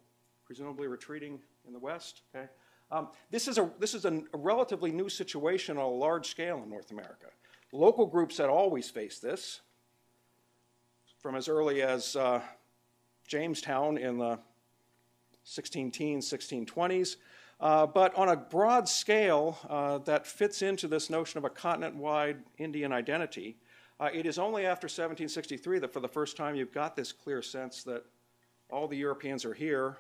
presumably 0.44 0.88
retreating 0.88 1.38
in 1.68 1.72
the 1.72 1.78
west. 1.78 2.22
Okay? 2.34 2.48
Um, 2.90 3.10
this 3.30 3.46
is, 3.46 3.58
a, 3.58 3.70
this 3.78 3.94
is 3.94 4.04
a, 4.04 4.22
a 4.34 4.38
relatively 4.38 4.90
new 4.90 5.08
situation 5.08 5.76
on 5.76 5.84
a 5.84 5.88
large 5.88 6.26
scale 6.26 6.60
in 6.64 6.68
North 6.68 6.90
America. 6.90 7.26
Local 7.70 8.06
groups 8.06 8.38
had 8.38 8.48
always 8.48 8.90
faced 8.90 9.22
this 9.22 9.60
from 11.20 11.36
as 11.36 11.46
early 11.46 11.80
as 11.80 12.16
uh, 12.16 12.40
Jamestown 13.28 13.98
in 13.98 14.18
the 14.18 14.40
16 15.44 15.92
teens, 15.92 16.28
1620s. 16.28 17.18
Uh, 17.60 17.86
but 17.86 18.12
on 18.16 18.28
a 18.28 18.34
broad 18.34 18.88
scale 18.88 19.56
uh, 19.68 19.98
that 19.98 20.26
fits 20.26 20.60
into 20.60 20.88
this 20.88 21.08
notion 21.08 21.38
of 21.38 21.44
a 21.44 21.50
continent 21.50 21.94
wide 21.94 22.38
Indian 22.58 22.92
identity, 22.92 23.58
uh, 24.02 24.10
it 24.12 24.26
is 24.26 24.36
only 24.36 24.66
after 24.66 24.86
1763 24.86 25.78
that 25.78 25.92
for 25.92 26.00
the 26.00 26.08
first 26.08 26.36
time 26.36 26.56
you've 26.56 26.72
got 26.72 26.96
this 26.96 27.12
clear 27.12 27.40
sense 27.40 27.84
that 27.84 28.04
all 28.68 28.88
the 28.88 28.96
Europeans 28.96 29.44
are 29.44 29.54
here, 29.54 29.96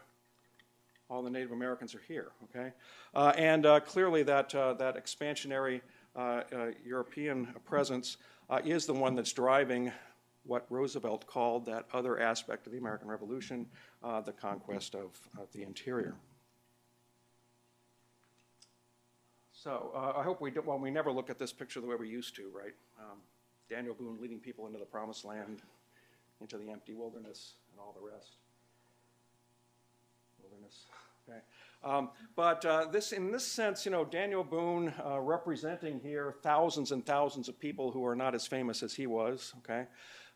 all 1.08 1.22
the 1.22 1.30
Native 1.30 1.52
Americans 1.52 1.94
are 1.94 2.02
here, 2.08 2.32
okay? 2.44 2.72
Uh, 3.14 3.32
and 3.36 3.64
uh, 3.64 3.78
clearly 3.78 4.24
that, 4.24 4.52
uh, 4.56 4.72
that 4.74 4.96
expansionary 4.96 5.82
uh, 6.16 6.42
uh, 6.52 6.66
European 6.84 7.54
presence 7.64 8.16
is 8.64 8.86
the 8.86 8.92
one 8.92 9.14
that's 9.14 9.32
driving 9.32 9.92
what 10.44 10.66
Roosevelt 10.68 11.24
called 11.28 11.64
that 11.66 11.86
other 11.92 12.18
aspect 12.18 12.66
of 12.66 12.72
the 12.72 12.78
American 12.78 13.06
Revolution, 13.06 13.66
the 14.02 14.32
conquest 14.32 14.96
of, 14.96 15.16
of 15.38 15.50
the 15.52 15.62
interior. 15.62 16.16
So 19.52 19.92
I 20.16 20.24
hope 20.24 20.40
we 20.40 20.50
do, 20.50 20.60
well, 20.66 20.78
we 20.78 20.90
never 20.90 21.12
look 21.12 21.30
at 21.30 21.38
this 21.38 21.52
picture 21.52 21.80
the 21.80 21.86
way 21.86 21.94
we 21.94 22.08
used 22.08 22.34
to, 22.36 22.50
right? 22.52 22.74
Um, 22.98 23.18
Daniel 23.72 23.94
Boone 23.94 24.18
leading 24.20 24.38
people 24.38 24.66
into 24.66 24.78
the 24.78 24.84
promised 24.84 25.24
land, 25.24 25.62
into 26.42 26.58
the 26.58 26.70
empty 26.70 26.92
wilderness, 26.92 27.54
and 27.70 27.80
all 27.80 27.96
the 27.98 28.06
rest. 28.06 28.36
Wilderness, 30.42 30.84
okay. 31.28 31.38
Um, 31.82 32.10
but 32.36 32.66
uh, 32.66 32.84
this, 32.92 33.12
in 33.12 33.32
this 33.32 33.46
sense, 33.46 33.86
you 33.86 33.90
know, 33.90 34.04
Daniel 34.04 34.44
Boone 34.44 34.92
uh, 35.02 35.18
representing 35.20 36.00
here 36.00 36.34
thousands 36.42 36.92
and 36.92 37.04
thousands 37.06 37.48
of 37.48 37.58
people 37.58 37.90
who 37.90 38.04
are 38.04 38.14
not 38.14 38.34
as 38.34 38.46
famous 38.46 38.82
as 38.82 38.92
he 38.92 39.06
was, 39.06 39.54
okay, 39.60 39.86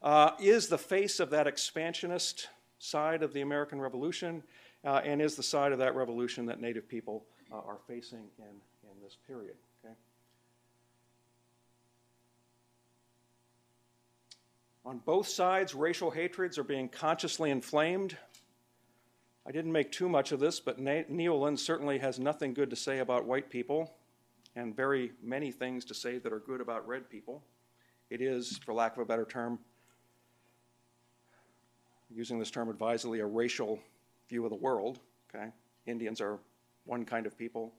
uh, 0.02 0.30
is 0.40 0.68
the 0.68 0.78
face 0.78 1.20
of 1.20 1.28
that 1.28 1.46
expansionist 1.46 2.48
side 2.78 3.22
of 3.22 3.34
the 3.34 3.42
American 3.42 3.78
Revolution, 3.82 4.42
uh, 4.82 5.02
and 5.04 5.20
is 5.20 5.36
the 5.36 5.42
side 5.42 5.72
of 5.72 5.78
that 5.78 5.94
revolution 5.94 6.46
that 6.46 6.58
Native 6.58 6.88
people 6.88 7.26
uh, 7.52 7.56
are 7.56 7.80
facing 7.86 8.30
in, 8.38 8.44
in 8.44 9.02
this 9.02 9.18
period. 9.26 9.56
Okay? 9.84 9.94
On 14.86 14.98
both 14.98 15.26
sides, 15.26 15.74
racial 15.74 16.12
hatreds 16.12 16.58
are 16.58 16.62
being 16.62 16.88
consciously 16.88 17.50
inflamed. 17.50 18.16
I 19.44 19.50
didn't 19.50 19.72
make 19.72 19.90
too 19.90 20.08
much 20.08 20.30
of 20.30 20.38
this, 20.38 20.60
but 20.60 20.78
Neolin 20.78 21.58
certainly 21.58 21.98
has 21.98 22.20
nothing 22.20 22.54
good 22.54 22.70
to 22.70 22.76
say 22.76 23.00
about 23.00 23.24
white 23.24 23.50
people, 23.50 23.96
and 24.54 24.76
very 24.76 25.10
many 25.20 25.50
things 25.50 25.84
to 25.86 25.94
say 25.94 26.18
that 26.18 26.32
are 26.32 26.38
good 26.38 26.60
about 26.60 26.86
red 26.86 27.10
people. 27.10 27.42
It 28.10 28.20
is, 28.20 28.58
for 28.58 28.74
lack 28.74 28.92
of 28.92 29.02
a 29.02 29.04
better 29.04 29.24
term, 29.24 29.58
using 32.08 32.38
this 32.38 32.52
term 32.52 32.68
advisedly, 32.68 33.18
a 33.18 33.26
racial 33.26 33.80
view 34.28 34.44
of 34.44 34.50
the 34.50 34.56
world. 34.56 35.00
Okay? 35.34 35.48
Indians 35.86 36.20
are 36.20 36.38
one 36.84 37.04
kind 37.04 37.26
of 37.26 37.36
people, 37.36 37.72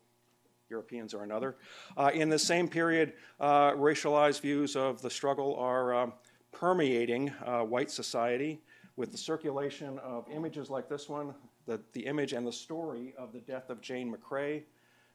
Europeans 0.69 1.13
are 1.13 1.23
another. 1.23 1.55
Uh, 1.95 2.11
in 2.13 2.27
the 2.27 2.37
same 2.37 2.67
period, 2.67 3.13
uh, 3.39 3.71
racialized 3.71 4.41
views 4.41 4.75
of 4.75 5.01
the 5.01 5.09
struggle 5.09 5.55
are 5.55 5.93
um, 5.93 6.13
permeating 6.59 7.31
uh, 7.45 7.61
white 7.61 7.91
society 7.91 8.59
with 8.95 9.11
the 9.11 9.17
circulation 9.17 9.99
of 9.99 10.25
images 10.33 10.71
like 10.71 10.89
this 10.89 11.07
one, 11.07 11.35
the, 11.67 11.79
the 11.93 12.01
image 12.01 12.33
and 12.33 12.47
the 12.47 12.51
story 12.51 13.13
of 13.15 13.31
the 13.31 13.39
death 13.41 13.69
of 13.69 13.79
Jane 13.79 14.11
McCrea, 14.11 14.63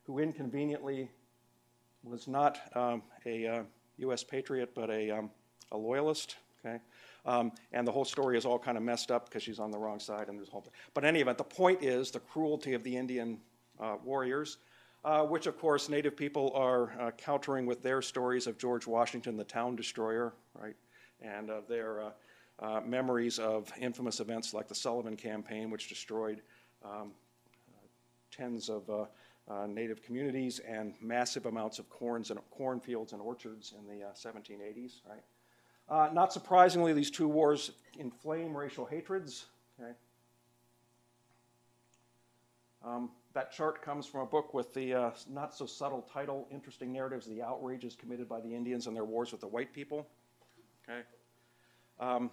who 0.05 0.21
inconveniently 0.21 1.11
was 2.05 2.29
not 2.29 2.61
um, 2.77 3.03
a 3.27 3.65
U.S. 3.99 4.23
Uh, 4.23 4.27
patriot 4.31 4.71
but 4.73 4.89
a, 4.89 5.11
um, 5.11 5.31
a 5.73 5.77
loyalist. 5.77 6.37
Okay? 6.65 6.79
Um, 7.27 7.51
and 7.73 7.87
the 7.87 7.93
whole 7.93 8.05
story 8.05 8.39
is 8.39 8.45
all 8.45 8.59
kind 8.59 8.77
of 8.77 8.85
messed 8.85 9.11
up 9.11 9.29
because 9.29 9.43
she's 9.43 9.59
on 9.59 9.73
the 9.73 9.79
wrong 9.79 9.99
side 9.99 10.29
and 10.29 10.39
there's 10.39 10.49
a 10.49 10.53
whole. 10.53 10.65
But 10.95 11.03
in 11.03 11.09
any 11.09 11.21
event, 11.23 11.39
the 11.39 11.45
point 11.45 11.83
is 11.83 12.13
the 12.13 12.21
cruelty 12.21 12.75
of 12.75 12.85
the 12.85 12.97
Indian 12.97 13.41
uh, 13.81 13.97
warriors, 14.05 14.59
uh, 15.05 15.25
which 15.25 15.47
of 15.47 15.59
course 15.59 15.89
Native 15.89 16.17
people 16.17 16.53
are 16.55 16.93
uh, 17.01 17.11
countering 17.13 17.67
with 17.67 17.83
their 17.83 18.01
stories 18.01 18.47
of 18.47 18.59
George 18.59 18.87
Washington, 18.87 19.37
the 19.37 19.43
town 19.43 19.75
destroyer, 19.75 20.35
right, 20.55 20.77
and 21.23 21.51
of 21.51 21.69
their 21.69 22.03
uh, 22.03 22.11
uh, 22.59 22.81
memories 22.81 23.39
of 23.39 23.73
infamous 23.81 24.21
events 24.21 24.53
like 24.55 24.69
the 24.69 24.75
Sullivan 24.75 25.17
Campaign, 25.17 25.71
which 25.71 25.89
destroyed 25.89 26.43
um, 26.85 27.13
tens 28.31 28.69
of 28.69 29.09
native 29.69 30.03
communities 30.03 30.61
and 30.61 30.95
massive 31.01 31.47
amounts 31.47 31.79
of 31.79 31.89
corns 31.91 32.31
and 32.31 32.41
cornfields 32.51 33.13
and 33.13 33.21
orchards 33.21 33.75
in 33.79 33.87
the 33.87 34.05
1780s, 34.15 35.01
right? 35.09 35.23
Uh, 35.89 36.09
not 36.13 36.33
surprisingly, 36.33 36.93
these 36.93 37.11
two 37.11 37.29
wars 37.29 37.73
inflame 37.99 38.57
racial 38.57 38.87
hatreds. 38.87 39.47
Okay. 39.79 39.93
Um, 42.85 43.11
that 43.35 43.53
chart 43.53 43.83
comes 43.83 44.07
from 44.07 44.21
a 44.21 44.27
book 44.27 44.55
with 44.55 44.73
the 44.75 44.95
uh, 44.95 45.11
not 45.29 45.55
so 45.55 45.67
subtle 45.67 46.03
title, 46.13 46.49
Interesting 46.51 46.93
Narratives 46.93 47.27
of 47.27 47.35
the 47.35 47.43
Outrages 47.43 47.95
Committed 47.95 48.29
by 48.29 48.41
the 48.41 48.55
Indians 48.55 48.87
and 48.87 48.97
Their 48.97 49.05
Wars 49.05 49.33
with 49.33 49.41
the 49.41 49.47
White 49.47 49.73
People. 49.73 50.09
Okay. 50.89 51.03
Um, 52.01 52.31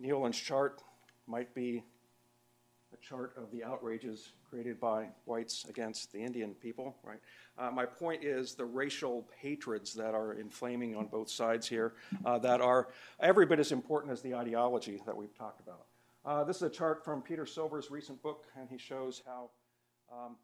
Neolin's 0.00 0.38
chart 0.38 0.80
might 1.26 1.54
be 1.54 1.82
a 2.92 2.96
chart 2.96 3.34
of 3.36 3.50
the 3.50 3.64
outrages 3.64 4.32
created 4.48 4.80
by 4.80 5.08
whites 5.26 5.66
against 5.68 6.12
the 6.12 6.18
Indian 6.18 6.54
people, 6.54 6.96
right? 7.02 7.20
Uh, 7.58 7.70
my 7.70 7.84
point 7.84 8.24
is 8.24 8.54
the 8.54 8.64
racial 8.64 9.28
hatreds 9.40 9.92
that 9.94 10.14
are 10.14 10.34
inflaming 10.34 10.96
on 10.96 11.06
both 11.06 11.28
sides 11.28 11.68
here 11.68 11.94
uh, 12.24 12.38
that 12.38 12.60
are 12.60 12.88
every 13.20 13.44
bit 13.44 13.58
as 13.58 13.72
important 13.72 14.12
as 14.12 14.22
the 14.22 14.34
ideology 14.34 15.02
that 15.04 15.16
we've 15.16 15.36
talked 15.36 15.60
about. 15.60 15.86
Uh, 16.24 16.44
this 16.44 16.56
is 16.56 16.62
a 16.62 16.70
chart 16.70 17.04
from 17.04 17.20
Peter 17.20 17.44
Silver's 17.44 17.90
recent 17.90 18.22
book, 18.22 18.46
and 18.58 18.68
he 18.70 18.78
shows 18.78 19.22
how 19.26 19.50
um, 20.12 20.36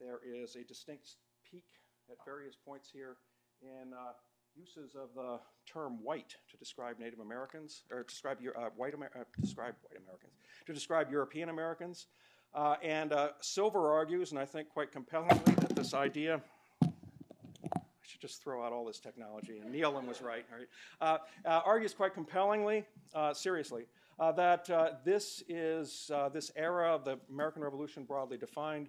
there 0.00 0.20
is 0.24 0.56
a 0.56 0.64
distinct 0.64 1.16
peak 1.50 1.64
at 2.10 2.16
various 2.24 2.56
points 2.56 2.90
here 2.90 3.16
in 3.62 3.92
uh, 3.92 4.12
uses 4.56 4.94
of 4.94 5.08
the 5.14 5.38
term 5.66 5.98
white 6.02 6.36
to 6.50 6.56
describe 6.56 6.98
Native 6.98 7.20
Americans, 7.20 7.84
or 7.90 8.02
describe 8.02 8.38
uh, 8.56 8.68
white, 8.76 8.94
Amer- 8.94 9.10
uh, 9.18 9.24
describe 9.40 9.74
white 9.82 10.00
Americans, 10.02 10.32
to 10.66 10.72
describe 10.72 11.10
European 11.10 11.48
Americans. 11.48 12.06
Uh, 12.54 12.76
and 12.82 13.12
uh, 13.12 13.30
Silver 13.40 13.92
argues, 13.92 14.30
and 14.30 14.38
I 14.38 14.44
think 14.44 14.68
quite 14.68 14.92
compellingly, 14.92 15.54
that 15.54 15.74
this 15.74 15.94
idea 15.94 16.42
I 16.82 16.88
should 18.02 18.20
just 18.20 18.42
throw 18.42 18.64
out 18.64 18.72
all 18.72 18.84
this 18.84 18.98
technology, 18.98 19.58
and 19.58 19.74
Neolin 19.74 20.06
was 20.06 20.20
right, 20.20 20.44
right? 20.52 20.68
Uh, 21.00 21.18
uh, 21.48 21.60
argues 21.64 21.94
quite 21.94 22.12
compellingly, 22.12 22.84
seriously, 23.32 23.86
that 24.18 24.66
this 25.04 25.42
is 25.48 26.10
this 26.32 26.50
era 26.56 26.94
of 26.94 27.04
the 27.04 27.18
American 27.30 27.62
Revolution, 27.62 28.04
broadly 28.04 28.36
defined, 28.36 28.88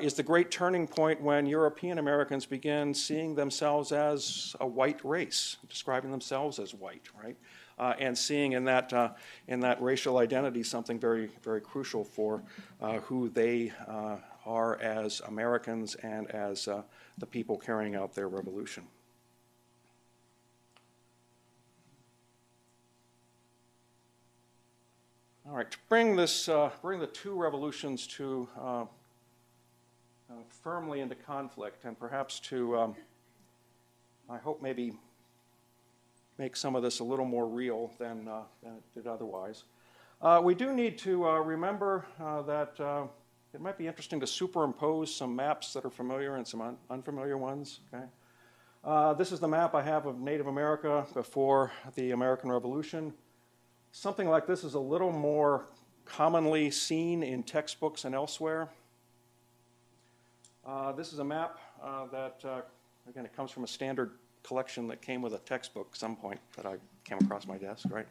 is 0.00 0.14
the 0.14 0.22
great 0.22 0.50
turning 0.50 0.86
point 0.86 1.20
when 1.20 1.46
European 1.46 1.98
Americans 1.98 2.46
begin 2.46 2.92
seeing 2.92 3.34
themselves 3.34 3.92
as 3.92 4.54
a 4.60 4.66
white 4.66 5.02
race, 5.04 5.56
describing 5.68 6.10
themselves 6.10 6.58
as 6.58 6.74
white, 6.74 7.08
right? 7.22 7.36
uh, 7.78 7.94
and 7.98 8.16
seeing 8.16 8.52
in 8.52 8.64
that, 8.64 8.92
uh, 8.92 9.10
in 9.46 9.60
that 9.60 9.80
racial 9.80 10.18
identity 10.18 10.62
something 10.62 10.98
very, 10.98 11.30
very 11.42 11.60
crucial 11.60 12.04
for 12.04 12.42
uh, 12.80 12.98
who 13.00 13.28
they 13.28 13.72
uh, 13.86 14.16
are 14.44 14.78
as 14.80 15.20
Americans 15.26 15.94
and 15.96 16.30
as 16.30 16.68
uh, 16.68 16.82
the 17.18 17.26
people 17.26 17.56
carrying 17.56 17.94
out 17.94 18.14
their 18.14 18.28
revolution. 18.28 18.84
All 25.48 25.56
right, 25.56 25.70
to 25.70 25.78
bring 25.88 26.14
this, 26.14 26.48
uh, 26.48 26.70
bring 26.82 27.00
the 27.00 27.06
two 27.06 27.34
revolutions 27.34 28.06
to 28.08 28.48
firmly 30.62 31.00
into 31.00 31.14
conflict, 31.14 31.84
and 31.84 31.98
perhaps 31.98 32.40
to, 32.40 32.76
um, 32.76 32.96
I 34.28 34.38
hope, 34.38 34.62
maybe 34.62 34.92
make 36.38 36.56
some 36.56 36.76
of 36.76 36.82
this 36.82 37.00
a 37.00 37.04
little 37.04 37.24
more 37.24 37.46
real 37.46 37.92
than, 37.98 38.28
uh, 38.28 38.42
than 38.62 38.74
it 38.74 38.82
did 38.94 39.06
otherwise. 39.06 39.64
Uh, 40.20 40.40
we 40.42 40.54
do 40.54 40.72
need 40.72 40.98
to 40.98 41.26
uh, 41.28 41.38
remember 41.38 42.04
uh, 42.20 42.42
that 42.42 42.80
uh, 42.80 43.06
it 43.54 43.60
might 43.60 43.78
be 43.78 43.86
interesting 43.86 44.20
to 44.20 44.26
superimpose 44.26 45.14
some 45.14 45.34
maps 45.34 45.72
that 45.72 45.84
are 45.84 45.90
familiar 45.90 46.36
and 46.36 46.46
some 46.46 46.60
un 46.60 46.76
unfamiliar 46.90 47.38
ones. 47.38 47.80
Okay? 47.92 48.04
Uh, 48.84 49.14
this 49.14 49.32
is 49.32 49.40
the 49.40 49.48
map 49.48 49.74
I 49.74 49.82
have 49.82 50.06
of 50.06 50.20
Native 50.20 50.46
America 50.46 51.06
before 51.14 51.72
the 51.94 52.12
American 52.12 52.50
Revolution. 52.50 53.12
Something 53.92 54.28
like 54.28 54.46
this 54.46 54.64
is 54.64 54.74
a 54.74 54.80
little 54.80 55.12
more 55.12 55.66
commonly 56.04 56.70
seen 56.70 57.22
in 57.22 57.42
textbooks 57.42 58.04
and 58.04 58.14
elsewhere. 58.14 58.68
This 60.96 61.12
is 61.12 61.18
a 61.18 61.24
map 61.24 61.58
that, 62.12 62.64
again, 63.08 63.24
it 63.24 63.34
comes 63.34 63.50
from 63.50 63.64
a 63.64 63.68
standard 63.68 64.12
collection 64.42 64.88
that 64.88 65.02
came 65.02 65.20
with 65.20 65.34
a 65.34 65.38
textbook 65.38 65.88
at 65.92 65.98
some 65.98 66.16
point 66.16 66.40
that 66.56 66.64
I 66.66 66.76
came 67.04 67.18
across 67.18 67.46
my 67.46 67.58
desk, 67.58 67.86
right? 67.90 68.06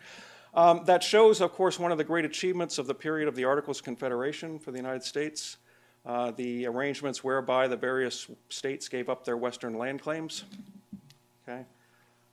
Um, 0.54 0.84
that 0.86 1.04
shows, 1.04 1.42
of 1.42 1.52
course, 1.54 1.80
one 1.80 1.92
of 1.92 1.98
the 1.98 2.04
great 2.04 2.26
achievements 2.26 2.78
of 2.78 2.88
the 2.88 2.94
period 2.94 3.28
of 3.28 3.36
the 3.36 3.46
Articles 3.46 3.80
of 3.80 3.84
Confederation 3.84 4.60
for 4.60 4.72
the 4.72 4.78
United 4.78 5.04
States, 5.04 5.58
uh, 6.06 6.32
the 6.32 6.66
arrangements 6.66 7.24
whereby 7.24 7.68
the 7.68 7.76
various 7.76 8.28
states 8.50 8.88
gave 8.88 9.10
up 9.10 9.26
their 9.26 9.38
western 9.38 9.78
land 9.78 10.02
claims. 10.02 10.46
Okay, 11.48 11.64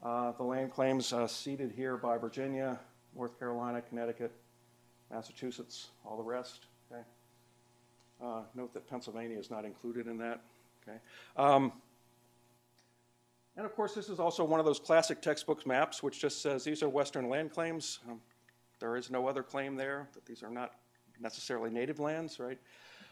uh, 0.03 0.33
the 0.33 0.43
land 0.43 0.73
claims 0.73 1.13
uh, 1.13 1.27
ceded 1.27 1.73
here 1.73 1.97
by 1.97 2.17
Virginia, 2.17 2.79
North 3.17 3.39
Carolina, 3.39 3.83
Connecticut, 3.83 4.33
Massachusetts, 5.11 5.89
all 6.05 6.17
the 6.17 6.23
rest. 6.23 6.67
Okay. 6.91 7.03
Uh, 8.25 8.41
note 8.55 8.73
that 8.73 8.89
Pennsylvania 8.89 9.39
is 9.39 9.51
not 9.51 9.67
included 9.67 10.07
in 10.07 10.17
that. 10.17 10.41
Okay. 10.83 10.97
Um, 11.37 11.73
and 13.57 13.67
of 13.67 13.75
course, 13.75 13.95
this 13.95 14.09
is 14.09 14.19
also 14.19 14.43
one 14.45 14.59
of 14.61 14.65
those 14.65 14.81
classic 14.81 15.21
textbooks 15.21 15.67
maps, 15.67 16.03
which 16.03 16.21
just 16.21 16.41
says 16.41 16.65
these 16.65 16.83
are 16.83 16.89
Western 16.89 17.29
land 17.29 17.53
claims. 17.53 17.99
Um, 18.09 18.21
there 18.81 18.97
is 18.97 19.11
no 19.11 19.29
other 19.29 19.43
claim 19.43 19.77
there, 19.77 20.09
that 20.15 20.25
these 20.25 20.43
are 20.43 20.51
not 20.51 20.73
necessarily 21.21 21.71
native 21.71 22.01
lands, 22.01 22.41
right? 22.41 22.59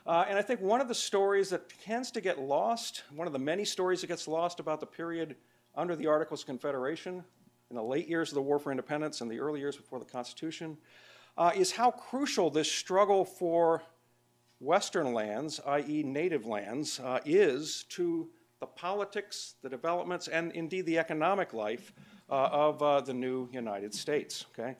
Uh, 0.06 0.24
and 0.28 0.38
I 0.38 0.42
think 0.42 0.60
one 0.62 0.80
of 0.80 0.88
the 0.88 0.94
stories 0.94 1.50
that 1.50 1.68
tends 1.84 2.10
to 2.12 2.20
get 2.22 2.38
lost, 2.38 3.02
one 3.14 3.26
of 3.26 3.34
the 3.34 3.38
many 3.38 3.66
stories 3.66 4.00
that 4.00 4.06
gets 4.06 4.26
lost 4.26 4.60
about 4.60 4.80
the 4.80 4.86
period 4.86 5.36
under 5.76 5.94
the 5.94 6.06
Articles 6.06 6.40
of 6.40 6.46
Confederation, 6.46 7.22
in 7.70 7.76
the 7.76 7.82
late 7.82 8.08
years 8.08 8.30
of 8.30 8.34
the 8.34 8.42
War 8.42 8.58
for 8.58 8.70
Independence 8.70 9.20
and 9.20 9.30
the 9.30 9.38
early 9.38 9.60
years 9.60 9.76
before 9.76 9.98
the 9.98 10.04
Constitution, 10.06 10.76
uh, 11.36 11.52
is 11.54 11.70
how 11.70 11.90
crucial 11.90 12.50
this 12.50 12.70
struggle 12.70 13.24
for 13.24 13.82
Western 14.62 15.12
lands, 15.12 15.60
i.e., 15.66 16.04
native 16.04 16.46
lands, 16.46 17.00
uh, 17.00 17.18
is 17.24 17.84
to 17.88 18.28
the 18.60 18.66
politics, 18.66 19.56
the 19.60 19.68
developments, 19.68 20.28
and 20.28 20.52
indeed 20.52 20.86
the 20.86 20.98
economic 20.98 21.52
life 21.52 21.92
uh, 22.30 22.48
of 22.52 22.80
uh, 22.80 23.00
the 23.00 23.12
new 23.12 23.48
United 23.52 23.92
States. 23.92 24.46
Okay? 24.52 24.76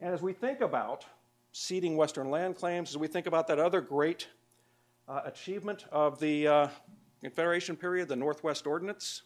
And 0.00 0.14
as 0.14 0.22
we 0.22 0.32
think 0.32 0.60
about 0.60 1.04
ceding 1.50 1.96
Western 1.96 2.30
land 2.30 2.54
claims, 2.54 2.90
as 2.90 2.96
we 2.96 3.08
think 3.08 3.26
about 3.26 3.48
that 3.48 3.58
other 3.58 3.80
great 3.80 4.28
uh, 5.08 5.22
achievement 5.24 5.84
of 5.90 6.20
the 6.20 6.46
uh, 6.46 6.68
Confederation 7.20 7.74
period, 7.74 8.08
the 8.08 8.16
Northwest 8.16 8.68
Ordinance, 8.68 9.22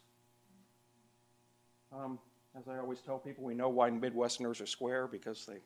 um, 1.92 2.18
as 2.58 2.66
I 2.66 2.78
always 2.78 3.00
tell 3.00 3.18
people, 3.18 3.44
we 3.44 3.54
know 3.54 3.68
why 3.68 3.90
Midwesterners 3.90 4.62
are 4.62 4.66
square 4.66 5.06
because 5.06 5.44
they 5.44 5.58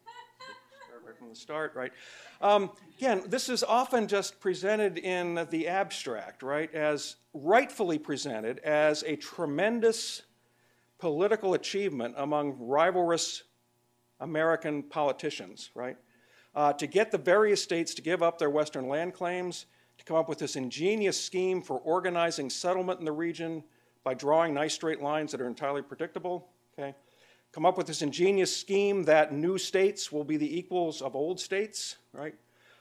right 1.05 1.16
from 1.16 1.28
the 1.28 1.34
start, 1.34 1.74
right? 1.74 1.92
Um, 2.40 2.70
again, 2.96 3.22
this 3.26 3.48
is 3.48 3.62
often 3.62 4.07
just 4.07 4.40
presented 4.40 4.98
in 4.98 5.46
the 5.50 5.68
abstract, 5.68 6.42
right? 6.42 6.72
As 6.74 7.16
rightfully 7.34 7.98
presented 7.98 8.59
as 8.61 9.03
a 9.05 9.16
tremendous 9.16 10.22
political 10.98 11.55
achievement 11.55 12.14
among 12.18 12.55
rivalrous 12.55 13.42
American 14.20 14.82
politicians, 14.84 15.70
right? 15.74 15.96
Uh, 16.55 16.72
to 16.74 16.86
get 16.86 17.11
the 17.11 17.18
various 17.18 17.62
states 17.62 17.94
to 17.94 18.03
give 18.03 18.22
up 18.22 18.38
their 18.38 18.50
Western 18.50 18.86
land 18.86 19.14
claims, 19.14 19.66
to 19.98 20.05
come 20.05 20.16
up 20.16 20.28
with 20.28 20.38
this 20.38 20.55
ingenious 20.55 21.20
scheme 21.20 21.61
for 21.61 21.78
organizing 21.78 22.48
settlement 22.48 23.00
in 23.00 23.05
the 23.05 23.12
region 23.12 23.64
by 24.05 24.14
drawing 24.14 24.55
nice 24.55 24.74
straight 24.74 25.00
lines 25.00 25.32
that 25.32 25.40
are 25.40 25.46
entirely 25.46 25.82
predictable, 25.82 26.48
okay? 26.78 26.94
Come 27.53 27.66
up 27.66 27.76
with 27.76 27.86
this 27.86 28.00
ingenious 28.00 28.55
scheme 28.57 29.05
that 29.05 29.32
new 29.32 29.59
states 29.59 30.11
will 30.11 30.24
be 30.24 30.38
the 30.38 30.59
equals 30.59 31.03
of 31.03 31.14
old 31.14 31.38
states, 31.38 31.96
right? 32.14 32.34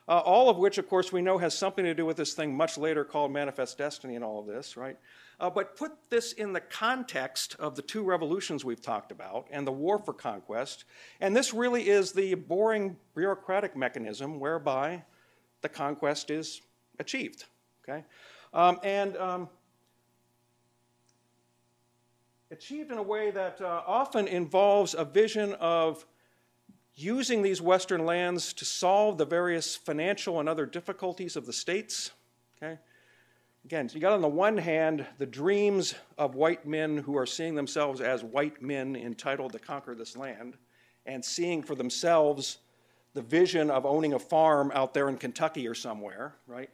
Uh, 0.07 0.19
all 0.19 0.49
of 0.49 0.57
which, 0.57 0.77
of 0.77 0.87
course, 0.87 1.11
we 1.11 1.21
know 1.21 1.37
has 1.37 1.57
something 1.57 1.83
to 1.83 1.93
do 1.93 2.05
with 2.05 2.15
this 2.15 2.33
thing 2.33 2.55
much 2.55 2.77
later 2.77 3.03
called 3.03 3.33
manifest 3.33 3.77
destiny 3.77 4.15
and 4.15 4.23
all 4.23 4.39
of 4.39 4.47
this, 4.47 4.77
right? 4.77 4.97
Uh, 5.41 5.49
but 5.49 5.75
put 5.75 5.91
this 6.09 6.31
in 6.33 6.53
the 6.53 6.61
context 6.61 7.55
of 7.59 7.75
the 7.75 7.81
two 7.81 8.03
revolutions 8.03 8.63
we've 8.63 8.81
talked 8.81 9.11
about 9.11 9.45
and 9.51 9.67
the 9.67 9.71
war 9.71 9.99
for 9.99 10.13
conquest, 10.13 10.85
and 11.19 11.35
this 11.35 11.53
really 11.53 11.89
is 11.89 12.13
the 12.13 12.33
boring 12.35 12.95
bureaucratic 13.13 13.75
mechanism 13.75 14.39
whereby 14.39 15.03
the 15.61 15.69
conquest 15.69 16.31
is 16.31 16.61
achieved, 16.97 17.45
okay? 17.83 18.05
Um, 18.53 18.79
and 18.83 19.17
um, 19.17 19.49
achieved 22.51 22.91
in 22.91 22.97
a 22.97 23.03
way 23.03 23.31
that 23.31 23.61
uh, 23.61 23.81
often 23.87 24.27
involves 24.27 24.93
a 24.93 25.05
vision 25.05 25.53
of 25.53 26.05
using 26.95 27.41
these 27.41 27.61
Western 27.61 28.05
lands 28.05 28.51
to 28.51 28.65
solve 28.65 29.17
the 29.17 29.25
various 29.25 29.77
financial 29.77 30.39
and 30.39 30.49
other 30.49 30.65
difficulties 30.65 31.37
of 31.37 31.45
the 31.45 31.53
states. 31.53 32.11
Okay? 32.61 32.77
Again, 33.63 33.87
so 33.87 33.95
you 33.95 34.01
got 34.01 34.11
on 34.11 34.21
the 34.21 34.27
one 34.27 34.57
hand 34.57 35.05
the 35.17 35.25
dreams 35.25 35.95
of 36.17 36.35
white 36.35 36.67
men 36.67 36.97
who 36.97 37.17
are 37.17 37.25
seeing 37.25 37.55
themselves 37.55 38.01
as 38.01 38.21
white 38.21 38.61
men 38.61 38.97
entitled 38.97 39.53
to 39.53 39.59
conquer 39.59 39.95
this 39.95 40.17
land 40.17 40.57
and 41.05 41.23
seeing 41.23 41.63
for 41.63 41.75
themselves 41.75 42.57
the 43.13 43.21
vision 43.21 43.71
of 43.71 43.85
owning 43.85 44.13
a 44.13 44.19
farm 44.19 44.71
out 44.75 44.93
there 44.93 45.07
in 45.07 45.17
Kentucky 45.17 45.67
or 45.67 45.73
somewhere, 45.73 46.35
right? 46.47 46.69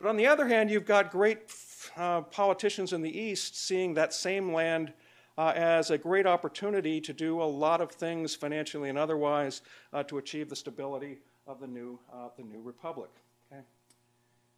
But 0.00 0.08
on 0.08 0.16
the 0.16 0.26
other 0.26 0.48
hand, 0.48 0.70
you've 0.70 0.86
got 0.86 1.10
great 1.10 1.52
uh, 1.96 2.22
politicians 2.22 2.92
in 2.92 3.02
the 3.02 3.16
East 3.16 3.56
seeing 3.56 3.94
that 3.94 4.12
same 4.12 4.52
land 4.52 4.92
uh, 5.40 5.54
as 5.56 5.90
a 5.90 5.96
great 5.96 6.26
opportunity 6.26 7.00
to 7.00 7.14
do 7.14 7.40
a 7.40 7.44
lot 7.44 7.80
of 7.80 7.90
things 7.90 8.34
financially 8.34 8.90
and 8.90 8.98
otherwise 8.98 9.62
uh, 9.94 10.02
to 10.02 10.18
achieve 10.18 10.50
the 10.50 10.56
stability 10.56 11.16
of 11.46 11.60
the 11.60 11.66
new, 11.66 11.98
uh, 12.12 12.28
the 12.36 12.42
new 12.42 12.60
republic. 12.60 13.08
Okay? 13.50 13.62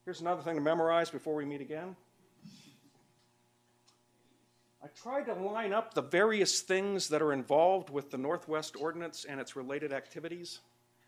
Here's 0.05 0.21
another 0.21 0.43
thing 0.43 0.57
to 0.57 0.61
memorize 0.61 1.09
before 1.09 1.37
we 1.37 1.45
meet 1.45 1.61
again. 1.61 1.95
I 4.83 4.89
tried 5.01 5.27
to 5.27 5.35
line 5.35 5.73
up 5.73 5.95
the 5.95 6.03
various 6.03 6.63
things 6.63 7.07
that 7.11 7.23
are 7.23 7.33
involved 7.33 7.89
with 7.89 8.11
the 8.11 8.19
Northwest 8.19 8.75
Ordinance 8.77 9.25
and 9.25 9.41
its 9.41 9.55
related 9.55 9.93
activities. 9.93 10.59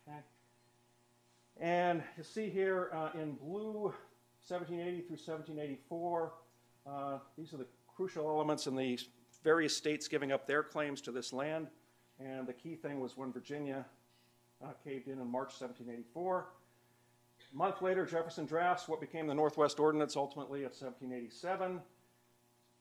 Okay? 0.07 0.19
And 1.61 2.01
you 2.17 2.23
see 2.23 2.49
here 2.49 2.91
uh, 2.95 3.09
in 3.21 3.33
blue, 3.33 3.93
1780 4.47 5.01
through 5.01 5.17
1784, 5.17 6.33
uh, 6.87 7.19
these 7.37 7.53
are 7.53 7.57
the 7.57 7.67
crucial 7.89 8.29
elements 8.29 8.69
in 8.69 8.77
the 8.77 8.97
various 9.45 9.77
states 9.77 10.09
giving 10.09 10.33
up 10.33 10.47
their 10.47 10.63
claims 10.63 11.01
to 11.03 11.13
this 11.13 11.33
land. 11.33 11.69
And 12.19 12.47
the 12.47 12.53
key 12.53 12.75
thing 12.75 12.99
was 12.99 13.17
when 13.17 13.31
Virginia 13.33 13.85
uh, 14.65 14.69
caved 14.83 15.07
in 15.07 15.21
in 15.21 15.31
March 15.31 15.53
1784. 15.61 16.47
A 17.53 17.57
month 17.57 17.83
later, 17.83 18.07
Jefferson 18.07 18.47
drafts 18.47 18.89
what 18.89 19.01
became 19.01 19.27
the 19.27 19.35
Northwest 19.35 19.79
Ordinance, 19.79 20.17
ultimately 20.17 20.61
of 20.61 20.73
1787. 20.73 21.77
A 21.77 21.81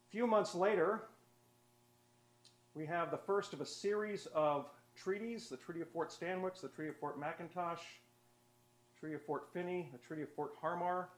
few 0.10 0.26
months 0.26 0.56
later, 0.56 1.04
we 2.74 2.86
have 2.86 3.12
the 3.12 3.18
first 3.18 3.54
of 3.54 3.62
a 3.62 3.66
series 3.66 4.28
of 4.34 4.70
treaties 4.96 5.50
the 5.50 5.58
Treaty 5.58 5.82
of 5.82 5.90
Fort 5.90 6.12
Stanwix, 6.12 6.62
the 6.62 6.70
Treaty 6.70 6.90
of 6.90 6.98
Fort 6.98 7.20
McIntosh, 7.20 7.78
the 7.78 9.00
Treaty 9.00 9.16
of 9.16 9.22
Fort 9.24 9.48
Finney, 9.54 9.90
the 9.92 10.00
Treaty 10.00 10.24
of 10.24 10.30
Fort 10.30 10.54
Harmar. 10.62 11.10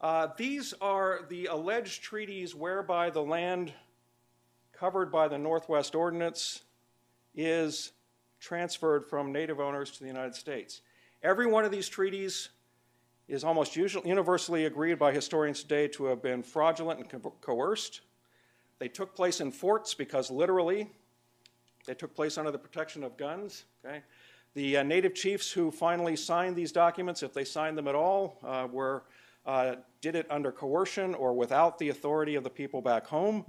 Uh, 0.00 0.28
these 0.36 0.74
are 0.80 1.20
the 1.28 1.46
alleged 1.46 2.02
treaties 2.02 2.54
whereby 2.54 3.10
the 3.10 3.22
land 3.22 3.72
covered 4.78 5.10
by 5.10 5.28
the 5.28 5.38
Northwest 5.38 5.94
Ordinance 5.94 6.62
is 7.34 7.92
transferred 8.40 9.06
from 9.06 9.32
native 9.32 9.60
owners 9.60 9.90
to 9.92 10.00
the 10.00 10.06
United 10.06 10.34
States. 10.34 10.80
Every 11.22 11.46
one 11.46 11.64
of 11.64 11.70
these 11.70 11.88
treaties 11.88 12.50
is 13.28 13.44
almost 13.44 13.76
universally 13.76 14.66
agreed 14.66 14.98
by 14.98 15.12
historians 15.12 15.62
today 15.62 15.88
to 15.88 16.04
have 16.06 16.22
been 16.22 16.42
fraudulent 16.42 17.00
and 17.00 17.08
co- 17.08 17.32
coerced. 17.40 18.02
They 18.78 18.88
took 18.88 19.14
place 19.14 19.40
in 19.40 19.50
forts 19.50 19.94
because 19.94 20.30
literally 20.30 20.90
they 21.86 21.94
took 21.94 22.14
place 22.14 22.36
under 22.36 22.50
the 22.50 22.58
protection 22.58 23.02
of 23.02 23.16
guns. 23.16 23.64
Okay? 23.84 24.02
The 24.54 24.78
uh, 24.78 24.82
native 24.82 25.14
chiefs 25.14 25.50
who 25.50 25.70
finally 25.70 26.16
signed 26.16 26.56
these 26.56 26.72
documents, 26.72 27.22
if 27.22 27.32
they 27.32 27.44
signed 27.44 27.78
them 27.78 27.88
at 27.88 27.94
all, 27.94 28.38
uh, 28.44 28.68
were, 28.70 29.04
uh, 29.46 29.76
did 30.00 30.14
it 30.14 30.26
under 30.30 30.52
coercion 30.52 31.14
or 31.14 31.32
without 31.32 31.78
the 31.78 31.88
authority 31.88 32.34
of 32.34 32.44
the 32.44 32.50
people 32.50 32.82
back 32.82 33.06
home. 33.06 33.44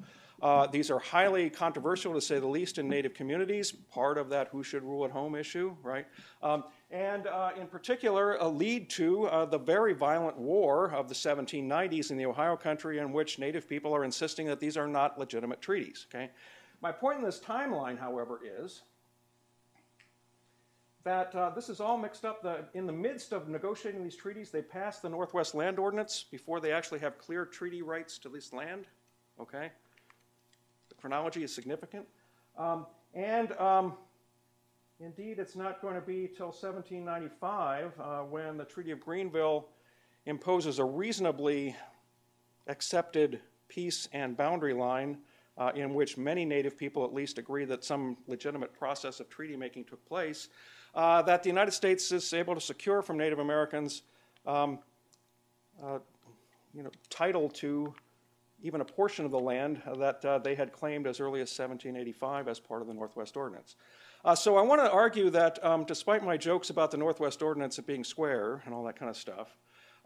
Uh, 0.46 0.68
these 0.68 0.92
are 0.92 1.00
highly 1.00 1.50
controversial, 1.50 2.14
to 2.14 2.22
say 2.22 2.38
the 2.38 2.46
least, 2.46 2.78
in 2.78 2.88
Native 2.88 3.16
communities, 3.16 3.72
part 3.72 4.16
of 4.16 4.30
that 4.30 4.48
who 4.50 4.62
should 4.62 4.84
rule 4.84 5.04
at 5.04 5.10
home 5.10 5.34
issue, 5.34 5.76
right? 5.82 6.06
Um, 6.44 6.66
and 6.92 7.26
uh, 7.26 7.50
in 7.60 7.66
particular, 7.66 8.40
uh, 8.40 8.48
lead 8.48 8.88
to 8.92 9.26
uh, 9.26 9.46
the 9.46 9.58
very 9.58 9.94
violent 9.94 10.38
war 10.38 10.92
of 10.92 11.10
the 11.10 11.16
1790s 11.16 12.12
in 12.12 12.18
the 12.18 12.28
Ohio 12.28 12.56
country, 12.56 13.00
in 13.00 13.12
which 13.12 13.40
Native 13.40 13.68
people 13.68 13.92
are 13.92 14.04
insisting 14.04 14.46
that 14.46 14.60
these 14.60 14.78
are 14.78 14.88
not 14.88 15.18
legitimate 15.18 15.64
treaties, 15.64 16.06
okay? 16.14 16.30
My 16.80 16.92
point 16.92 17.18
in 17.18 17.26
this 17.26 17.40
timeline, 17.40 17.98
however, 17.98 18.40
is 18.46 18.84
that 21.06 21.34
uh, 21.34 21.50
this 21.56 21.70
is 21.70 21.80
all 21.80 21.98
mixed 21.98 22.24
up. 22.24 22.44
The, 22.44 22.66
in 22.76 22.86
the 22.86 22.94
midst 22.94 23.34
of 23.34 23.50
negotiating 23.50 24.04
these 24.04 24.16
treaties, 24.16 24.52
they 24.52 24.62
pass 24.62 25.00
the 25.00 25.10
Northwest 25.10 25.56
Land 25.56 25.80
Ordinance 25.80 26.24
before 26.30 26.60
they 26.60 26.72
actually 26.72 27.00
have 27.00 27.18
clear 27.18 27.48
treaty 27.48 27.82
rights 27.82 28.20
to 28.20 28.30
this 28.30 28.54
land. 28.54 28.86
Okay? 29.42 29.72
Chronology 31.06 31.44
is 31.44 31.54
significant. 31.54 32.04
Um, 32.58 32.88
and 33.14 33.52
um, 33.60 33.94
indeed, 35.00 35.38
it's 35.38 35.56
not 35.56 35.80
going 35.80 35.94
to 35.94 36.02
be 36.02 36.28
till 36.36 36.48
1795 36.48 37.92
uh, 38.00 38.20
when 38.22 38.58
the 38.58 38.66
Treaty 38.66 38.90
of 38.90 39.00
Greenville 39.00 39.68
imposes 40.26 40.80
a 40.80 40.84
reasonably 40.84 41.76
accepted 42.66 43.40
peace 43.68 44.10
and 44.14 44.36
boundary 44.36 44.74
line 44.74 45.20
uh, 45.60 45.72
in 45.76 45.94
which 45.94 46.18
many 46.18 46.44
Native 46.44 46.76
people 46.76 47.06
at 47.06 47.14
least 47.14 47.38
agree 47.38 47.66
that 47.66 47.84
some 47.84 48.18
legitimate 48.26 48.74
process 48.74 49.20
of 49.20 49.30
treaty 49.30 49.56
making 49.56 49.84
took 49.84 50.04
place, 50.08 50.50
uh, 50.96 51.22
that 51.22 51.44
the 51.44 51.50
United 51.50 51.74
States 51.74 52.12
is 52.12 52.34
able 52.34 52.56
to 52.56 52.62
secure 52.62 53.04
from 53.04 53.16
Native 53.16 53.38
Americans 53.38 54.02
um, 54.48 54.80
uh, 55.84 56.00
you 56.74 56.82
know, 56.82 56.90
title 57.12 57.48
to 57.50 57.94
even 58.66 58.82
a 58.82 58.86
portion 58.86 59.26
of 59.26 59.32
the 59.32 59.40
land 59.40 59.80
that 60.00 60.26
uh, 60.26 60.40
they 60.40 60.56
had 60.56 60.74
claimed 60.74 61.06
as 61.06 61.20
early 61.20 61.40
as 61.40 61.52
1785 61.52 62.48
as 62.48 62.60
part 62.60 62.82
of 62.82 62.88
the 62.88 62.94
Northwest 62.96 63.38
Ordinance. 63.38 63.76
Uh, 64.24 64.34
so 64.34 64.58
I 64.58 64.64
want 64.64 64.82
to 64.82 64.90
argue 64.90 65.30
that 65.30 65.64
um, 65.64 65.84
despite 65.84 66.26
my 66.26 66.36
jokes 66.36 66.72
about 66.72 66.90
the 66.90 66.98
Northwest 66.98 67.44
Ordinance 67.44 67.78
of 67.78 67.86
being 67.86 68.04
square 68.04 68.64
and 68.66 68.74
all 68.74 68.84
that 68.86 68.96
kind 68.96 69.12
of 69.12 69.16
stuff, 69.16 69.56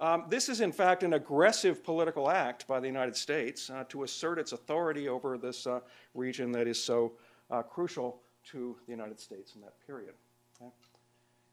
um, 0.02 0.26
this 0.28 0.50
is 0.50 0.60
in 0.60 0.74
fact 0.74 1.04
an 1.04 1.14
aggressive 1.14 1.86
political 1.86 2.30
act 2.30 2.68
by 2.68 2.82
the 2.82 2.88
United 2.88 3.16
States 3.16 3.70
uh, 3.70 3.86
to 3.88 4.04
assert 4.04 4.38
its 4.38 4.52
authority 4.52 5.08
over 5.08 5.38
this 5.38 5.66
uh, 5.66 5.80
region 6.14 6.52
that 6.52 6.68
is 6.68 6.84
so 6.84 7.14
uh, 7.50 7.62
crucial 7.62 8.20
to 8.52 8.76
the 8.86 8.92
United 8.92 9.22
States 9.22 9.56
in 9.56 9.62
that 9.62 9.76
period. 9.88 10.16
Okay? 10.62 10.70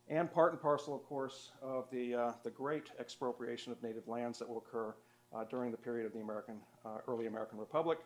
and 0.08 0.32
part 0.32 0.52
and 0.52 0.60
parcel, 0.60 0.94
of 0.94 1.04
course, 1.04 1.50
of 1.60 1.90
the, 1.90 2.14
uh, 2.14 2.32
the 2.44 2.50
great 2.50 2.90
expropriation 2.98 3.72
of 3.72 3.82
native 3.82 4.06
lands 4.06 4.38
that 4.38 4.48
will 4.48 4.58
occur 4.58 4.94
uh, 5.36 5.44
during 5.44 5.70
the 5.70 5.76
period 5.76 6.06
of 6.06 6.12
the 6.12 6.20
American, 6.20 6.56
uh, 6.84 6.98
early 7.08 7.26
American 7.26 7.58
Republic 7.58 7.98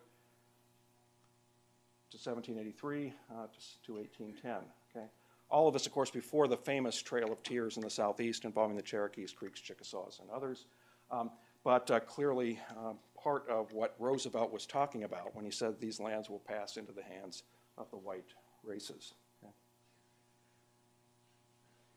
to 2.11 2.17
1783 2.17 3.13
uh, 3.31 3.47
to, 3.47 3.87
to 3.87 3.95
1810. 3.95 4.57
Okay? 4.97 5.07
All 5.49 5.69
of 5.69 5.73
this, 5.73 5.87
of 5.87 5.93
course, 5.93 6.11
before 6.11 6.49
the 6.49 6.57
famous 6.57 7.01
Trail 7.01 7.31
of 7.33 7.43
Tears 7.43 7.77
in 7.77 7.83
the 7.83 7.91
southeast 7.91 8.45
involving 8.45 8.77
the 8.77 8.83
Cherokees, 8.83 9.33
Creeks, 9.33 9.61
Chickasaws, 9.61 10.21
and 10.21 10.31
others. 10.31 10.67
Um, 11.11 11.31
but 11.65 11.91
uh, 11.91 12.01
clearly, 12.01 12.59
uh, 12.79 12.93
part 13.23 13.49
of 13.49 13.73
what 13.73 13.95
Roosevelt 13.99 14.53
was 14.53 14.67
talking 14.67 15.05
about 15.05 15.35
when 15.35 15.45
he 15.45 15.51
said 15.51 15.79
these 15.79 16.01
lands 16.01 16.31
will 16.31 16.41
pass 16.41 16.77
into 16.77 16.93
the 16.93 17.03
hands 17.03 17.43
of 17.79 17.91
the 17.91 17.97
white 17.97 18.33
races. 18.65 19.15
Okay? 19.43 19.53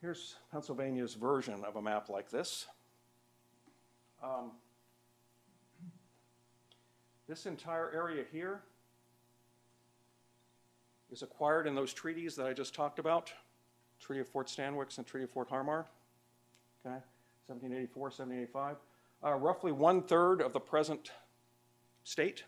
Here's 0.01 0.35
Pennsylvania's 0.51 1.13
version 1.13 1.63
of 1.63 1.75
a 1.75 1.81
map 1.81 2.09
like 2.09 2.29
this. 2.29 2.67
Um, 4.23 4.51
this 7.33 7.47
entire 7.47 7.89
area 7.95 8.23
here 8.31 8.61
is 11.11 11.23
acquired 11.23 11.65
in 11.65 11.73
those 11.73 11.91
treaties 11.91 12.35
that 12.35 12.45
I 12.45 12.53
just 12.53 12.75
talked 12.75 12.99
about, 12.99 13.33
Treaty 13.99 14.21
of 14.21 14.27
Fort 14.27 14.45
Stanwix 14.45 14.99
and 14.99 15.07
Treaty 15.07 15.23
of 15.23 15.31
Fort 15.31 15.49
Harmar, 15.49 15.87
okay, 16.85 17.01
1784, 17.47 18.03
1785. 18.03 18.75
Uh, 19.23 19.33
roughly 19.33 19.71
one-third 19.71 20.43
of 20.43 20.53
the 20.53 20.59
present 20.59 21.09
state. 22.03 22.43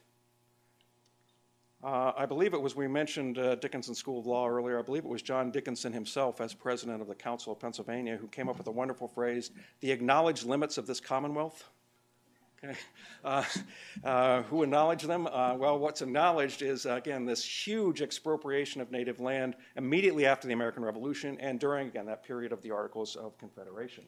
Uh, 1.84 2.12
I 2.16 2.28
believe 2.28 2.54
it 2.54 2.62
was, 2.62 2.76
we 2.76 2.88
mentioned 2.88 3.40
uh, 3.40 3.56
Dickinson 3.56 3.96
School 3.96 4.20
of 4.20 4.28
Law 4.28 4.48
earlier, 4.48 4.78
I 4.78 4.84
believe 4.84 5.04
it 5.04 5.10
was 5.10 5.24
John 5.24 5.50
Dickinson 5.50 5.94
himself 5.94 6.42
as 6.42 6.54
president 6.54 7.02
of 7.02 7.08
the 7.08 7.16
Council 7.16 7.52
of 7.52 7.60
Pennsylvania 7.60 8.18
who 8.18 8.28
came 8.28 8.48
up 8.48 8.60
with 8.60 8.68
a 8.68 8.72
wonderful 8.72 9.08
phrase, 9.08 9.50
the 9.80 9.92
acknowledged 9.92 10.46
limits 10.46 10.78
of 10.78 10.86
this 10.86 11.00
Commonwealth. 11.00 11.72
Uh, 13.24 13.44
uh, 14.04 14.44
who 14.44 14.62
acknowledged 14.62 15.08
them? 15.08 15.26
Uh, 15.26 15.56
well, 15.56 15.80
what's 15.80 16.04
acknowledged 16.04 16.62
is, 16.62 16.86
again, 16.86 17.26
this 17.26 17.44
huge 17.44 18.04
expropriation 18.04 18.82
of 18.82 18.92
native 18.92 19.20
land 19.20 19.56
immediately 19.76 20.28
after 20.28 20.48
the 20.48 20.54
American 20.54 20.86
Revolution 20.86 21.36
and 21.40 21.60
during, 21.60 21.88
again, 21.88 22.06
that 22.06 22.24
period 22.24 22.52
of 22.52 22.62
the 22.62 22.70
Articles 22.70 23.16
of 23.16 23.36
Confederation. 23.40 24.04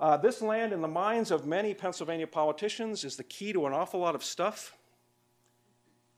Uh, 0.00 0.16
this 0.16 0.40
land, 0.40 0.72
in 0.72 0.80
the 0.80 0.88
minds 0.88 1.30
of 1.30 1.46
many 1.46 1.74
Pennsylvania 1.74 2.26
politicians, 2.26 3.04
is 3.04 3.16
the 3.16 3.24
key 3.24 3.52
to 3.52 3.66
an 3.66 3.74
awful 3.74 4.00
lot 4.00 4.14
of 4.14 4.24
stuff. 4.24 4.74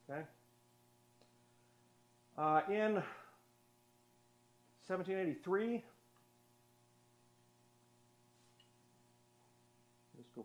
Okay. 0.09 0.23
Uh, 2.39 2.61
in 2.69 2.95
1783, 4.87 5.83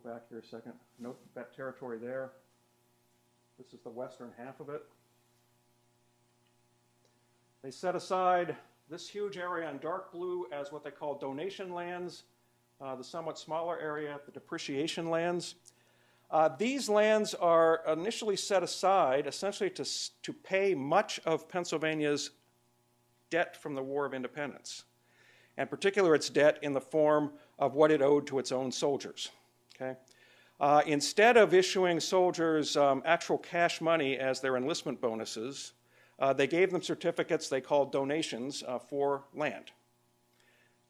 go 0.02 0.10
back 0.10 0.22
here 0.28 0.38
a 0.38 0.44
second. 0.44 0.72
Note 0.98 1.18
that 1.34 1.54
territory 1.54 1.98
there. 1.98 2.32
This 3.58 3.72
is 3.72 3.80
the 3.80 3.90
western 3.90 4.30
half 4.36 4.60
of 4.60 4.68
it. 4.68 4.82
They 7.62 7.70
set 7.70 7.94
aside 7.94 8.56
this 8.90 9.08
huge 9.08 9.38
area 9.38 9.70
in 9.70 9.78
dark 9.78 10.12
blue 10.12 10.46
as 10.52 10.70
what 10.70 10.84
they 10.84 10.90
call 10.90 11.18
donation 11.18 11.72
lands, 11.72 12.24
uh, 12.80 12.94
the 12.94 13.04
somewhat 13.04 13.38
smaller 13.38 13.78
area, 13.80 14.18
the 14.26 14.32
depreciation 14.32 15.08
lands. 15.08 15.54
Uh, 16.30 16.50
these 16.58 16.88
lands 16.88 17.32
are 17.34 17.80
initially 17.90 18.36
set 18.36 18.62
aside 18.62 19.26
essentially 19.26 19.70
to, 19.70 19.86
to 20.22 20.32
pay 20.32 20.74
much 20.74 21.20
of 21.24 21.48
Pennsylvania's 21.48 22.32
debt 23.30 23.60
from 23.60 23.74
the 23.74 23.82
War 23.82 24.04
of 24.04 24.12
Independence, 24.12 24.84
and 25.56 25.70
particularly 25.70 26.16
its 26.16 26.28
debt 26.28 26.58
in 26.62 26.74
the 26.74 26.80
form 26.80 27.32
of 27.58 27.74
what 27.74 27.90
it 27.90 28.02
owed 28.02 28.26
to 28.26 28.38
its 28.38 28.52
own 28.52 28.70
soldiers. 28.70 29.30
Okay? 29.76 29.96
Uh, 30.58 30.82
instead 30.86 31.36
of 31.36 31.52
issuing 31.52 32.00
soldiers 32.00 32.76
um, 32.76 33.02
actual 33.04 33.36
cash 33.38 33.80
money 33.80 34.16
as 34.16 34.40
their 34.40 34.56
enlistment 34.56 35.00
bonuses, 35.00 35.72
uh, 36.18 36.32
they 36.32 36.46
gave 36.46 36.70
them 36.70 36.80
certificates 36.80 37.48
they 37.48 37.60
called 37.60 37.92
donations 37.92 38.64
uh, 38.66 38.78
for 38.78 39.24
land. 39.34 39.70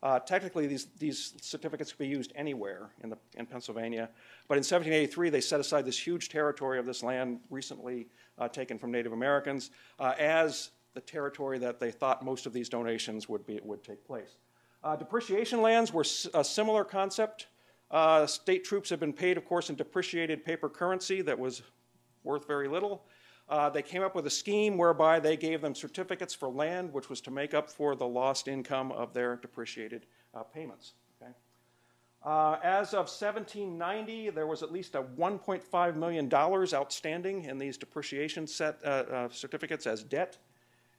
Uh, 0.03 0.21
technically, 0.21 0.69
these, 0.69 0.87
these 0.99 1.35
certificates 1.41 1.91
could 1.91 1.99
be 1.99 2.07
used 2.07 2.33
anywhere 2.37 2.91
in, 3.03 3.11
the, 3.11 3.19
in 3.37 3.45
Pennsylvania, 3.45 4.09
but 4.47 4.55
in 4.55 4.59
1783 4.59 5.31
they 5.31 5.41
set 5.41 5.59
aside 5.59 5.85
this 5.85 5.99
huge 5.99 6.29
territory 6.29 6.79
of 6.79 6.87
this 6.87 7.03
land 7.03 7.41
recently 7.51 8.07
uh, 8.39 8.47
taken 8.47 8.79
from 8.79 8.93
Native 8.93 9.13
Americans 9.13 9.71
uh, 9.99 10.13
as 10.19 10.71
the 10.95 11.01
territory 11.01 11.59
that 11.59 11.81
they 11.81 11.91
thought 11.91 12.25
most 12.25 12.47
of 12.47 12.53
these 12.53 12.69
donations 12.69 13.29
would, 13.29 13.45
be, 13.47 13.59
would 13.65 13.83
take 13.83 14.05
place. 14.07 14.37
depreciation 14.99 15.61
lands 15.61 15.93
were 15.93 16.05
a 16.35 16.45
similar 16.45 16.85
concept. 16.85 17.49
Uh, 17.91 18.27
state 18.27 18.65
troops 18.65 18.91
have 18.91 19.01
been 19.01 19.13
paid, 19.13 19.37
of 19.37 19.45
course, 19.45 19.71
in 19.71 19.77
depreciated 19.77 20.45
paper 20.45 20.69
currency 20.69 21.23
that 21.23 21.39
was 21.39 21.63
worth 22.25 22.47
very 22.47 22.69
little. 22.69 23.05
Uh, 23.49 23.71
they 23.71 23.83
came 23.83 24.03
up 24.03 24.15
with 24.15 24.27
a 24.27 24.31
scheme 24.31 24.77
whereby 24.77 25.21
they 25.21 25.37
gave 25.37 25.61
them 25.61 25.75
certificates 25.75 26.35
for 26.35 26.49
land, 26.49 26.93
which 26.93 27.09
was 27.09 27.21
to 27.21 27.31
make 27.31 27.55
up 27.55 27.71
for 27.71 27.95
the 27.95 28.07
lost 28.07 28.49
income 28.49 28.91
of 28.91 29.15
their 29.15 29.37
depreciated 29.37 30.07
uh, 30.35 30.43
payments. 30.43 30.95
Okay? 31.23 31.31
Uh, 32.25 32.59
as 32.65 32.89
of 32.89 33.07
1790, 33.07 34.31
there 34.31 34.49
was 34.49 34.65
at 34.65 34.73
least 34.73 34.97
a 34.97 35.03
$1.5 35.03 35.97
million 35.97 36.33
outstanding 36.35 37.45
in 37.45 37.57
these 37.57 37.79
depreciation 37.79 38.49
set, 38.49 38.81
uh, 38.85 38.89
uh, 38.89 39.29
certificates 39.29 39.87
as 39.87 40.03
debt. 40.03 40.39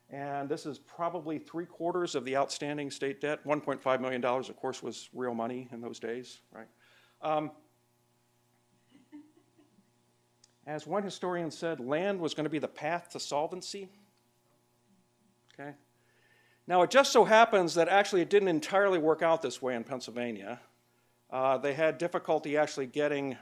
And 0.09 0.47
this 0.47 0.65
is 0.65 0.79
probably 0.79 1.37
three 1.37 1.65
quarters 1.65 2.15
of 2.15 2.23
the 2.23 2.37
outstanding 2.37 2.89
state 2.89 3.19
debt. 3.19 3.45
$1.5 3.45 3.99
million, 3.99 4.23
of 4.23 4.55
course, 4.55 4.81
was 4.81 5.09
real 5.11 5.33
money 5.33 5.67
in 5.73 5.81
those 5.81 5.99
days, 5.99 6.39
right? 6.53 6.67
Um, 7.21 7.51
as 10.65 10.85
one 10.85 11.03
historian 11.03 11.49
said, 11.49 11.79
land 11.79 12.19
was 12.19 12.33
going 12.33 12.43
to 12.43 12.49
be 12.49 12.59
the 12.59 12.67
path 12.67 13.09
to 13.11 13.19
solvency. 13.19 13.89
Okay? 15.53 15.71
Now, 16.67 16.81
it 16.81 16.89
just 16.89 17.11
so 17.13 17.23
happens 17.23 17.75
that 17.75 17.87
actually 17.87 18.21
it 18.21 18.29
didn't 18.29 18.49
entirely 18.49 18.99
work 18.99 19.21
out 19.21 19.41
this 19.41 19.61
way 19.61 19.75
in 19.75 19.83
Pennsylvania. 19.83 20.59
Uh, 21.31 21.57
they 21.57 21.73
had 21.73 21.97
difficulty 21.97 22.57
actually 22.57 22.87
getting 22.87 23.37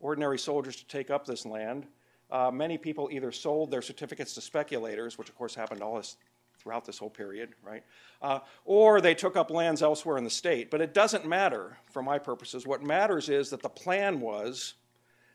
ordinary 0.00 0.38
soldiers 0.38 0.76
to 0.76 0.86
take 0.86 1.10
up 1.10 1.24
this 1.24 1.46
land. 1.46 1.86
Uh, 2.30 2.50
many 2.50 2.78
people 2.78 3.08
either 3.12 3.32
sold 3.32 3.70
their 3.70 3.82
certificates 3.82 4.34
to 4.34 4.40
speculators, 4.40 5.18
which 5.18 5.28
of 5.28 5.36
course 5.36 5.54
happened 5.54 5.82
all 5.82 5.96
this 5.96 6.16
throughout 6.60 6.84
this 6.84 6.98
whole 6.98 7.10
period, 7.10 7.54
right? 7.62 7.82
Uh, 8.20 8.40
or 8.64 9.00
they 9.00 9.14
took 9.14 9.36
up 9.36 9.50
lands 9.50 9.82
elsewhere 9.82 10.18
in 10.18 10.24
the 10.24 10.30
state. 10.30 10.70
But 10.70 10.80
it 10.80 10.92
doesn't 10.92 11.26
matter 11.26 11.78
for 11.90 12.02
my 12.02 12.18
purposes. 12.18 12.66
What 12.66 12.82
matters 12.82 13.28
is 13.28 13.50
that 13.50 13.62
the 13.62 13.68
plan 13.68 14.20
was 14.20 14.74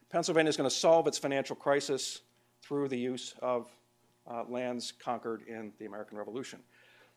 Pennsylvania 0.09 0.49
is 0.49 0.57
going 0.57 0.69
to 0.69 0.75
solve 0.75 1.07
its 1.07 1.17
financial 1.17 1.55
crisis 1.55 2.21
through 2.61 2.87
the 2.87 2.97
use 2.97 3.33
of 3.41 3.69
uh, 4.29 4.43
lands 4.47 4.91
conquered 4.91 5.43
in 5.47 5.71
the 5.79 5.85
American 5.85 6.17
Revolution. 6.17 6.59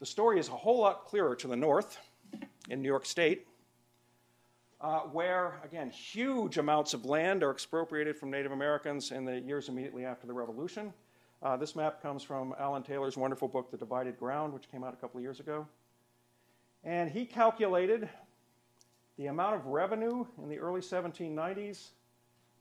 The 0.01 0.07
story 0.07 0.39
is 0.39 0.49
a 0.49 0.53
whole 0.53 0.81
lot 0.81 1.05
clearer 1.05 1.37
to 1.37 1.49
the 1.49 1.57
north 1.57 1.99
in 2.71 2.83
New 2.83 2.89
York 2.89 3.07
State, 3.07 3.47
uh, 4.81 5.01
where, 5.01 5.61
again, 5.65 5.91
huge 5.91 6.59
amounts 6.59 6.95
of 6.95 7.05
land 7.05 7.43
are 7.43 7.51
expropriated 7.51 8.17
from 8.17 8.31
Native 8.31 8.53
Americans 8.53 9.11
in 9.11 9.25
the 9.25 9.41
years 9.41 9.69
immediately 9.69 10.05
after 10.05 10.27
the 10.27 10.33
Revolution. 10.33 10.93
Uh, 11.41 11.57
this 11.57 11.77
map 11.77 12.03
comes 12.03 12.25
from 12.25 12.53
Alan 12.59 12.83
Taylor's 12.83 13.17
wonderful 13.17 13.47
book, 13.47 13.71
The 13.71 13.77
Divided 13.77 14.19
Ground, 14.19 14.53
which 14.53 14.69
came 14.71 14.83
out 14.83 14.93
a 14.93 14.97
couple 14.97 15.19
of 15.19 15.23
years 15.23 15.39
ago. 15.39 15.69
And 16.83 17.09
he 17.09 17.25
calculated 17.25 18.09
the 19.17 19.27
amount 19.27 19.55
of 19.55 19.67
revenue 19.67 20.27
in 20.43 20.49
the 20.49 20.59
early 20.59 20.81
1790s 20.81 21.91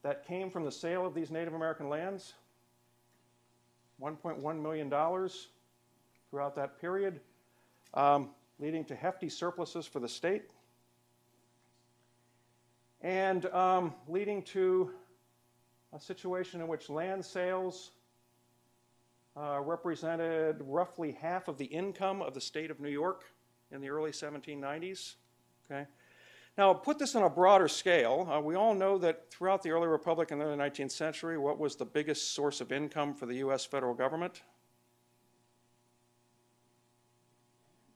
that 0.04 0.28
came 0.28 0.52
from 0.52 0.64
the 0.64 0.72
sale 0.72 1.08
of 1.08 1.16
these 1.16 1.32
Native 1.32 1.56
American 1.56 1.90
lands 1.90 2.34
$1.1 4.00 4.62
million 4.62 4.90
throughout 6.30 6.56
that 6.56 6.80
period, 6.80 7.20
um, 7.96 8.30
leading 8.60 8.86
to 8.86 8.96
hefty 8.96 9.28
surpluses 9.28 9.88
for 9.88 10.00
the 10.00 10.08
state 10.08 10.52
and 13.02 13.48
um, 13.48 13.94
leading 14.08 14.44
to 14.44 14.92
a 15.94 16.00
situation 16.00 16.62
in 16.62 16.68
which 16.68 16.90
land 16.90 17.26
sales 17.26 17.92
uh, 19.40 19.60
represented 19.62 20.58
roughly 20.62 21.12
half 21.12 21.48
of 21.48 21.58
the 21.58 21.66
income 21.66 22.22
of 22.22 22.34
the 22.34 22.42
state 22.42 22.72
of 22.72 22.80
New 22.80 22.90
York 22.90 23.26
in 23.72 23.82
the 23.82 23.90
early 23.90 24.12
1790s. 24.12 25.16
Okay? 25.70 25.86
Now, 26.58 26.74
put 26.74 26.98
this 26.98 27.16
on 27.16 27.22
a 27.22 27.30
broader 27.30 27.68
scale. 27.68 28.28
Uh, 28.32 28.40
we 28.40 28.56
all 28.56 28.74
know 28.74 28.98
that 28.98 29.30
throughout 29.30 29.62
the 29.62 29.70
early 29.70 29.88
republic 29.88 30.32
and 30.32 30.42
the 30.42 30.46
early 30.46 30.58
19th 30.58 30.92
century, 30.92 31.38
what 31.38 31.60
was 31.60 31.76
the 31.76 31.86
biggest 31.86 32.34
source 32.34 32.62
of 32.62 32.72
income 32.72 33.14
for 33.14 33.28
the 33.28 33.36
U.S. 33.36 33.64
federal 33.64 33.94
government? 33.94 34.42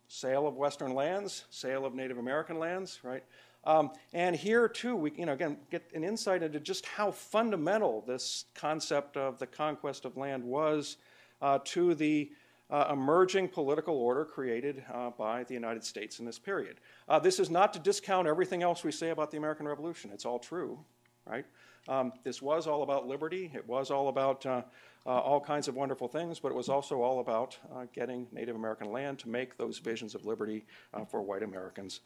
Sale 0.07 0.45
of 0.45 0.57
Western 0.57 0.93
lands, 0.93 1.45
sale 1.49 1.85
of 1.85 1.95
Native 1.95 2.19
American 2.19 2.59
lands, 2.59 2.99
right? 3.01 3.23
Um, 3.63 3.91
and 4.13 4.35
here 4.35 4.67
too, 4.67 4.95
we 4.95 5.11
you 5.15 5.25
know 5.25 5.33
again 5.33 5.57
get 5.69 5.89
an 5.93 6.03
insight 6.03 6.43
into 6.43 6.59
just 6.59 6.85
how 6.85 7.11
fundamental 7.11 8.03
this 8.05 8.45
concept 8.55 9.17
of 9.17 9.39
the 9.39 9.47
conquest 9.47 10.03
of 10.03 10.17
land 10.17 10.43
was 10.43 10.97
uh, 11.41 11.59
to 11.65 11.95
the 11.95 12.31
uh, 12.71 12.87
emerging 12.91 13.49
political 13.49 13.95
order 13.95 14.23
created 14.23 14.83
uh, 14.93 15.09
by 15.09 15.43
the 15.43 15.53
United 15.53 15.83
States 15.83 16.19
in 16.19 16.25
this 16.25 16.39
period. 16.39 16.79
Uh, 17.09 17.19
this 17.19 17.37
is 17.37 17.49
not 17.49 17.73
to 17.73 17.79
discount 17.79 18.27
everything 18.27 18.63
else 18.63 18.83
we 18.83 18.91
say 18.91 19.09
about 19.09 19.29
the 19.29 19.37
American 19.37 19.67
Revolution. 19.67 20.09
It's 20.13 20.25
all 20.25 20.39
true, 20.39 20.79
right? 21.25 21.45
Um, 21.89 22.13
this 22.23 22.41
was 22.41 22.67
all 22.67 22.83
about 22.83 23.07
liberty. 23.07 23.51
It 23.53 23.67
was 23.67 23.91
all 23.91 24.07
about 24.07 24.45
uh, 24.45 24.61
uh, 25.05 25.09
all 25.09 25.41
kinds 25.41 25.67
of 25.67 25.75
wonderful 25.75 26.07
things, 26.07 26.39
but 26.39 26.49
it 26.49 26.55
was 26.55 26.69
also 26.69 27.01
all 27.01 27.19
about 27.19 27.57
getting 27.91 28.27
Native 28.31 28.55
American 28.55 28.91
land 28.91 29.19
to 29.19 29.29
make 29.29 29.57
those 29.57 29.79
visions 29.79 30.15
of 30.15 30.25
liberty 30.25 30.63
for 31.09 31.21
white 31.21 31.41
Americans 31.41 32.01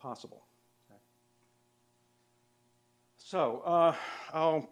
possible. 0.00 0.42
So 3.16 3.62
I'll 4.32 4.68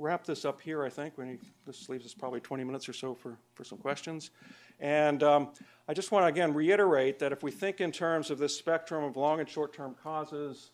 wrap 0.00 0.24
this 0.24 0.44
up 0.44 0.60
here, 0.60 0.82
I 0.82 0.88
think. 0.88 1.16
When 1.16 1.38
this 1.66 1.88
leaves 1.88 2.06
us 2.06 2.14
probably 2.14 2.40
20 2.40 2.64
minutes 2.64 2.88
or 2.88 2.92
so 2.92 3.14
for, 3.14 3.36
for 3.54 3.64
some 3.64 3.78
questions. 3.78 4.30
And 4.80 5.22
um, 5.22 5.48
I 5.86 5.92
just 5.94 6.10
want 6.10 6.24
to 6.24 6.28
again 6.28 6.54
reiterate 6.54 7.18
that 7.18 7.32
if 7.32 7.42
we 7.42 7.50
think 7.50 7.80
in 7.80 7.92
terms 7.92 8.30
of 8.30 8.38
this 8.38 8.56
spectrum 8.56 9.04
of 9.04 9.16
long 9.16 9.40
and 9.40 9.48
short 9.48 9.74
term 9.74 9.94
causes, 10.02 10.70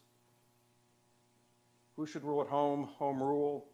who 1.96 2.06
should 2.06 2.22
rule 2.22 2.40
at 2.40 2.46
home, 2.46 2.84
home 2.84 3.22
rule, 3.22 3.66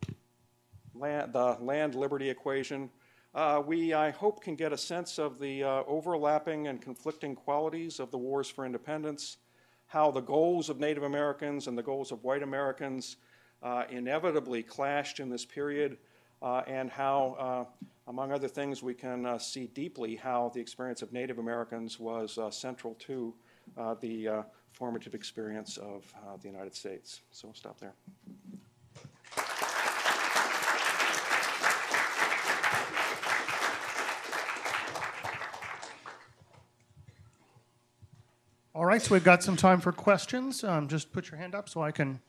land, 0.95 1.35
the 1.35 1.59
land 1.61 1.95
liberty 1.95 2.31
equation, 2.31 2.89
uh, 3.35 3.63
we, 3.65 3.93
I 3.93 4.11
hope, 4.11 4.43
can 4.43 4.57
get 4.57 4.73
a 4.73 4.79
sense 4.79 5.19
of 5.19 5.39
the 5.39 5.65
uh, 5.65 5.83
overlapping 5.87 6.69
and 6.69 6.81
conflicting 6.81 7.35
qualities 7.35 7.99
of 7.99 8.11
the 8.11 8.19
wars 8.19 8.49
for 8.49 8.65
independence, 8.65 9.39
how 9.87 10.11
the 10.11 10.21
goals 10.21 10.69
of 10.69 10.79
Native 10.79 11.03
Americans 11.03 11.67
and 11.67 11.77
the 11.77 11.83
goals 11.83 12.13
of 12.13 12.23
white 12.25 12.43
Americans 12.43 13.17
uh, 13.63 13.85
inevitably 13.91 14.63
clashed 14.63 15.21
in 15.21 15.31
this 15.31 15.45
period, 15.45 15.99
uh, 16.43 16.63
and 16.67 16.91
how, 16.91 17.37
uh, 17.39 17.87
among 18.09 18.33
other 18.33 18.49
things, 18.49 18.83
we 18.83 18.95
can 18.95 19.39
see 19.39 19.69
deeply 19.69 20.17
how 20.17 20.51
the 20.55 20.61
experience 20.61 21.03
of 21.03 21.13
Native 21.13 21.39
Americans 21.39 22.01
was 22.01 22.39
central 22.51 22.95
to 22.95 23.33
the 24.01 24.45
formative 24.73 25.15
experience 25.15 25.77
of 25.77 26.05
the 26.41 26.49
United 26.49 26.75
States. 26.75 27.21
So 27.31 27.49
we'll 27.49 27.55
stop 27.55 27.79
there. 27.79 27.95
All 38.75 38.87
right, 38.87 39.03
so 39.03 39.15
we've 39.15 39.23
got 39.23 39.43
some 39.43 39.57
time 39.57 39.81
for 39.81 39.93
questions. 39.93 40.65
Um, 40.65 40.89
just 40.89 41.13
put 41.13 41.31
your 41.31 41.39
hand 41.39 41.55
up 41.55 41.69
so 41.69 41.83
I 41.83 41.93
can 41.93 42.21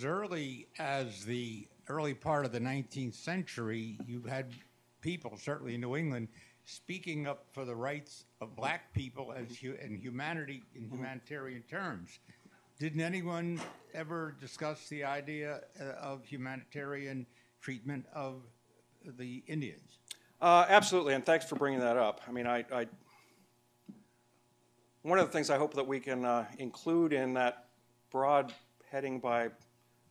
as 0.00 0.06
early 0.06 0.66
as 0.78 1.26
the 1.26 1.68
early 1.90 2.14
part 2.14 2.46
of 2.46 2.52
the 2.52 2.58
19th 2.58 3.12
century, 3.12 3.98
you 4.06 4.22
had 4.22 4.46
people, 5.02 5.36
certainly 5.36 5.74
in 5.74 5.80
New 5.82 5.94
England, 5.94 6.28
speaking 6.64 7.26
up 7.26 7.44
for 7.52 7.66
the 7.66 7.74
rights 7.74 8.24
of 8.40 8.56
black 8.56 8.94
people 8.94 9.30
as 9.36 9.58
hu- 9.58 9.76
and 9.82 9.98
humanity 9.98 10.62
in 10.74 10.88
humanitarian 10.88 11.62
terms. 11.68 12.18
Didn't 12.78 13.02
anyone 13.02 13.60
ever 13.92 14.34
discuss 14.40 14.88
the 14.88 15.04
idea 15.04 15.60
uh, 15.78 15.84
of 16.00 16.24
humanitarian 16.24 17.26
treatment 17.60 18.06
of 18.14 18.40
the 19.18 19.42
Indians? 19.48 19.98
Uh, 20.40 20.64
absolutely, 20.66 21.12
and 21.12 21.26
thanks 21.26 21.44
for 21.44 21.56
bringing 21.56 21.80
that 21.80 21.98
up. 21.98 22.22
I 22.26 22.32
mean, 22.32 22.46
I, 22.46 22.64
I 22.72 22.86
one 25.02 25.18
of 25.18 25.26
the 25.26 25.32
things 25.32 25.50
I 25.50 25.58
hope 25.58 25.74
that 25.74 25.86
we 25.86 26.00
can 26.00 26.24
uh, 26.24 26.46
include 26.58 27.12
in 27.12 27.34
that 27.34 27.66
broad 28.10 28.54
heading 28.90 29.20
by 29.20 29.50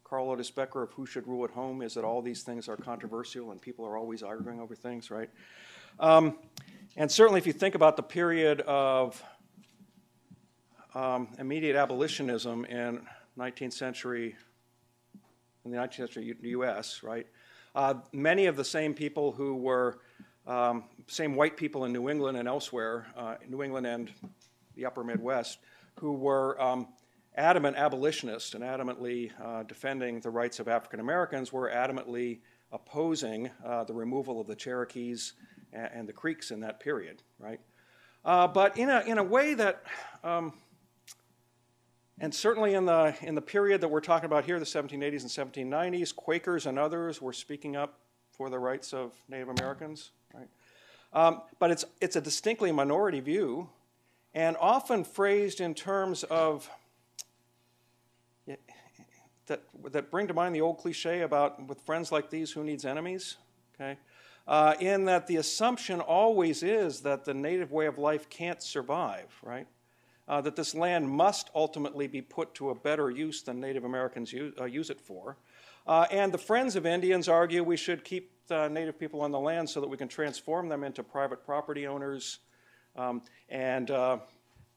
Carl 0.09 0.27
Lotus 0.27 0.49
Becker 0.49 0.81
of 0.81 0.91
Who 0.93 1.05
Should 1.05 1.27
Rule 1.27 1.43
at 1.43 1.51
Home 1.51 1.83
is 1.83 1.93
that 1.93 2.03
all 2.03 2.23
these 2.23 2.41
things 2.41 2.67
are 2.67 2.75
controversial 2.75 3.51
and 3.51 3.61
people 3.61 3.85
are 3.85 3.95
always 3.95 4.23
arguing 4.23 4.59
over 4.59 4.73
things, 4.73 5.11
right? 5.11 5.29
Um, 5.99 6.39
and 6.97 7.11
certainly, 7.11 7.37
if 7.37 7.45
you 7.45 7.53
think 7.53 7.75
about 7.75 7.95
the 7.95 8.01
period 8.01 8.61
of 8.61 9.23
um, 10.95 11.27
immediate 11.37 11.75
abolitionism 11.75 12.65
in 12.65 13.01
19th 13.37 13.73
century, 13.73 14.35
in 15.63 15.71
the 15.71 15.77
19th 15.77 15.95
century 15.95 16.35
U.S., 16.41 17.03
right? 17.03 17.27
Uh, 17.75 17.93
many 18.11 18.47
of 18.47 18.55
the 18.55 18.65
same 18.65 18.95
people 18.95 19.31
who 19.31 19.57
were 19.57 19.99
um, 20.47 20.85
same 21.05 21.35
white 21.35 21.55
people 21.55 21.85
in 21.85 21.93
New 21.93 22.09
England 22.09 22.35
and 22.35 22.47
elsewhere, 22.47 23.05
uh, 23.15 23.35
New 23.47 23.61
England 23.61 23.85
and 23.85 24.11
the 24.75 24.87
Upper 24.87 25.03
Midwest, 25.03 25.59
who 25.99 26.13
were 26.13 26.59
um, 26.59 26.87
adamant 27.39 27.77
abolitionists 27.77 28.53
and 28.53 28.63
adamantly 28.63 29.31
uh, 29.41 29.63
defending 29.63 30.19
the 30.19 30.29
rights 30.29 30.59
of 30.59 30.67
African 30.67 30.99
Americans 30.99 31.53
were 31.53 31.69
adamantly 31.69 32.39
opposing 32.73 33.49
uh, 33.65 33.85
the 33.85 33.93
removal 33.93 34.41
of 34.41 34.45
the 34.45 34.55
Cherokees 34.55 35.33
and, 35.71 35.89
and, 35.93 36.09
the 36.09 36.13
Creeks 36.13 36.51
in 36.51 36.59
that 36.59 36.81
period, 36.81 37.23
right? 37.39 37.59
Uh, 38.25 38.45
but 38.45 38.77
in 38.77 38.89
a, 38.89 38.99
in 39.07 39.17
a 39.17 39.23
way 39.23 39.53
that, 39.53 39.83
um, 40.23 40.53
and 42.19 42.35
certainly 42.35 42.73
in 42.73 42.85
the, 42.85 43.15
in 43.21 43.35
the 43.35 43.41
period 43.41 43.79
that 43.81 43.87
we're 43.87 44.01
talking 44.01 44.25
about 44.25 44.43
here, 44.43 44.59
the 44.59 44.65
1780s 44.65 45.21
and 45.21 45.71
1790s, 45.71 46.13
Quakers 46.13 46.65
and 46.65 46.77
others 46.77 47.21
were 47.21 47.33
speaking 47.33 47.77
up 47.77 47.99
for 48.31 48.49
the 48.49 48.59
rights 48.59 48.93
of 48.93 49.13
Native 49.29 49.47
Americans, 49.47 50.11
right? 50.33 50.49
Um, 51.13 51.41
but 51.57 51.71
it's, 51.71 51.85
it's 52.01 52.17
a 52.17 52.21
distinctly 52.21 52.73
minority 52.73 53.21
view 53.21 53.69
and 54.33 54.57
often 54.59 55.03
phrased 55.03 55.61
in 55.61 55.73
terms 55.73 56.23
of 56.25 56.69
that, 59.47 59.61
that 59.91 60.11
bring 60.11 60.27
to 60.27 60.33
mind 60.33 60.55
the 60.55 60.61
old 60.61 60.77
cliche 60.77 61.21
about 61.21 61.67
with 61.67 61.81
friends 61.81 62.11
like 62.11 62.29
these, 62.29 62.51
who 62.51 62.63
needs 62.63 62.85
enemies? 62.85 63.37
Okay? 63.75 63.97
Uh, 64.47 64.73
in 64.79 65.05
that 65.05 65.27
the 65.27 65.35
assumption 65.35 65.99
always 65.99 66.63
is 66.63 67.01
that 67.01 67.25
the 67.25 67.33
native 67.33 67.71
way 67.71 67.85
of 67.85 67.97
life 67.97 68.29
can't 68.29 68.63
survive, 68.63 69.27
right? 69.43 69.67
Uh, 70.27 70.41
that 70.41 70.55
this 70.55 70.73
land 70.73 71.09
must 71.09 71.49
ultimately 71.53 72.07
be 72.07 72.21
put 72.21 72.53
to 72.55 72.69
a 72.69 72.75
better 72.75 73.09
use 73.09 73.41
than 73.41 73.59
Native 73.59 73.83
Americans 73.83 74.31
use, 74.31 74.53
uh, 74.59 74.65
use 74.65 74.89
it 74.89 74.99
for. 74.99 75.37
Uh, 75.87 76.05
and 76.11 76.31
the 76.31 76.37
friends 76.37 76.75
of 76.75 76.85
Indians 76.85 77.27
argue 77.27 77.63
we 77.63 77.77
should 77.77 78.03
keep 78.03 78.31
the 78.47 78.67
native 78.69 78.99
people 78.99 79.21
on 79.21 79.31
the 79.31 79.39
land 79.39 79.69
so 79.69 79.79
that 79.79 79.87
we 79.87 79.97
can 79.97 80.07
transform 80.07 80.67
them 80.67 80.83
into 80.83 81.03
private 81.03 81.43
property 81.45 81.87
owners. 81.87 82.39
Um, 82.95 83.21
and 83.49 83.89
uh, 83.91 84.17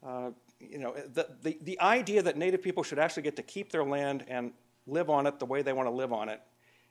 uh, 0.06 0.30
you 0.70 0.78
know, 0.78 0.94
the, 1.12 1.28
the, 1.42 1.58
the 1.62 1.80
idea 1.80 2.22
that 2.22 2.36
native 2.36 2.62
people 2.62 2.82
should 2.82 2.98
actually 2.98 3.22
get 3.22 3.36
to 3.36 3.42
keep 3.42 3.72
their 3.72 3.84
land 3.84 4.24
and 4.28 4.52
live 4.86 5.10
on 5.10 5.26
it 5.26 5.38
the 5.38 5.46
way 5.46 5.62
they 5.62 5.72
want 5.72 5.86
to 5.86 5.94
live 5.94 6.12
on 6.12 6.28
it 6.28 6.40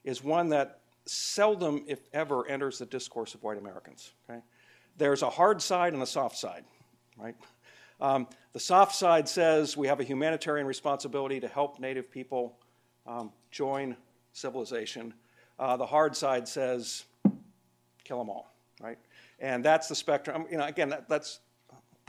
is 0.04 0.24
one 0.24 0.50
that 0.50 0.80
seldom, 1.06 1.84
if 1.88 2.00
ever, 2.14 2.48
enters 2.48 2.80
the 2.80 2.86
discourse 2.86 3.34
of 3.34 3.44
white 3.44 3.58
Americans. 3.58 4.12
Okay? 4.30 4.40
There's 4.98 5.22
a 5.22 5.30
hard 5.30 5.62
side 5.62 5.94
and 5.94 6.02
a 6.02 6.08
soft 6.08 6.38
side, 6.38 6.64
right? 7.18 7.36
Um, 8.00 8.28
the 8.54 8.60
soft 8.60 8.96
side 8.96 9.30
says 9.30 9.78
we 9.78 9.88
have 9.88 10.00
a 10.00 10.04
humanitarian 10.04 10.68
responsibility 10.68 11.40
to 11.40 11.48
help 11.48 11.80
Native 11.80 12.10
people 12.12 12.58
um, 13.06 13.32
join 13.52 13.96
civilization. 14.34 15.14
Uh, 15.60 15.78
the 15.78 15.86
hard 15.86 16.16
side 16.16 16.48
says 16.48 17.06
kill 18.04 18.18
them 18.18 18.30
all, 18.30 18.52
right? 18.82 18.98
And 19.40 19.64
that's 19.64 19.88
the 19.88 19.96
spectrum. 19.96 20.46
You 20.50 20.58
know, 20.58 20.66
again, 20.66 20.90
that, 20.90 21.08
that's 21.08 21.40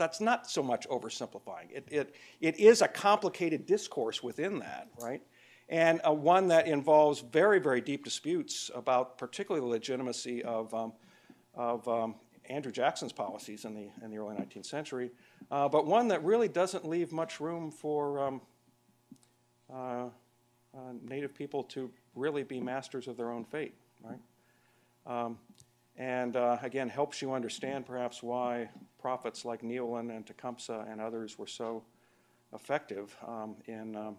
that's 0.03 0.19
not 0.19 0.49
so 0.49 0.61
much 0.61 0.85
oversimplifying. 0.89 1.71
It, 1.71 1.87
it, 1.89 2.15
it 2.41 2.59
is 2.59 2.81
a 2.81 2.89
complicated 2.89 3.65
discourse 3.65 4.21
within 4.21 4.59
that, 4.59 4.89
right? 4.99 5.21
And 5.69 6.01
a 6.03 6.13
one 6.13 6.49
that 6.49 6.67
involves 6.67 7.21
very, 7.21 7.59
very 7.59 7.79
deep 7.79 8.03
disputes 8.03 8.69
about 8.75 9.17
particularly 9.17 9.65
the 9.65 9.71
legitimacy 9.71 10.43
of, 10.43 10.73
um, 10.73 10.91
of 11.55 11.87
um, 11.87 12.15
Andrew 12.49 12.73
Jackson's 12.73 13.13
policies 13.13 13.63
in 13.63 13.73
the, 13.73 13.87
in 14.03 14.11
the 14.11 14.17
early 14.17 14.35
19th 14.35 14.65
century, 14.65 15.09
uh, 15.49 15.69
but 15.69 15.85
one 15.85 16.09
that 16.09 16.21
really 16.25 16.49
doesn't 16.49 16.85
leave 16.85 17.13
much 17.13 17.39
room 17.39 17.71
for 17.71 18.19
um, 18.19 18.41
uh, 19.73 19.75
uh, 19.77 20.09
Native 21.07 21.33
people 21.33 21.63
to 21.63 21.89
really 22.13 22.43
be 22.43 22.59
masters 22.59 23.07
of 23.07 23.15
their 23.15 23.31
own 23.31 23.45
fate, 23.45 23.75
right? 24.03 24.19
Um, 25.05 25.37
and 25.95 26.35
uh, 26.35 26.57
again, 26.61 26.89
helps 26.89 27.21
you 27.21 27.31
understand 27.31 27.85
perhaps 27.85 28.21
why 28.21 28.69
prophets 29.03 29.43
like 29.43 29.61
Neolin 29.61 30.15
and 30.15 30.25
Tecumseh 30.25 30.85
and 30.89 31.01
others 31.01 31.37
were 31.37 31.51
so 31.61 31.83
effective 32.53 33.13
um, 33.27 33.57
in 33.67 33.97
um, 33.97 34.15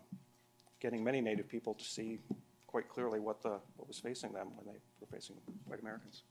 getting 0.78 1.02
many 1.02 1.22
Native 1.22 1.48
people 1.48 1.72
to 1.72 1.84
see 1.84 2.18
quite 2.66 2.86
clearly 2.90 3.18
what, 3.18 3.42
the, 3.42 3.56
what 3.78 3.88
was 3.88 3.98
facing 3.98 4.30
them 4.34 4.48
when 4.56 4.66
they 4.66 4.78
were 5.00 5.06
facing 5.10 5.36
white 5.64 5.80
Americans. 5.80 6.24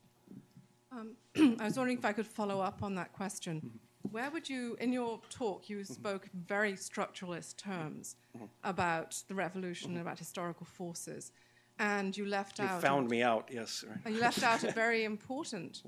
Um, 0.92 1.16
I 1.60 1.64
was 1.64 1.76
wondering 1.76 1.98
if 1.98 2.04
I 2.04 2.12
could 2.12 2.28
follow 2.28 2.60
up 2.60 2.84
on 2.84 2.94
that 2.94 3.12
question. 3.12 3.56
Mm-hmm. 3.56 4.12
Where 4.12 4.30
would 4.30 4.48
you, 4.48 4.76
in 4.80 4.92
your 4.92 5.20
talk, 5.30 5.68
you 5.68 5.78
mm-hmm. 5.78 5.92
spoke 5.92 6.28
very 6.32 6.74
structuralist 6.74 7.56
terms 7.56 8.14
mm-hmm. 8.36 8.46
about 8.62 9.20
the 9.26 9.34
revolution, 9.34 9.92
mm-hmm. 9.92 10.02
about 10.02 10.20
historical 10.20 10.64
forces 10.64 11.32
and 11.78 12.16
you 12.16 12.24
left 12.24 12.58
you 12.58 12.64
out. 12.64 12.76
You 12.76 12.80
found 12.80 13.10
me 13.10 13.22
out, 13.22 13.48
yes. 13.52 13.84
You 14.06 14.20
left 14.20 14.42
out 14.42 14.62
a 14.64 14.70
very 14.84 15.04
important 15.04 15.82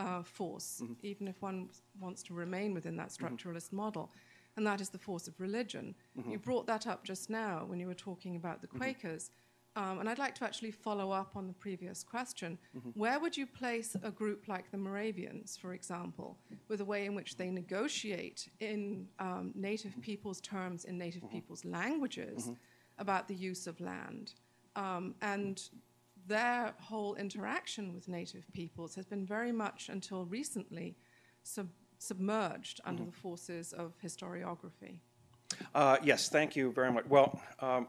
uh, 0.00 0.22
force, 0.22 0.82
even 1.02 1.28
if 1.28 1.36
one 1.42 1.68
wants 2.04 2.22
to 2.24 2.34
remain 2.34 2.74
within 2.74 2.96
that 2.96 3.10
structuralist 3.18 3.70
model, 3.72 4.10
and 4.56 4.66
that 4.66 4.80
is 4.80 4.88
the 4.90 4.98
force 4.98 5.26
of 5.28 5.34
religion. 5.40 5.94
You 6.32 6.38
brought 6.38 6.66
that 6.66 6.86
up 6.86 7.00
just 7.04 7.30
now 7.30 7.54
when 7.68 7.78
you 7.80 7.86
were 7.86 7.94
talking 8.10 8.34
about 8.36 8.60
the 8.60 8.66
Quakers. 8.78 9.30
Um, 9.76 10.00
and 10.00 10.08
I'd 10.08 10.18
like 10.18 10.34
to 10.40 10.44
actually 10.44 10.72
follow 10.72 11.12
up 11.12 11.30
on 11.36 11.46
the 11.46 11.52
previous 11.66 12.02
question. 12.02 12.58
Where 12.94 13.18
would 13.20 13.36
you 13.36 13.46
place 13.46 13.96
a 14.02 14.10
group 14.10 14.48
like 14.48 14.66
the 14.72 14.76
Moravians, 14.78 15.56
for 15.56 15.74
example, 15.74 16.36
with 16.68 16.78
the 16.78 16.84
way 16.84 17.06
in 17.06 17.14
which 17.14 17.36
they 17.36 17.50
negotiate 17.50 18.48
in 18.58 19.06
um, 19.20 19.52
native 19.54 19.94
people's 20.00 20.40
terms, 20.40 20.84
in 20.86 20.98
native 20.98 21.22
people's 21.30 21.64
languages, 21.64 22.50
about 22.98 23.28
the 23.28 23.34
use 23.34 23.68
of 23.68 23.80
land? 23.80 24.34
Um, 24.74 25.14
and 25.22 25.56
their 26.30 26.72
whole 26.78 27.16
interaction 27.16 27.92
with 27.92 28.06
native 28.08 28.44
peoples 28.52 28.94
has 28.94 29.04
been 29.04 29.26
very 29.26 29.50
much, 29.50 29.88
until 29.88 30.24
recently, 30.26 30.96
sub- 31.42 31.74
submerged 31.98 32.80
under 32.84 33.04
the 33.04 33.12
forces 33.12 33.72
of 33.72 33.92
historiography. 34.02 35.00
Uh, 35.74 35.96
Yes, 36.04 36.28
thank 36.28 36.54
you 36.54 36.70
very 36.70 36.92
much. 36.92 37.04
Well, 37.08 37.40
um, 37.58 37.88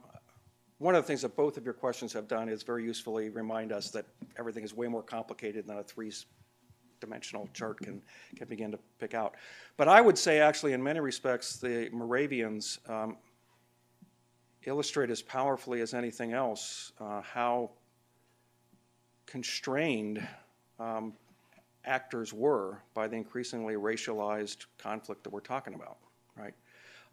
one 0.80 0.96
of 0.96 1.04
the 1.04 1.08
things 1.08 1.22
that 1.22 1.36
both 1.36 1.56
of 1.58 1.64
your 1.64 1.76
questions 1.76 2.12
have 2.14 2.28
done 2.28 2.50
is 2.50 2.64
very 2.64 2.84
usefully 2.84 3.30
remind 3.30 3.72
us 3.72 3.92
that 3.92 4.06
everything 4.38 4.64
is 4.64 4.74
way 4.74 4.88
more 4.88 5.04
complicated 5.04 5.68
than 5.68 5.78
a 5.78 5.84
three-dimensional 5.84 7.48
chart 7.54 7.80
can, 7.80 8.02
can 8.36 8.48
begin 8.48 8.72
to 8.72 8.80
pick 8.98 9.14
out. 9.14 9.36
But 9.78 9.88
I 9.88 10.02
would 10.02 10.18
say, 10.18 10.40
actually, 10.40 10.74
in 10.74 10.82
many 10.82 11.00
respects, 11.00 11.58
the 11.58 11.90
Moravians 11.94 12.80
um, 12.90 13.18
illustrate 14.64 15.12
as 15.12 15.22
powerfully 15.22 15.82
as 15.82 15.94
anything 15.94 16.34
else 16.34 16.92
uh, 17.00 17.22
how 17.22 17.70
constrained 19.32 20.28
um, 20.78 21.14
actors 21.86 22.34
were 22.34 22.80
by 22.94 23.08
the 23.08 23.16
increasingly 23.16 23.76
racialized 23.76 24.66
conflict 24.78 25.24
that 25.24 25.32
we're 25.32 25.40
talking 25.40 25.74
about, 25.74 26.00
right? 26.36 26.54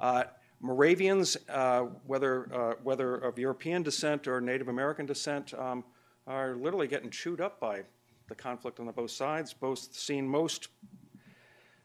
Uh, 0.00 0.24
Moravians, 0.60 1.36
uh, 1.48 1.82
whether, 2.06 2.52
uh, 2.52 2.74
whether 2.82 3.14
of 3.14 3.38
European 3.38 3.84
descent 3.84 4.26
or 4.26 4.40
Native 4.40 4.66
American 4.66 5.06
descent, 5.06 5.54
um, 5.54 5.84
are 6.26 6.56
literally 6.56 6.88
getting 6.88 7.10
chewed 7.10 7.40
up 7.40 7.60
by 7.60 7.84
the 8.28 8.34
conflict 8.34 8.80
on 8.80 8.86
the 8.86 8.92
both 8.92 9.12
sides, 9.12 9.54
both 9.54 9.78
seen 9.78 10.26
most, 10.26 10.70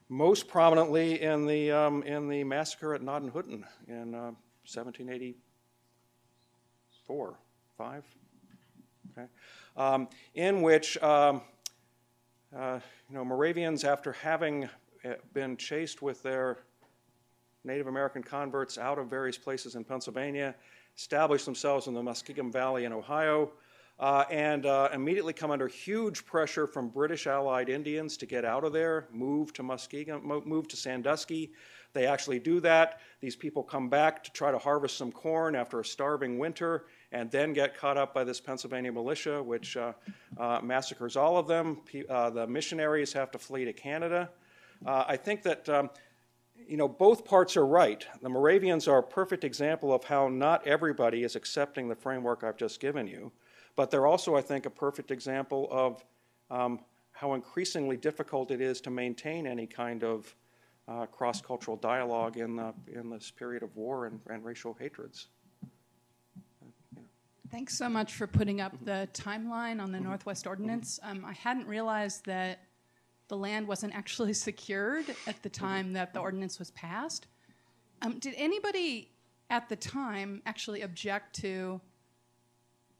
most 0.08 0.48
prominently 0.48 1.22
in 1.22 1.46
the, 1.46 1.70
um, 1.70 2.02
in 2.02 2.28
the 2.28 2.42
massacre 2.42 2.92
at 2.92 3.02
Gnadenhutten 3.02 3.62
in 3.86 4.16
uh, 4.16 4.32
1784, 4.66 7.38
5, 7.78 8.04
okay? 9.12 9.28
Um, 9.76 10.08
in 10.34 10.62
which 10.62 11.02
um, 11.02 11.42
uh, 12.56 12.78
you 13.08 13.16
know, 13.16 13.24
Moravians, 13.24 13.82
after 13.82 14.12
having 14.12 14.68
uh, 15.04 15.14
been 15.32 15.56
chased 15.56 16.02
with 16.02 16.22
their 16.22 16.58
Native 17.64 17.88
American 17.88 18.22
converts 18.22 18.78
out 18.78 18.98
of 18.98 19.08
various 19.08 19.36
places 19.36 19.74
in 19.74 19.82
Pennsylvania, 19.82 20.54
established 20.96 21.44
themselves 21.44 21.88
in 21.88 21.94
the 21.94 22.02
Muskingum 22.02 22.52
Valley 22.52 22.84
in 22.84 22.92
Ohio, 22.92 23.50
uh, 23.98 24.24
and 24.30 24.66
uh, 24.66 24.88
immediately 24.92 25.32
come 25.32 25.50
under 25.50 25.66
huge 25.66 26.24
pressure 26.24 26.66
from 26.66 26.88
British 26.88 27.26
allied 27.26 27.68
Indians 27.68 28.16
to 28.18 28.26
get 28.26 28.44
out 28.44 28.62
of 28.64 28.72
there, 28.72 29.08
move 29.12 29.52
to 29.54 29.62
mo- 29.62 30.42
move 30.44 30.68
to 30.68 30.76
Sandusky. 30.76 31.52
They 31.92 32.06
actually 32.06 32.40
do 32.40 32.60
that. 32.60 33.00
These 33.20 33.36
people 33.36 33.62
come 33.62 33.88
back 33.88 34.22
to 34.24 34.32
try 34.32 34.50
to 34.50 34.58
harvest 34.58 34.96
some 34.96 35.12
corn 35.12 35.54
after 35.54 35.80
a 35.80 35.84
starving 35.84 36.38
winter, 36.38 36.86
and 37.14 37.30
then 37.30 37.52
get 37.52 37.76
caught 37.76 37.96
up 37.96 38.12
by 38.12 38.24
this 38.24 38.40
Pennsylvania 38.40 38.92
militia, 38.92 39.40
which 39.40 39.76
uh, 39.76 39.92
uh, 40.36 40.60
massacres 40.62 41.16
all 41.16 41.38
of 41.38 41.46
them. 41.46 41.78
Pe- 41.86 42.06
uh, 42.08 42.30
the 42.30 42.46
missionaries 42.46 43.12
have 43.12 43.30
to 43.30 43.38
flee 43.38 43.64
to 43.64 43.72
Canada. 43.72 44.28
Uh, 44.84 45.04
I 45.06 45.16
think 45.16 45.42
that 45.44 45.68
um, 45.68 45.90
you 46.68 46.76
know 46.76 46.88
both 46.88 47.24
parts 47.24 47.56
are 47.56 47.66
right. 47.66 48.04
The 48.20 48.28
Moravians 48.28 48.88
are 48.88 48.98
a 48.98 49.02
perfect 49.02 49.44
example 49.44 49.94
of 49.94 50.02
how 50.02 50.28
not 50.28 50.66
everybody 50.66 51.22
is 51.22 51.36
accepting 51.36 51.88
the 51.88 51.94
framework 51.94 52.42
I've 52.42 52.56
just 52.56 52.80
given 52.80 53.06
you, 53.06 53.30
but 53.76 53.90
they're 53.90 54.06
also, 54.06 54.34
I 54.34 54.42
think, 54.42 54.66
a 54.66 54.70
perfect 54.70 55.12
example 55.12 55.68
of 55.70 56.04
um, 56.50 56.80
how 57.12 57.34
increasingly 57.34 57.96
difficult 57.96 58.50
it 58.50 58.60
is 58.60 58.80
to 58.82 58.90
maintain 58.90 59.46
any 59.46 59.68
kind 59.68 60.02
of 60.02 60.34
uh, 60.88 61.06
cross-cultural 61.06 61.76
dialogue 61.76 62.36
in, 62.36 62.56
the, 62.56 62.74
in 62.92 63.08
this 63.08 63.30
period 63.30 63.62
of 63.62 63.74
war 63.76 64.06
and, 64.06 64.20
and 64.28 64.44
racial 64.44 64.74
hatreds. 64.74 65.28
Thanks 67.54 67.78
so 67.78 67.88
much 67.88 68.14
for 68.14 68.26
putting 68.26 68.60
up 68.60 68.72
the 68.84 69.08
timeline 69.12 69.80
on 69.80 69.92
the 69.92 70.00
Northwest 70.00 70.44
Ordinance. 70.44 70.98
Um, 71.04 71.24
I 71.24 71.34
hadn't 71.34 71.68
realized 71.68 72.26
that 72.26 72.62
the 73.28 73.36
land 73.36 73.68
wasn't 73.68 73.94
actually 73.94 74.32
secured 74.48 75.04
at 75.28 75.40
the 75.44 75.48
time 75.48 75.92
that 75.92 76.12
the 76.12 76.18
ordinance 76.18 76.58
was 76.58 76.72
passed. 76.72 77.28
Um, 78.02 78.18
did 78.18 78.34
anybody 78.36 79.12
at 79.50 79.68
the 79.68 79.76
time 79.76 80.42
actually 80.46 80.82
object 80.82 81.36
to 81.42 81.80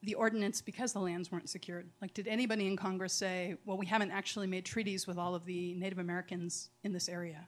the 0.04 0.14
ordinance 0.14 0.62
because 0.62 0.92
the 0.92 1.00
lands 1.00 1.32
weren't 1.32 1.50
secured? 1.50 1.90
Like, 2.00 2.14
did 2.14 2.28
anybody 2.28 2.68
in 2.68 2.76
Congress 2.76 3.12
say, 3.12 3.56
well, 3.64 3.76
we 3.76 3.86
haven't 3.86 4.12
actually 4.12 4.46
made 4.46 4.64
treaties 4.64 5.04
with 5.04 5.18
all 5.18 5.34
of 5.34 5.44
the 5.46 5.74
Native 5.74 5.98
Americans 5.98 6.70
in 6.84 6.92
this 6.92 7.08
area? 7.08 7.44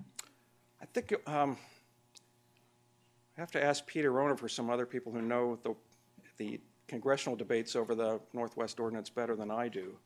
I 0.83 0.87
think 0.87 1.15
um, 1.29 1.57
I 3.39 3.41
have 3.41 3.53
to 3.53 3.63
ask 3.63 3.87
Peter 3.87 4.11
Onuf 4.11 4.43
or 4.43 4.49
some 4.49 4.71
other 4.71 4.87
people 4.87 5.13
who 5.13 5.23
know 5.23 5.57
the, 5.63 5.77
the 6.39 6.59
congressional 6.89 7.37
debates 7.37 7.77
over 7.77 7.95
the 7.95 8.21
Northwest 8.33 8.81
Ordinance 8.81 9.11
better 9.11 9.37
than 9.37 9.51
I 9.51 9.69
do. 9.69 9.97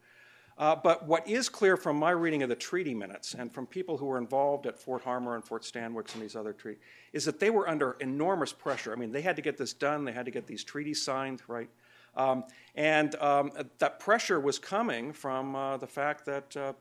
Uh, 0.59 0.77
but 0.77 1.07
what 1.07 1.27
is 1.27 1.49
clear 1.49 1.75
from 1.77 1.97
my 1.97 2.11
reading 2.11 2.43
of 2.43 2.51
the 2.51 2.55
treaty 2.55 2.93
minutes 2.93 3.35
and 3.35 3.51
from 3.51 3.67
people 3.67 3.97
who 3.97 4.05
were 4.05 4.19
involved 4.19 4.67
at 4.67 4.79
Fort 4.79 5.03
Harmar 5.03 5.35
and 5.35 5.43
Fort 5.43 5.63
Stanwix 5.63 6.13
and 6.13 6.23
these 6.23 6.37
other 6.37 6.53
treaties 6.53 6.83
is 7.15 7.25
that 7.25 7.41
they 7.41 7.49
were 7.49 7.67
under 7.67 7.93
enormous 8.01 8.53
pressure. 8.53 8.93
I 8.93 8.97
mean, 8.97 9.11
they 9.11 9.23
had 9.23 9.37
to 9.37 9.43
get 9.43 9.57
this 9.57 9.73
done, 9.73 10.05
they 10.05 10.13
had 10.13 10.27
to 10.27 10.31
get 10.31 10.47
these 10.47 10.63
treaties 10.63 11.03
signed, 11.03 11.41
right? 11.49 11.71
Um, 12.15 12.45
and 12.75 13.15
um, 13.17 13.53
that 13.79 14.01
pressure 14.01 14.39
was 14.39 14.59
coming 14.59 15.13
from 15.13 15.57
uh, 15.57 15.77
the 15.79 15.87
fact 15.87 16.27
that, 16.27 16.57
uh, 16.57 16.73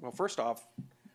well, 0.00 0.12
first 0.12 0.40
off, 0.40 0.66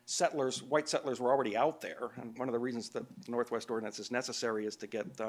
settlers, 0.06 0.62
white 0.62 0.88
settlers 0.88 1.18
were 1.18 1.30
already 1.30 1.56
out 1.56 1.80
there, 1.80 2.10
and 2.20 2.38
one 2.38 2.46
of 2.46 2.52
the 2.52 2.58
reasons 2.58 2.90
that 2.90 3.04
the 3.24 3.32
Northwest 3.32 3.70
Ordinance 3.70 3.98
is 3.98 4.10
necessary 4.10 4.66
is 4.66 4.76
to 4.76 4.86
get 4.86 5.20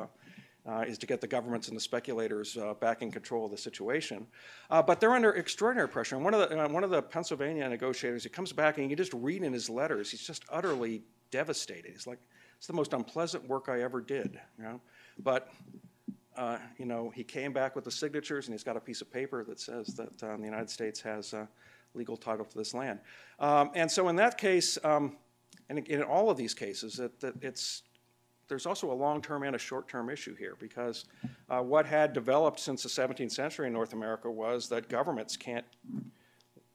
uh, 0.67 0.83
is 0.87 0.97
to 0.97 1.05
get 1.05 1.21
the 1.21 1.27
governments 1.27 1.67
and 1.67 1.77
the 1.77 1.81
speculators 1.81 2.57
uh, 2.57 2.73
back 2.75 3.01
in 3.01 3.11
control 3.11 3.45
of 3.45 3.51
the 3.51 3.57
situation. 3.57 4.25
Uh, 4.69 4.81
but 4.81 4.99
they're 4.99 5.13
under 5.13 5.31
extraordinary 5.31 5.87
pressure. 5.87 6.15
And 6.15 6.23
one 6.23 6.33
of 6.33 6.49
the 6.49 6.63
uh, 6.63 6.67
one 6.67 6.83
of 6.83 6.89
the 6.89 7.01
Pennsylvania 7.01 7.67
negotiators, 7.69 8.23
he 8.23 8.29
comes 8.29 8.51
back 8.51 8.77
and 8.77 8.89
you 8.89 8.95
just 8.95 9.13
read 9.13 9.43
in 9.43 9.53
his 9.53 9.69
letters, 9.69 10.09
he's 10.11 10.25
just 10.25 10.43
utterly 10.49 11.03
devastated. 11.31 11.91
He's 11.91 12.07
like, 12.07 12.19
"It's 12.57 12.67
the 12.67 12.73
most 12.73 12.93
unpleasant 12.93 13.47
work 13.47 13.69
I 13.69 13.81
ever 13.81 14.01
did," 14.01 14.39
you 14.57 14.63
know. 14.63 14.81
But 15.19 15.51
uh, 16.35 16.57
you 16.77 16.85
know, 16.85 17.11
he 17.15 17.23
came 17.23 17.53
back 17.53 17.75
with 17.75 17.85
the 17.85 17.91
signatures, 17.91 18.47
and 18.47 18.53
he's 18.53 18.63
got 18.63 18.75
a 18.75 18.81
piece 18.81 19.01
of 19.01 19.11
paper 19.11 19.43
that 19.45 19.59
says 19.59 19.87
that 19.95 20.23
um, 20.23 20.39
the 20.39 20.45
United 20.45 20.69
States 20.69 20.99
has 21.01 21.33
legal 21.93 22.17
title 22.17 22.45
to 22.45 22.57
this 22.57 22.73
land. 22.73 22.99
Um, 23.39 23.71
and 23.73 23.89
so, 23.89 24.09
in 24.09 24.15
that 24.17 24.37
case, 24.37 24.77
um, 24.83 25.17
and 25.69 25.79
in 25.79 26.03
all 26.03 26.29
of 26.29 26.37
these 26.37 26.53
cases, 26.53 26.97
that 26.97 27.33
it's 27.41 27.83
there's 28.47 28.65
also 28.65 28.91
a 28.91 28.93
long-term 28.93 29.43
and 29.43 29.55
a 29.55 29.59
short-term 29.59 30.09
issue 30.09 30.35
here 30.35 30.55
because 30.59 31.05
uh, 31.49 31.59
what 31.59 31.85
had 31.85 32.13
developed 32.13 32.59
since 32.59 32.83
the 32.83 32.89
17th 32.89 33.31
century 33.31 33.67
in 33.67 33.73
North 33.73 33.93
America 33.93 34.29
was 34.29 34.69
that 34.69 34.89
governments 34.89 35.35
can't 35.35 35.65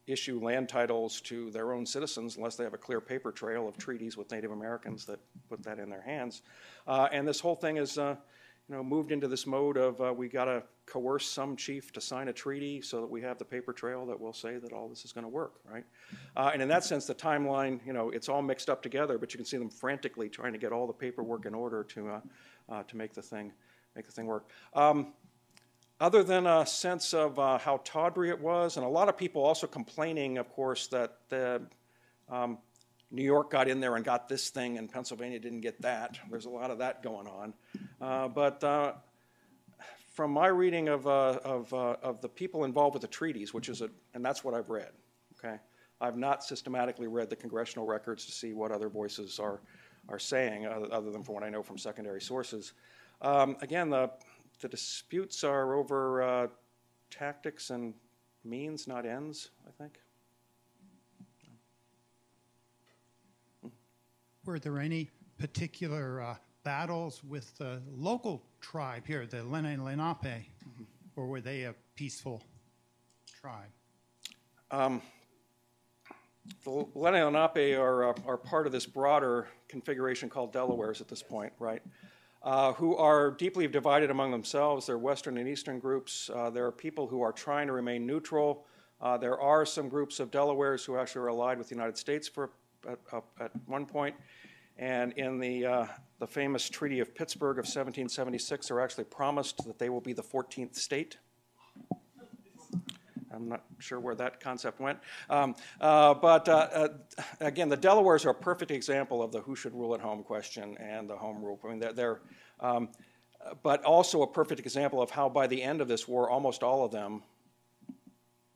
issue 0.07 0.41
land 0.43 0.69
titles 0.69 1.21
to 1.21 1.51
their 1.51 1.73
own 1.73 1.87
citizens 1.87 2.37
unless 2.37 2.57
they 2.57 2.65
have 2.65 2.75
a 2.75 2.79
clear 2.79 3.01
paper 3.01 3.31
trail 3.31 3.69
of 3.69 3.77
treaties 3.77 4.17
with 4.17 4.31
Native 4.31 4.51
Americans 4.51 5.05
that 5.05 5.21
put 5.49 5.63
that 5.63 5.79
in 5.79 5.89
their 5.89 6.03
hands. 6.03 6.43
Uh, 6.87 7.09
and 7.13 7.27
this 7.27 7.41
whole 7.41 7.55
thing 7.55 7.77
is, 7.77 7.97
uh, 7.99 8.17
you 8.71 8.77
know, 8.77 8.85
moved 8.85 9.11
into 9.11 9.27
this 9.27 9.49
mode 9.49 9.77
of 9.77 10.01
uh, 10.01 10.15
we 10.17 10.29
got 10.29 10.45
to 10.45 10.63
coerce 10.87 11.27
some 11.27 11.57
chief 11.57 11.93
to 11.93 12.01
sign 12.01 12.29
a 12.29 12.33
treaty 12.33 12.81
so 12.81 13.01
that 13.01 13.11
we 13.11 13.21
have 13.21 13.37
the 13.37 13.45
paper 13.45 13.73
trail 13.73 14.07
that 14.07 14.19
will 14.19 14.33
say 14.33 14.59
that 14.59 14.73
all 14.73 14.89
this 14.89 15.05
is 15.05 15.13
going 15.13 15.25
to 15.25 15.29
work, 15.29 15.55
right? 15.69 15.83
Uh, 16.37 16.51
and 16.53 16.63
in 16.63 16.69
that 16.69 16.85
sense, 16.85 17.05
the 17.05 17.15
timeline, 17.15 17.81
you 17.85 17.93
know, 17.93 18.11
it's 18.11 18.29
all 18.29 18.43
mixed 18.43 18.71
up 18.71 18.81
together, 18.81 19.19
but 19.19 19.35
you 19.35 19.39
can 19.39 19.45
see 19.45 19.57
them 19.57 19.69
frantically 19.69 20.29
trying 20.29 20.53
to 20.53 20.59
get 20.59 20.71
all 20.71 20.87
the 20.87 20.93
paperwork 20.93 21.47
in 21.47 21.55
order 21.55 21.83
to 21.83 22.09
uh, 22.09 22.21
uh, 22.69 22.83
to 22.85 22.97
make 22.97 23.13
the 23.13 23.23
thing 23.23 23.53
make 23.97 24.07
the 24.07 24.13
thing 24.13 24.27
work. 24.27 24.49
Um, 24.75 25.15
other 26.01 26.23
than 26.23 26.47
a 26.47 26.65
sense 26.65 27.13
of 27.13 27.41
uh, 27.41 27.59
how 27.59 27.81
tawdry 27.83 28.31
it 28.31 28.41
was, 28.41 28.77
and 28.77 28.87
a 28.87 28.89
lot 28.89 29.09
of 29.09 29.17
people 29.17 29.45
also 29.45 29.67
complaining, 29.67 30.39
of 30.39 30.49
course, 30.49 30.87
that 30.87 31.17
the 31.29 31.61
um, 32.29 32.59
New 33.11 33.25
York 33.25 33.51
got 33.51 33.69
in 33.69 33.81
there 33.81 33.97
and 33.97 34.05
got 34.05 34.29
this 34.29 34.51
thing, 34.51 34.79
and 34.79 34.91
Pennsylvania 34.91 35.39
didn't 35.39 35.63
get 35.63 35.83
that. 35.83 36.19
There's 36.31 36.45
a 36.45 36.51
lot 36.51 36.71
of 36.71 36.79
that 36.79 37.03
going 37.03 37.27
on. 37.27 37.55
Uh, 38.01 38.29
but 38.29 38.63
uh, 38.63 38.93
from 40.13 40.31
my 40.33 40.47
reading 40.47 40.89
of, 40.89 41.07
uh, 41.07 41.41
of, 41.45 41.73
uh, 41.75 41.97
of 42.03 42.21
the 42.21 42.29
people 42.29 42.65
involved 42.65 42.95
with 42.95 43.03
the 43.03 43.09
treaties, 43.09 43.53
which 43.53 43.69
is 43.69 43.81
a, 43.81 43.91
and 44.15 44.25
that's 44.25 44.45
what 44.45 44.55
I've 44.55 44.71
read, 44.71 44.91
okay? 45.39 45.57
I've 46.01 46.17
not 46.17 46.45
systematically 46.45 47.09
read 47.09 47.31
the 47.31 47.37
congressional 47.37 47.87
records 47.87 48.27
to 48.27 48.33
see 48.33 48.53
what 48.53 48.71
other 48.71 48.89
voices 48.89 49.39
are, 49.39 49.61
are 50.09 50.19
saying, 50.19 50.67
other, 50.67 51.11
than 51.11 51.23
from 51.23 51.35
what 51.35 51.45
I 51.45 51.51
know 51.51 51.63
from 51.63 51.79
secondary 51.79 52.21
sources. 52.21 52.73
Um, 53.21 53.57
again, 53.61 53.91
the, 53.91 54.11
the 54.61 54.69
disputes 54.69 55.43
are 55.45 55.75
over 55.75 56.23
uh, 56.23 56.47
tactics 57.11 57.71
and 57.71 57.95
means, 58.45 58.87
not 58.87 59.05
ends, 59.05 59.51
I 59.67 59.71
think. 59.83 59.99
Were 64.45 64.59
there 64.59 64.79
any 64.79 65.11
particular 65.39 66.23
uh, 66.23 66.37
battles 66.65 67.23
with 67.23 67.57
the 67.59 67.83
local 67.91 68.43
tribe 68.61 69.07
here, 69.07 69.27
the 69.27 69.39
Lenni 69.39 69.77
Lenape, 69.77 70.47
or 71.17 71.27
were 71.27 71.41
they 71.41 71.65
a 71.65 71.75
peaceful 71.95 72.43
tribe? 73.41 73.69
The 76.65 76.71
Lenni 76.95 77.23
Lenape 77.23 77.79
are, 77.79 78.11
uh, 78.11 78.15
are 78.27 78.37
part 78.37 78.67
of 78.67 78.73
this 78.73 78.87
broader 78.87 79.49
configuration 79.69 80.29
called 80.29 80.53
Delawares 80.53 81.01
at 81.01 81.09
this 81.09 81.23
point, 81.23 81.53
right? 81.59 81.83
Uh, 82.43 82.73
who 82.73 82.97
are 82.97 83.33
deeply 83.33 83.69
divided 83.69 84.11
among 84.11 84.31
themselves. 84.31 84.87
They're 84.87 84.97
Western 84.97 85.37
and 85.37 85.47
Eastern 85.47 85.79
groups. 85.79 86.31
Uh, 86.35 86.49
there 86.49 86.65
are 86.65 86.73
people 86.73 87.07
who 87.07 87.21
are 87.21 87.33
trying 87.33 87.67
to 87.67 87.75
remain 87.75 88.07
neutral. 88.07 88.65
Uh, 89.01 89.19
there 89.19 89.39
are 89.39 89.67
some 89.67 89.89
groups 89.89 90.19
of 90.21 90.31
Delawares 90.31 90.85
who 90.85 90.97
actually 90.97 91.23
are 91.23 91.29
allied 91.29 91.59
with 91.59 91.69
the 91.69 91.75
United 91.75 91.99
States 91.99 92.27
for, 92.27 92.51
at, 92.89 92.99
at 93.41 93.51
one 93.67 93.87
point. 93.87 94.15
And 94.79 95.13
in 95.13 95.39
the, 95.39 95.67
uh, 95.67 95.87
the 96.19 96.27
famous 96.27 96.69
Treaty 96.69 97.01
of 97.01 97.15
Pittsburgh 97.15 97.59
of 97.59 97.65
1776, 97.65 98.69
they're 98.69 98.81
actually 98.81 99.05
promised 99.05 99.65
that 99.67 99.79
they 99.79 99.91
will 99.91 100.01
be 100.01 100.13
the 100.13 100.23
14th 100.23 100.75
state. 100.77 101.19
I'm 103.33 103.49
not 103.49 103.65
sure 103.79 104.01
where 104.01 104.15
that 104.17 104.41
concept 104.41 104.81
went. 104.81 104.99
Um, 105.29 105.55
uh, 105.81 106.15
but 106.15 106.49
uh, 106.49 106.53
uh, 106.73 106.89
again, 107.41 107.69
the 107.69 107.77
Delawares 107.77 108.27
are 108.27 108.31
a 108.31 108.35
perfect 108.35 108.71
example 108.71 109.23
of 109.23 109.33
the 109.33 109.41
who 109.41 109.55
should 109.55 109.75
rule 109.75 109.95
at 109.95 110.01
home 110.01 110.23
question 110.23 110.77
and 110.79 111.09
the 111.09 111.17
home 111.17 111.43
rule. 111.43 111.61
I 111.65 111.69
mean, 111.69 111.79
they're, 111.79 111.93
they're 111.93 112.21
um, 112.59 112.89
but 113.63 113.83
also 113.85 114.23
a 114.23 114.27
perfect 114.27 114.61
example 114.61 115.01
of 115.01 115.11
how 115.11 115.29
by 115.29 115.47
the 115.47 115.63
end 115.63 115.81
of 115.81 115.89
this 115.89 116.07
war, 116.07 116.29
almost 116.29 116.63
all 116.63 116.85
of 116.85 116.91
them 116.91 117.23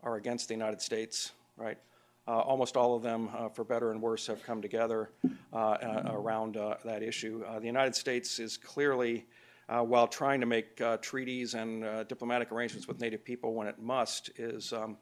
are 0.02 0.16
against 0.16 0.48
the 0.48 0.54
United 0.54 0.80
States, 0.80 1.32
right? 1.56 1.78
Uh, 2.26 2.38
almost 2.38 2.74
all 2.74 2.96
of 2.96 3.02
them, 3.02 3.28
uh, 3.36 3.50
for 3.50 3.64
better 3.64 3.90
and 3.90 4.00
worse, 4.00 4.26
have 4.26 4.42
come 4.42 4.62
together 4.62 5.10
uh, 5.52 5.56
uh, 5.56 6.12
around 6.14 6.56
uh, 6.56 6.74
that 6.82 7.02
issue. 7.02 7.44
Uh, 7.46 7.58
the 7.58 7.66
United 7.66 7.94
States 7.94 8.38
is 8.38 8.56
clearly, 8.56 9.26
while 9.68 10.08
trying 10.08 10.40
to 10.40 10.46
make 10.46 10.80
treaties 11.02 11.52
and 11.52 11.82
diplomatic 12.08 12.50
arrangements 12.50 12.88
with 12.88 12.98
Native 12.98 13.22
people 13.22 13.52
when 13.52 13.66
it 13.66 13.78
must, 13.78 14.30
is, 14.38 14.72
um, 14.72 14.96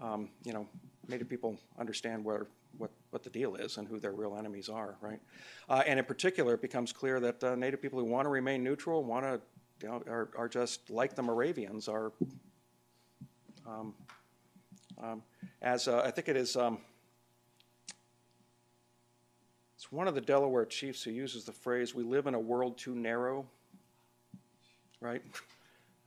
um, 0.00 0.28
you 0.42 0.52
know, 0.52 0.66
Native 1.06 1.28
people 1.28 1.56
understand 1.78 2.24
where, 2.24 2.48
what, 2.78 2.90
what 3.10 3.22
the 3.22 3.30
deal 3.30 3.54
is 3.54 3.76
and 3.76 3.86
who 3.86 4.00
their 4.00 4.12
real 4.12 4.36
enemies 4.36 4.68
are, 4.68 4.96
right? 5.00 5.20
And 5.68 6.00
in 6.00 6.04
particular, 6.04 6.54
it 6.54 6.62
becomes 6.62 6.92
clear 6.92 7.20
that 7.20 7.42
Native 7.56 7.80
people 7.80 8.00
who 8.00 8.06
want 8.06 8.26
to 8.26 8.30
remain 8.30 8.64
neutral, 8.64 9.04
want 9.04 9.24
to, 9.24 9.40
you 9.82 9.88
know, 9.88 10.02
are, 10.08 10.30
are 10.36 10.48
just 10.48 10.90
like 10.90 11.14
the 11.14 11.22
Moravians, 11.22 11.86
are 11.86 12.12
um, 13.66 13.94
um, 15.02 15.22
as 15.60 15.88
uh, 15.88 16.02
I 16.04 16.10
think 16.10 16.28
it 16.28 16.36
is, 16.36 16.56
um, 16.56 16.78
it's 19.76 19.92
one 19.92 20.08
of 20.08 20.14
the 20.14 20.20
Delaware 20.20 20.64
chiefs 20.64 21.02
who 21.02 21.10
uses 21.10 21.44
the 21.44 21.52
phrase, 21.52 21.94
"We 21.94 22.02
live 22.02 22.26
in 22.26 22.34
a 22.34 22.40
world 22.40 22.78
too 22.78 22.94
narrow," 22.94 23.46
right? 25.00 25.22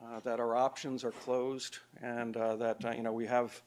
Uh, 0.04 0.20
that 0.22 0.40
our 0.40 0.56
options 0.56 1.04
are 1.04 1.12
closed, 1.12 1.80
and 2.02 2.36
uh, 2.38 2.56
that 2.56 2.84
uh, 2.86 2.92
you 2.92 3.04
know 3.04 3.14
we 3.14 3.28
have 3.28 3.62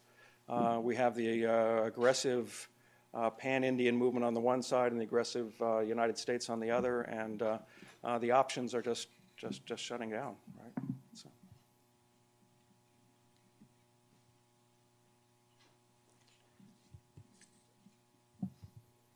uh, 0.48 0.80
we 0.82 0.96
have 0.96 1.14
the 1.14 1.46
uh, 1.46 1.84
aggressive 1.84 2.68
pan-Indian 3.38 3.94
movement 3.94 4.24
on 4.24 4.32
the 4.32 4.40
one 4.40 4.62
side 4.62 4.90
and 4.90 5.00
the 5.00 5.04
aggressive 5.04 5.52
United 5.86 6.16
States 6.16 6.48
on 6.48 6.58
the 6.58 6.70
other, 6.70 7.02
and 7.02 7.42
the 8.20 8.30
options 8.30 8.74
are 8.74 8.82
just 8.82 9.08
just 9.36 9.64
just 9.66 9.84
shutting 9.84 10.10
down, 10.10 10.34
right? 10.58 10.72
So. 11.14 11.28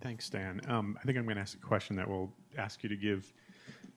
Thanks, 0.07 0.31
Dan. 0.31 0.61
Um, 0.69 0.97
I 1.03 1.05
think 1.05 1.19
I'm 1.19 1.25
going 1.25 1.35
to 1.35 1.43
ask 1.43 1.57
a 1.57 1.67
question 1.67 1.97
that 1.97 2.09
will 2.09 2.33
ask 2.57 2.85
you 2.85 2.89
to 2.89 2.97
give 2.97 3.33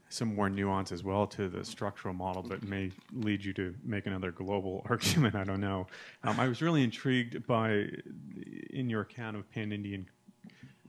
some 0.09 0.33
more 0.33 0.49
nuance 0.49 0.91
as 0.91 1.03
well 1.03 1.27
to 1.27 1.47
the 1.47 1.63
structural 1.63 2.15
model, 2.15 2.41
but 2.41 2.63
may 2.63 2.89
lead 3.13 3.45
you 3.45 3.53
to 3.53 3.75
make 3.83 4.07
another 4.07 4.31
global 4.31 4.83
argument. 4.89 5.35
I 5.35 5.43
don't 5.43 5.61
know. 5.61 5.85
Um, 6.23 6.39
I 6.39 6.47
was 6.47 6.63
really 6.63 6.83
intrigued 6.83 7.45
by, 7.45 7.85
in 8.71 8.89
your 8.89 9.01
account 9.01 9.37
of 9.37 9.47
pan-Indian 9.51 10.09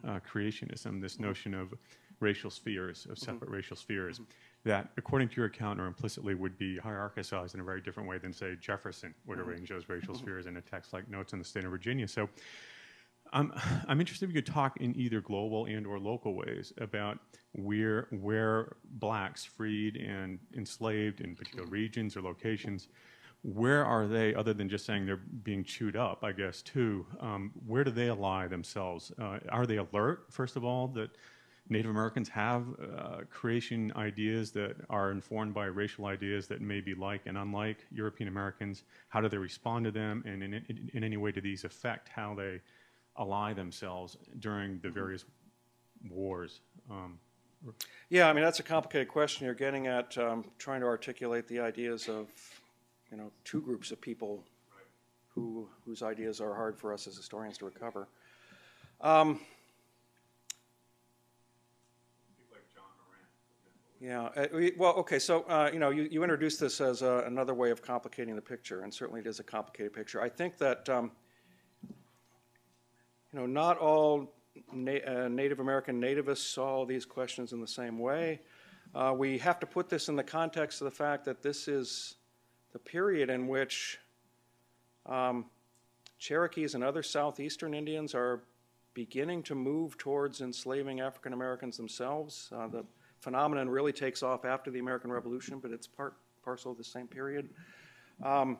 uh, 0.09 0.21
creationism, 0.21 1.03
this 1.03 1.21
notion 1.21 1.53
of 1.53 1.75
racial 2.21 2.51
spheres, 2.51 3.07
of 3.11 3.19
separate 3.19 3.51
racial 3.51 3.77
spheres, 3.77 4.23
that 4.65 4.89
according 4.97 5.29
to 5.29 5.37
your 5.37 5.47
account 5.47 5.79
or 5.79 5.85
implicitly 5.85 6.35
would 6.35 6.57
be 6.57 6.79
hierarchicized 6.79 7.53
in 7.53 7.61
a 7.61 7.65
very 7.65 7.83
different 7.83 8.09
way 8.09 8.17
than, 8.17 8.33
say, 8.33 8.57
Jefferson 8.59 9.15
would 9.27 9.39
arrange 9.39 9.69
those 9.69 9.87
racial 9.87 10.15
spheres 10.15 10.47
in 10.47 10.57
a 10.57 10.63
text 10.63 10.95
like 10.95 11.11
Notes 11.11 11.35
on 11.35 11.39
the 11.39 11.45
State 11.45 11.65
of 11.65 11.71
Virginia. 11.71 12.09
So 12.09 12.27
I'm, 13.33 13.53
I'm 13.89 14.01
interested 14.01 14.29
if 14.29 14.35
you 14.35 14.43
could 14.43 14.53
talk 14.53 14.77
in 14.79 14.97
either 14.97 15.21
global 15.21 15.67
and 15.67 15.87
or 15.87 15.99
local 15.99 16.35
ways 16.35 16.73
about 16.79 17.19
where, 17.53 18.09
where 18.11 18.77
blacks 18.85 19.45
freed 19.45 19.97
and 19.97 20.39
enslaved 20.57 21.21
in 21.21 21.35
particular 21.35 21.67
regions 21.67 22.17
or 22.17 22.23
locations, 22.23 22.89
where 23.43 23.85
are 23.85 24.07
they, 24.07 24.35
other 24.35 24.53
than 24.53 24.69
just 24.69 24.85
saying 24.85 25.07
they're 25.07 25.17
being 25.17 25.65
chewed 25.65 25.97
up, 25.97 26.23
I 26.23 26.33
guess, 26.33 26.61
too, 26.61 27.07
um, 27.21 27.53
where 27.67 27.85
do 27.85 27.91
they 27.91 28.11
ally 28.11 28.47
themselves? 28.49 29.13
Uh, 29.19 29.39
are 29.49 29.67
they 29.67 29.79
alert, 29.79 30.27
first 30.29 30.57
of 30.57 30.65
all, 30.65 30.89
that 30.89 31.11
Native 31.71 31.91
Americans 31.91 32.29
have 32.29 32.67
uh, 32.99 33.19
creation 33.31 33.93
ideas 33.97 34.51
that 34.51 34.77
are 34.91 35.11
informed 35.11 35.55
by 35.55 35.67
racial 35.67 36.07
ideas 36.07 36.49
that 36.49 36.61
may 36.61 36.81
be 36.81 36.95
like 36.95 37.23
and 37.27 37.39
unlike 37.39 37.87
European 37.93 38.29
Americans? 38.29 38.83
How 39.09 39.21
do 39.21 39.29
they 39.29 39.39
respond 39.39 39.85
to 39.87 39.91
them? 39.91 40.23
And 40.27 40.43
in, 40.43 40.55
in, 40.55 40.91
in 40.93 41.05
any 41.05 41.17
way, 41.17 41.31
do 41.31 41.41
these 41.41 41.65
affect 41.65 42.09
how 42.09 42.35
they 42.35 42.61
ally 43.21 43.53
themselves 43.53 44.17
during 44.39 44.81
the 44.81 44.89
various 44.89 45.25
wars? 46.09 46.61
Um, 46.91 47.21
Yeah, 48.09 48.29
I 48.29 48.33
mean 48.33 48.43
that's 48.43 48.61
a 48.61 48.63
complicated 48.63 49.09
question. 49.09 49.45
You're 49.45 49.55
getting 49.55 49.87
at 49.87 50.17
um, 50.17 50.47
trying 50.59 50.81
to 50.81 50.87
articulate 50.87 51.47
the 51.47 51.61
ideas 51.61 52.09
of, 52.09 52.29
you 53.11 53.19
know, 53.19 53.31
two 53.45 53.61
groups 53.61 53.91
of 53.93 54.01
people, 54.01 54.43
who 55.35 55.69
whose 55.85 56.03
ideas 56.03 56.41
are 56.41 56.55
hard 56.55 56.77
for 56.77 56.93
us 56.93 57.07
as 57.07 57.17
historians 57.17 57.59
to 57.59 57.67
recover. 57.67 58.09
Um, 59.01 59.41
yeah. 64.01 64.25
uh, 64.25 64.47
well, 64.77 64.95
okay. 64.95 65.19
So 65.19 65.43
uh, 65.43 65.71
you 65.73 65.79
know, 65.79 65.91
you, 65.91 66.09
you 66.11 66.23
introduced 66.23 66.59
this 66.59 66.81
as 66.81 67.03
uh, 67.03 67.25
another 67.27 67.55
way 67.55 67.71
of 67.71 67.83
complicating 67.83 68.35
the 68.35 68.43
picture, 68.43 68.83
and 68.83 68.93
certainly 68.93 69.21
it 69.21 69.27
is 69.27 69.39
a 69.39 69.45
complicated 69.45 69.93
picture. 69.93 70.23
I 70.23 70.31
think 70.31 70.57
that. 70.59 70.89
Um, 70.89 71.13
you 73.33 73.39
know, 73.39 73.47
not 73.47 73.79
all 73.79 74.33
na- 74.73 75.05
uh, 75.07 75.29
Native 75.29 75.61
American 75.61 76.01
nativists 76.01 76.53
saw 76.53 76.85
these 76.85 77.05
questions 77.05 77.53
in 77.53 77.61
the 77.61 77.67
same 77.67 77.99
way. 77.99 78.41
Uh, 78.95 79.15
we 79.17 79.39
have 79.39 79.61
to 79.61 79.67
put 79.67 79.89
this 79.89 80.09
in 80.09 80.17
the 80.17 80.23
context 80.23 80.81
of 80.81 80.87
the 80.87 80.91
fact 80.91 81.25
that 81.25 81.43
this 81.43 81.69
is 81.69 82.17
the 82.73 82.79
period 82.79 83.31
in 83.31 83.47
which 83.47 83.99
um, 85.07 85.45
Cherokees 86.19 86.75
and 86.75 86.83
other 86.83 87.03
southeastern 87.03 87.73
Indians 87.73 88.15
are 88.15 88.43
beginning 88.95 89.43
to 89.45 89.55
move 89.55 89.97
towards 89.97 90.41
enslaving 90.41 91.01
African 91.01 91.33
Americans 91.33 91.77
themselves. 91.77 92.51
Uh, 92.55 92.67
the 92.67 92.85
phenomenon 93.21 93.69
really 93.69 93.93
takes 93.93 94.23
off 94.23 94.45
after 94.45 94.71
the 94.71 94.81
American 94.81 95.13
Revolution, 95.13 95.59
but 95.61 95.71
it's 95.71 95.87
part 95.87 96.15
parcel 96.45 96.73
of 96.73 96.79
the 96.79 96.85
same 96.85 97.07
period. 97.07 97.49
Um, 98.25 98.59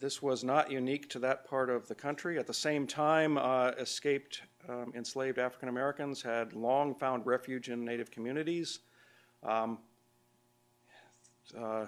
this 0.00 0.22
was 0.22 0.44
not 0.44 0.70
unique 0.70 1.08
to 1.10 1.18
that 1.20 1.48
part 1.48 1.70
of 1.70 1.88
the 1.88 1.94
country. 1.94 2.38
At 2.38 2.46
the 2.46 2.54
same 2.54 2.86
time, 2.86 3.38
uh, 3.38 3.72
escaped 3.78 4.42
um, 4.68 4.92
enslaved 4.94 5.38
African 5.38 5.68
Americans 5.68 6.22
had 6.22 6.52
long 6.54 6.94
found 6.94 7.26
refuge 7.26 7.68
in 7.68 7.84
native 7.84 8.10
communities. 8.10 8.80
Um, 9.42 9.78
uh, 11.58 11.86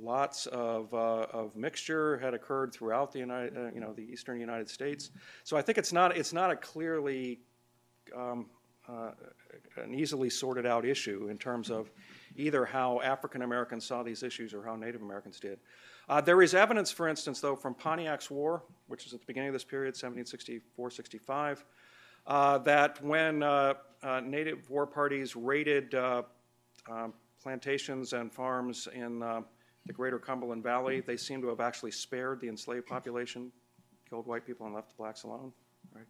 lots 0.00 0.46
of, 0.46 0.92
uh, 0.94 1.26
of 1.32 1.56
mixture 1.56 2.18
had 2.18 2.32
occurred 2.32 2.72
throughout 2.72 3.12
the 3.12 3.18
United, 3.18 3.56
uh, 3.56 3.70
you 3.74 3.80
know, 3.80 3.92
the 3.92 4.02
eastern 4.02 4.40
United 4.40 4.68
States. 4.68 5.10
So 5.44 5.56
I 5.56 5.62
think 5.62 5.78
it's 5.78 5.92
not, 5.92 6.16
it's 6.16 6.32
not 6.32 6.50
a 6.50 6.56
clearly 6.56 7.40
um, 8.16 8.46
uh, 8.88 9.10
an 9.76 9.94
easily 9.94 10.30
sorted 10.30 10.66
out 10.66 10.84
issue 10.84 11.28
in 11.30 11.38
terms 11.38 11.70
of 11.70 11.90
either 12.36 12.64
how 12.64 13.00
African 13.00 13.42
Americans 13.42 13.84
saw 13.84 14.02
these 14.02 14.22
issues 14.22 14.54
or 14.54 14.64
how 14.64 14.76
Native 14.76 15.02
Americans 15.02 15.38
did. 15.38 15.58
Uh, 16.10 16.20
there 16.20 16.42
is 16.42 16.54
evidence, 16.54 16.90
for 16.90 17.06
instance, 17.06 17.38
though, 17.38 17.54
from 17.54 17.72
Pontiac's 17.72 18.32
War, 18.32 18.64
which 18.88 19.06
is 19.06 19.14
at 19.14 19.20
the 19.20 19.26
beginning 19.26 19.50
of 19.50 19.52
this 19.52 19.62
period, 19.62 19.90
1764 19.90 20.90
65, 20.90 21.64
uh, 22.26 22.58
that 22.58 23.00
when 23.04 23.44
uh, 23.44 23.74
uh, 24.02 24.18
Native 24.18 24.68
war 24.68 24.88
parties 24.88 25.36
raided 25.36 25.94
uh, 25.94 26.22
um, 26.90 27.14
plantations 27.40 28.12
and 28.12 28.32
farms 28.32 28.88
in 28.92 29.20
the 29.20 29.92
greater 29.92 30.18
Cumberland 30.18 30.64
Valley, 30.64 31.00
they 31.00 31.16
seem 31.16 31.40
to 31.42 31.46
have 31.46 31.60
actually 31.60 31.92
spared 31.92 32.40
the 32.40 32.48
enslaved 32.48 32.86
population, 32.86 33.52
killed 34.08 34.26
white 34.26 34.44
people, 34.44 34.66
and 34.66 34.74
left 34.74 34.88
the 34.88 34.96
blacks 34.96 35.22
alone. 35.22 35.52
Right? 35.94 36.06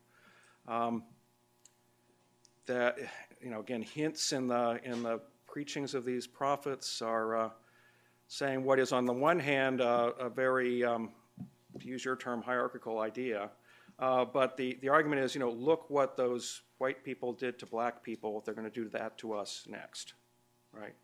Um, 0.67 1.03
that, 2.65 2.97
you 3.43 3.51
know, 3.51 3.61
again, 3.61 3.83
hints 3.83 4.33
in 4.33 4.49
the, 4.49 4.81
in 4.83 5.03
the 5.03 5.21
preachings 5.47 5.93
of 5.93 6.07
these 6.07 6.27
prophets 6.27 7.03
are 7.03 7.37
uh, 7.37 7.51
saying 8.31 8.63
what 8.65 8.79
is, 8.79 8.93
on 8.93 9.05
the 9.07 9.13
one 9.13 9.41
hand, 9.41 9.81
uh, 9.81 10.13
a 10.21 10.29
very, 10.31 10.85
um, 10.85 11.11
to 11.81 11.87
use 11.95 12.05
your 12.05 12.17
term, 12.17 12.41
hierarchical 12.41 13.01
idea, 13.01 13.51
Uh, 14.01 14.25
but 14.25 14.57
the, 14.57 14.79
the 14.81 14.89
argument 14.89 15.21
is, 15.21 15.35
you 15.35 15.41
know, 15.41 15.51
look 15.51 15.91
what 15.91 16.17
those 16.17 16.63
white 16.79 17.05
people 17.05 17.35
did 17.35 17.59
to 17.59 17.67
black 17.67 18.03
people. 18.03 18.41
They're 18.41 18.55
going 18.55 18.71
to 18.71 18.83
do 18.83 18.89
that 18.91 19.19
to 19.19 19.35
us 19.35 19.67
next, 19.69 20.15
right? 20.73 20.95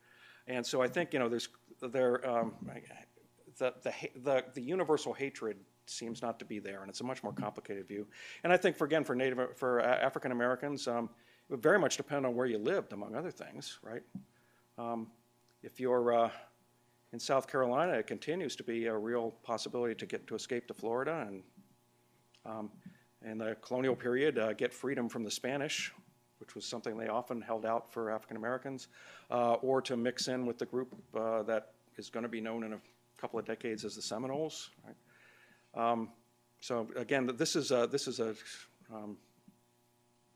And 0.47 0.65
so 0.65 0.81
I 0.81 0.89
think, 0.89 1.13
you 1.13 1.19
know, 1.19 1.29
there's 1.29 1.49
there 1.93 2.27
um, 2.27 2.55
the, 3.59 3.75
the 3.83 3.93
the 4.25 4.45
the 4.55 4.63
universal 4.63 5.13
hatred 5.13 5.57
seems 5.85 6.23
not 6.23 6.39
to 6.39 6.47
be 6.47 6.59
there, 6.59 6.81
and 6.81 6.89
it's 6.89 7.03
a 7.03 7.05
much 7.05 7.23
more 7.23 7.35
complicated 7.35 7.87
view. 7.87 8.07
And 8.45 8.53
I 8.53 8.57
think 8.57 8.77
for 8.77 8.87
again 8.87 9.05
for 9.05 9.15
Native 9.15 9.57
for 9.57 9.81
African 9.81 10.33
Americans, 10.33 10.89
um, 10.89 11.11
it 11.49 11.53
would 11.53 11.63
very 11.63 11.79
much 11.79 11.97
depend 11.97 12.25
on 12.25 12.35
where 12.35 12.47
you 12.47 12.59
lived, 12.59 12.93
among 12.93 13.15
other 13.15 13.33
things, 13.33 13.79
right? 13.83 14.03
Um, 14.79 15.09
if 15.63 15.81
you're 15.81 16.25
uh, 16.25 16.31
in 17.13 17.21
South 17.21 17.47
Carolina, 17.47 17.93
it 17.93 18.07
continues 18.07 18.57
to 18.57 18.63
be 18.63 18.87
a 18.87 18.97
real 18.97 19.31
possibility 19.43 19.95
to 19.95 20.07
get 20.07 20.27
to 20.27 20.35
escape 20.35 20.67
to 20.69 20.75
Florida 20.75 21.27
and 21.29 21.43
um, 22.45 22.71
in 23.25 23.39
the 23.39 23.57
colonial 23.61 23.97
period 23.97 24.39
uh, 24.39 24.53
get 24.53 24.73
freedom 24.73 25.09
from 25.09 25.25
the 25.25 25.31
Spanish, 25.31 25.93
which 26.39 26.55
was 26.55 26.65
something 26.65 26.97
they 26.97 27.09
often 27.09 27.41
held 27.41 27.67
out 27.67 27.93
for 27.93 28.11
African 28.11 28.37
Americans, 28.37 28.89
uh, 29.31 29.55
or 29.55 29.81
to 29.83 29.97
mix 29.97 30.29
in 30.29 30.47
with 30.47 30.59
the 30.59 30.67
group 30.67 30.95
uh, 31.15 31.43
that 31.43 31.73
is 31.97 32.11
going 32.11 32.23
to 32.23 32.29
be 32.29 32.41
known 32.41 32.63
in 32.63 32.75
a 32.75 32.79
couple 33.21 33.39
of 33.39 33.45
decades 33.45 33.85
as 33.85 33.97
the 33.97 34.03
Seminoles. 34.03 34.71
Right? 34.85 35.91
Um, 35.91 36.11
so 36.61 36.89
again, 36.97 37.31
this 37.37 37.57
is 37.57 37.71
a, 37.71 37.89
this 37.91 38.07
is 38.07 38.21
a 38.21 38.35
um, 38.93 39.17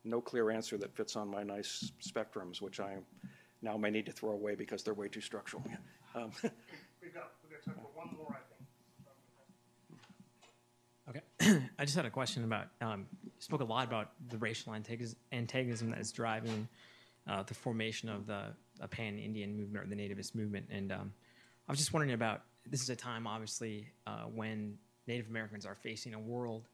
no 0.05 0.21
clear 0.21 0.51
answer 0.51 0.79
that 0.79 0.95
fits 0.97 1.17
on 1.17 1.29
my 1.29 1.43
nice 1.43 1.93
spectrums, 2.03 2.61
which 2.61 2.81
I 2.81 2.97
now 3.63 3.77
may 3.77 3.91
need 3.91 4.07
to 4.07 4.13
throw 4.13 4.33
away 4.33 4.55
because 4.55 4.83
they're 4.83 4.95
way 4.95 5.09
too 5.09 5.21
structural. 5.21 5.63
Um, 6.15 6.31
We've 7.03 7.15
got, 7.15 7.33
we've 7.43 7.51
got 7.51 7.65
time 7.65 7.77
for 7.77 7.89
one 7.99 8.15
more, 8.15 8.37
I 8.37 8.43
think. 11.09 11.25
Okay. 11.41 11.67
I 11.79 11.85
just 11.85 11.97
had 11.97 12.05
a 12.05 12.11
question 12.11 12.45
about, 12.45 12.67
um, 12.83 13.07
you 13.25 13.31
spoke 13.39 13.63
a 13.63 13.65
lot 13.65 13.89
about 13.89 14.11
the 14.29 14.37
racial 14.37 14.75
antagonism, 14.75 15.19
antagonism 15.33 15.91
that 15.91 16.01
is 16.01 16.13
driving 16.13 16.69
uh, 17.27 17.43
the 17.45 17.55
formation 17.55 18.11
of 18.11 18.27
the 18.27 18.53
pan-Indian 18.91 19.57
movement 19.57 19.87
or 19.87 19.89
the 19.89 19.97
nativist 19.97 20.35
movement. 20.35 20.67
And 20.71 20.93
um, 20.93 21.13
I 21.67 21.73
was 21.73 21.79
just 21.79 21.95
wondering 21.95 22.13
about, 22.13 22.43
this 22.67 22.83
is 22.83 22.91
a 22.91 22.97
time, 22.97 23.27
obviously, 23.27 23.89
uh, 24.07 24.25
when 24.25 24.77
Native 25.07 25.29
Americans 25.31 25.65
are 25.65 25.75
facing 25.75 26.13
a 26.13 26.21
world 26.21 26.69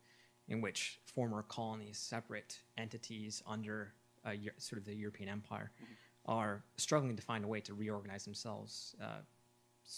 in 0.48 0.60
which 0.60 0.98
former 1.14 1.44
colonies, 1.44 1.98
separate 1.98 2.58
entities 2.76 3.44
under 3.46 3.92
uh, 4.24 4.32
sort 4.58 4.80
of 4.80 4.86
the 4.86 4.94
European 4.94 5.28
Empire, 5.28 5.70
mm-hmm 5.80 5.92
are 6.26 6.62
struggling 6.76 7.16
to 7.16 7.22
find 7.22 7.44
a 7.44 7.48
way 7.48 7.60
to 7.60 7.74
reorganize 7.74 8.24
themselves 8.24 8.94
uh, 9.02 9.20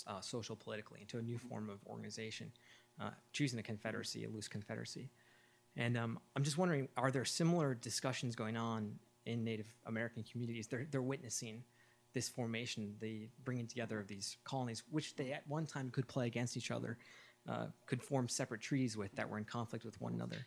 uh, 0.06 0.20
social 0.20 0.54
politically 0.54 1.00
into 1.00 1.18
a 1.18 1.22
new 1.22 1.38
form 1.38 1.70
of 1.70 1.78
organization, 1.86 2.52
uh, 3.00 3.10
choosing 3.32 3.58
a 3.58 3.62
confederacy, 3.62 4.24
a 4.24 4.28
loose 4.28 4.48
confederacy. 4.48 5.10
And 5.76 5.96
um, 5.96 6.18
I'm 6.36 6.42
just 6.42 6.58
wondering, 6.58 6.88
are 6.96 7.10
there 7.10 7.24
similar 7.24 7.74
discussions 7.74 8.34
going 8.34 8.56
on 8.56 8.98
in 9.26 9.44
Native 9.44 9.72
American 9.86 10.24
communities? 10.24 10.66
They're, 10.66 10.86
they're 10.90 11.02
witnessing 11.02 11.62
this 12.14 12.28
formation, 12.28 12.94
the 13.00 13.28
bringing 13.44 13.66
together 13.66 14.00
of 14.00 14.08
these 14.08 14.36
colonies, 14.44 14.82
which 14.90 15.14
they 15.16 15.32
at 15.32 15.46
one 15.46 15.66
time 15.66 15.90
could 15.90 16.08
play 16.08 16.26
against 16.26 16.56
each 16.56 16.70
other, 16.70 16.98
uh, 17.48 17.66
could 17.86 18.02
form 18.02 18.28
separate 18.28 18.60
treaties 18.60 18.96
with 18.96 19.14
that 19.16 19.28
were 19.28 19.38
in 19.38 19.44
conflict 19.44 19.84
with 19.84 20.00
one 20.00 20.14
another. 20.14 20.46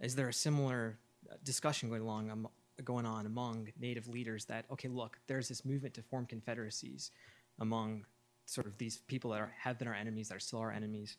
Is 0.00 0.14
there 0.14 0.28
a 0.28 0.32
similar 0.32 0.98
uh, 1.30 1.36
discussion 1.44 1.88
going 1.88 2.02
along 2.02 2.30
um, 2.30 2.48
going 2.84 3.06
on 3.06 3.26
among 3.26 3.68
Native 3.80 4.08
leaders 4.08 4.44
that 4.46 4.64
okay, 4.72 4.88
look, 4.88 5.18
there's 5.26 5.48
this 5.48 5.64
movement 5.64 5.94
to 5.94 6.02
form 6.02 6.26
confederacies 6.26 7.10
among 7.58 8.04
sort 8.44 8.66
of 8.66 8.76
these 8.78 8.98
people 9.08 9.30
that 9.30 9.40
are, 9.40 9.52
have 9.58 9.78
been 9.78 9.88
our 9.88 9.94
enemies, 9.94 10.28
that 10.28 10.36
are 10.36 10.40
still 10.40 10.60
our 10.60 10.72
enemies, 10.72 11.16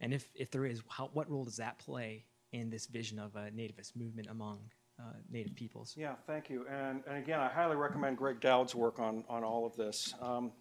and 0.00 0.12
if 0.12 0.28
if 0.34 0.50
there 0.50 0.66
is, 0.66 0.82
how, 0.88 1.10
what 1.12 1.30
role 1.30 1.44
does 1.44 1.56
that 1.56 1.78
play 1.78 2.24
in 2.52 2.70
this 2.70 2.86
vision 2.86 3.18
of 3.18 3.36
a 3.36 3.50
nativist 3.50 3.96
movement 3.96 4.28
among 4.30 4.58
uh, 4.98 5.02
Native 5.30 5.54
peoples? 5.54 5.94
Yeah, 5.96 6.14
thank 6.26 6.50
you. 6.50 6.66
And, 6.70 7.02
and 7.06 7.18
again, 7.18 7.40
I 7.40 7.48
highly 7.48 7.76
recommend 7.76 8.16
Greg 8.16 8.40
Dowd's 8.40 8.74
work 8.74 8.98
on, 8.98 9.24
on 9.28 9.44
all 9.44 9.66
of 9.66 9.76
this. 9.76 10.14
Um, 10.20 10.52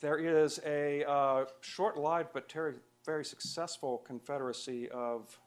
there 0.00 0.18
is 0.18 0.60
a 0.64 1.04
uh, 1.08 1.46
short-lived 1.60 2.28
but 2.32 2.50
very, 2.52 2.74
very 3.04 3.24
successful 3.24 3.98
confederacy 4.06 4.88
of 4.90 5.38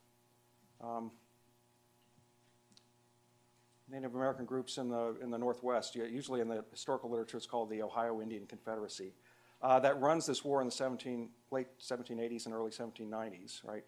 um, 0.81 1.11
Native 3.91 4.15
American 4.15 4.45
groups 4.45 4.77
in 4.77 4.89
the, 4.89 5.15
in 5.21 5.31
the 5.31 5.37
Northwest, 5.37 5.95
usually 5.95 6.41
in 6.41 6.47
the 6.47 6.63
historical 6.71 7.09
literature, 7.09 7.37
it's 7.37 7.45
called 7.45 7.69
the 7.69 7.81
Ohio 7.81 8.21
Indian 8.21 8.45
Confederacy, 8.45 9.13
uh, 9.61 9.79
that 9.79 9.99
runs 9.99 10.25
this 10.25 10.43
war 10.43 10.61
in 10.61 10.67
the 10.67 10.71
17, 10.71 11.29
late 11.51 11.67
1780s 11.79 12.45
and 12.45 12.53
early 12.53 12.71
1790s, 12.71 13.63
right? 13.65 13.83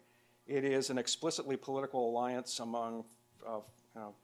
It 0.46 0.64
is 0.64 0.90
an 0.90 0.98
explicitly 0.98 1.56
political 1.56 2.10
alliance 2.10 2.58
among 2.60 3.04
uh, 3.46 3.60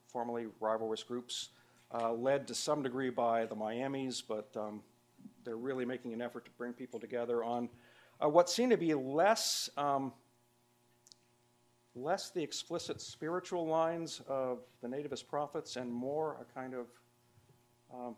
formerly 0.07 0.47
rivalrous 0.61 1.07
groups, 1.07 1.51
uh, 1.93 2.13
led 2.13 2.47
to 2.49 2.55
some 2.55 2.83
degree 2.83 3.11
by 3.11 3.47
the 3.47 3.55
Miamis, 3.55 4.21
but 4.21 4.49
um, 4.57 4.83
they're 5.45 5.57
really 5.57 5.85
making 5.85 6.13
an 6.13 6.21
effort 6.21 6.45
to 6.45 6.51
bring 6.53 6.73
people 6.73 6.99
together 7.01 7.45
on 7.45 7.69
uh, 8.23 8.29
what 8.29 8.51
seem 8.51 8.71
to 8.71 8.77
be 8.77 8.95
less 8.95 9.71
um, 9.77 10.13
less 11.95 12.31
the 12.31 12.43
explicit 12.43 13.01
spiritual 13.01 13.67
lines 13.67 14.21
of 14.29 14.59
the 14.83 14.89
nativist 14.89 15.27
prophets 15.27 15.77
and 15.77 15.93
more 15.93 16.37
a 16.41 16.59
kind 16.59 16.75
of 16.75 16.87
um, 17.93 18.17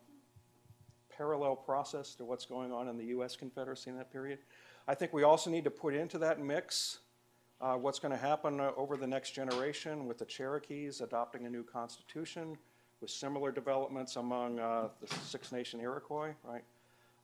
parallel 1.09 1.57
process 1.57 2.15
to 2.15 2.25
what's 2.25 2.47
going 2.47 2.73
on 2.73 2.89
in 2.89 2.97
the 2.97 3.07
U.S. 3.07 3.37
Confederacy 3.37 3.91
in 3.91 3.97
that 3.97 4.13
period. 4.13 4.39
I 4.89 4.95
think 4.95 5.13
we 5.13 5.23
also 5.23 5.51
need 5.51 5.65
to 5.65 5.71
put 5.71 5.95
into 5.95 6.19
that 6.19 6.41
mix 6.41 6.99
uh, 7.61 7.75
what's 7.75 7.99
going 7.99 8.13
to 8.13 8.19
happen 8.19 8.59
uh, 8.61 8.71
over 8.77 8.97
the 8.97 9.07
next 9.07 9.33
generation 9.33 10.07
with 10.07 10.19
the 10.19 10.25
Cherokees 10.25 11.01
adopting 11.01 11.47
a 11.47 11.51
new 11.51 11.63
constitution, 11.63 12.57
with 13.01 13.11
similar 13.11 13.53
developments 13.53 14.17
among 14.17 14.59
uh, 14.59 14.89
the 15.01 15.15
Six 15.27 15.53
Nation 15.53 15.81
Iroquois, 15.81 16.33
right? 16.43 16.65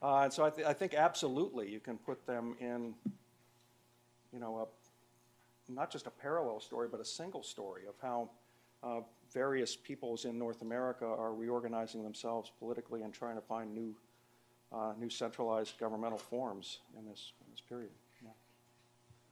Uh, 0.03 0.25
and 0.25 0.33
so 0.33 0.45
I, 0.45 0.51
th- 0.51 0.67
I, 0.67 0.75
think 0.75 0.93
absolutely 0.93 1.71
you 1.71 1.81
can 1.81 1.97
put 1.97 2.27
them 2.27 2.55
in, 2.61 2.95
you 4.31 4.39
know, 4.39 4.59
a 4.59 4.67
not 5.69 5.91
just 5.91 6.07
a 6.07 6.11
parallel 6.11 6.61
story, 6.61 6.89
but 6.91 7.01
a 7.01 7.05
single 7.05 7.43
story 7.43 7.83
of 7.89 7.95
how 8.01 8.31
uh, 8.83 9.01
various 9.33 9.75
peoples 9.75 10.25
in 10.25 10.39
North 10.39 10.63
America 10.63 11.05
are 11.05 11.35
reorganizing 11.35 12.03
themselves 12.03 12.53
politically 12.59 13.03
and 13.03 13.13
trying 13.13 13.35
to 13.35 13.41
find 13.41 13.75
new, 13.75 13.95
uh, 14.73 14.93
new 14.99 15.11
centralized 15.11 15.79
governmental 15.79 16.19
forms 16.19 16.79
in 16.99 17.05
this, 17.07 17.33
in 17.45 17.51
this 17.51 17.61
period. 17.61 17.91
Yeah. 18.23 18.31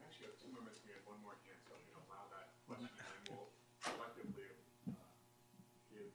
Actually, 0.05 0.29
two 0.43 0.53
more 0.53 0.63
minutes. 0.63 0.81
We 0.85 0.93
have 0.93 1.07
one 1.07 1.19
more 1.23 1.37
hand, 1.47 1.59
so 1.69 1.75
you 1.87 1.95
allow 1.95 2.27
that 2.35 2.51
question, 2.67 2.91
and 2.91 3.29
we'll 3.31 3.49
collectively 3.85 4.51
uh, 4.89 4.93
give 5.93 6.11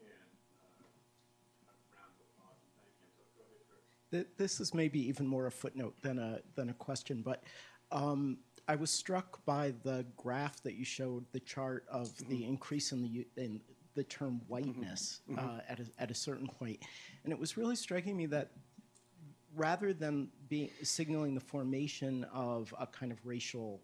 Dan 0.00 0.24
uh, 0.56 1.68
a 1.68 1.74
round 1.92 2.16
of 2.16 2.24
applause 2.32 2.58
and 2.64 2.72
thank 2.80 2.96
him. 2.96 3.12
So 3.12 3.22
go 3.36 3.44
ahead, 3.44 3.60
Chris. 3.68 4.24
This 4.38 4.60
is 4.60 4.72
maybe 4.72 5.06
even 5.06 5.26
more 5.26 5.46
a 5.46 5.52
footnote 5.52 5.94
than 6.00 6.18
a 6.18 6.40
than 6.54 6.70
a 6.70 6.74
question, 6.74 7.20
but. 7.20 7.44
Um, 7.92 8.38
I 8.66 8.76
was 8.76 8.90
struck 8.90 9.44
by 9.44 9.74
the 9.82 10.06
graph 10.16 10.62
that 10.62 10.74
you 10.74 10.84
showed, 10.84 11.24
the 11.32 11.40
chart 11.40 11.84
of 11.88 12.08
mm-hmm. 12.08 12.30
the 12.30 12.44
increase 12.44 12.92
in 12.92 13.02
the 13.02 13.26
in 13.36 13.60
the 13.94 14.04
term 14.04 14.40
whiteness 14.48 15.20
mm-hmm. 15.30 15.38
Uh, 15.38 15.60
at 15.68 15.80
a, 15.80 15.86
at 15.98 16.10
a 16.10 16.14
certain 16.14 16.48
point, 16.48 16.80
and 17.22 17.32
it 17.32 17.38
was 17.38 17.56
really 17.56 17.76
striking 17.76 18.16
me 18.16 18.26
that 18.26 18.50
rather 19.54 19.92
than 19.92 20.28
being 20.48 20.70
signaling 20.82 21.34
the 21.34 21.40
formation 21.40 22.24
of 22.32 22.74
a 22.78 22.86
kind 22.86 23.12
of 23.12 23.24
racial 23.24 23.80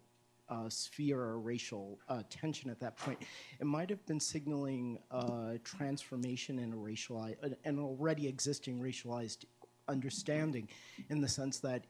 uh, 0.49 0.67
sphere 0.67 1.19
or 1.19 1.39
racial 1.39 1.97
uh, 2.09 2.23
tension 2.29 2.69
at 2.69 2.79
that 2.79 2.97
point, 2.97 3.23
it 3.59 3.65
might 3.65 3.89
have 3.89 4.05
been 4.05 4.19
signaling 4.19 4.99
a 5.11 5.57
transformation 5.63 6.59
in 6.59 6.73
a 6.73 6.75
racialized, 6.75 7.55
an 7.63 7.79
already 7.79 8.27
existing 8.27 8.79
racialized 8.79 9.45
understanding, 9.87 10.67
in 11.09 11.21
the 11.21 11.27
sense 11.27 11.59
that 11.59 11.85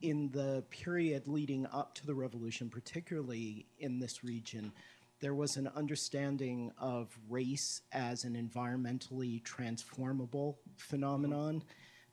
in 0.00 0.30
the 0.30 0.64
period 0.70 1.26
leading 1.26 1.66
up 1.66 1.94
to 1.94 2.06
the 2.06 2.14
revolution, 2.14 2.68
particularly 2.68 3.66
in 3.78 3.98
this 3.98 4.22
region, 4.22 4.72
there 5.20 5.34
was 5.34 5.56
an 5.56 5.68
understanding 5.74 6.70
of 6.78 7.16
race 7.28 7.80
as 7.92 8.24
an 8.24 8.34
environmentally 8.34 9.42
transformable 9.42 10.58
phenomenon 10.76 11.62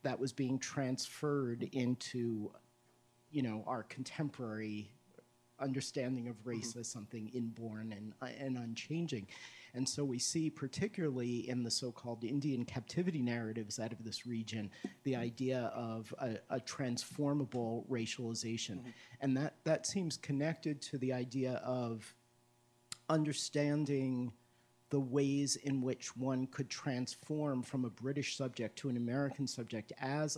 that 0.04 0.20
was 0.20 0.32
being 0.32 0.58
transferred 0.58 1.64
into, 1.74 2.52
you 3.30 3.42
know, 3.42 3.64
our 3.68 3.84
contemporary 3.84 4.90
understanding 5.60 6.28
of 6.28 6.36
race 6.46 6.72
mm-hmm. 6.72 6.80
as 6.80 6.88
something 6.88 7.30
inborn 7.34 7.94
and, 7.94 8.14
and 8.40 8.58
unchanging. 8.58 9.28
And 9.76 9.90
so 9.90 10.04
we 10.04 10.20
see, 10.20 10.50
particularly 10.50 11.50
in 11.50 11.64
the 11.64 11.72
so 11.72 11.92
called 11.92 12.24
Indian 12.24 12.64
captivity 12.64 13.22
narratives 13.22 13.80
out 13.80 13.92
of 13.92 14.04
this 14.04 14.26
region, 14.26 14.70
the 15.04 15.16
idea 15.16 15.72
of 15.76 16.14
a, 16.20 16.38
a 16.50 16.60
transformable 16.60 17.86
racialization. 17.90 18.78
Mm-hmm. 18.78 18.90
And 19.22 19.38
that, 19.38 19.56
that 19.64 19.88
seems 19.88 20.18
connected 20.18 20.82
to 20.84 20.98
the 21.00 21.12
idea 21.12 21.54
of 21.66 22.14
understanding 23.10 24.32
the 24.92 25.00
ways 25.00 25.56
in 25.56 25.82
which 25.82 26.16
one 26.16 26.46
could 26.48 26.70
transform 26.70 27.64
from 27.64 27.84
a 27.84 27.90
British 27.90 28.38
subject 28.38 28.78
to 28.78 28.90
an 28.90 28.98
American 28.98 29.48
subject 29.48 29.92
as 30.00 30.38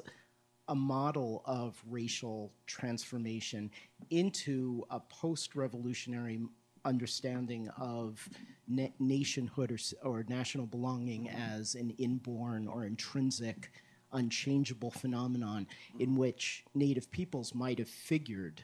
a 0.69 0.75
model 0.75 1.43
of 1.45 1.83
racial 1.89 2.53
transformation 2.65 3.69
into 4.09 4.83
a 4.89 4.99
post-revolutionary 4.99 6.39
understanding 6.85 7.69
of 7.77 8.27
na- 8.67 8.87
nationhood 8.99 9.71
or, 9.71 9.77
or 10.03 10.25
national 10.29 10.65
belonging 10.65 11.29
as 11.29 11.75
an 11.75 11.93
inborn 11.97 12.67
or 12.67 12.85
intrinsic 12.85 13.71
unchangeable 14.13 14.91
phenomenon 14.91 15.67
in 15.99 16.15
which 16.15 16.63
native 16.73 17.11
peoples 17.11 17.53
might 17.53 17.79
have 17.79 17.89
figured 17.89 18.63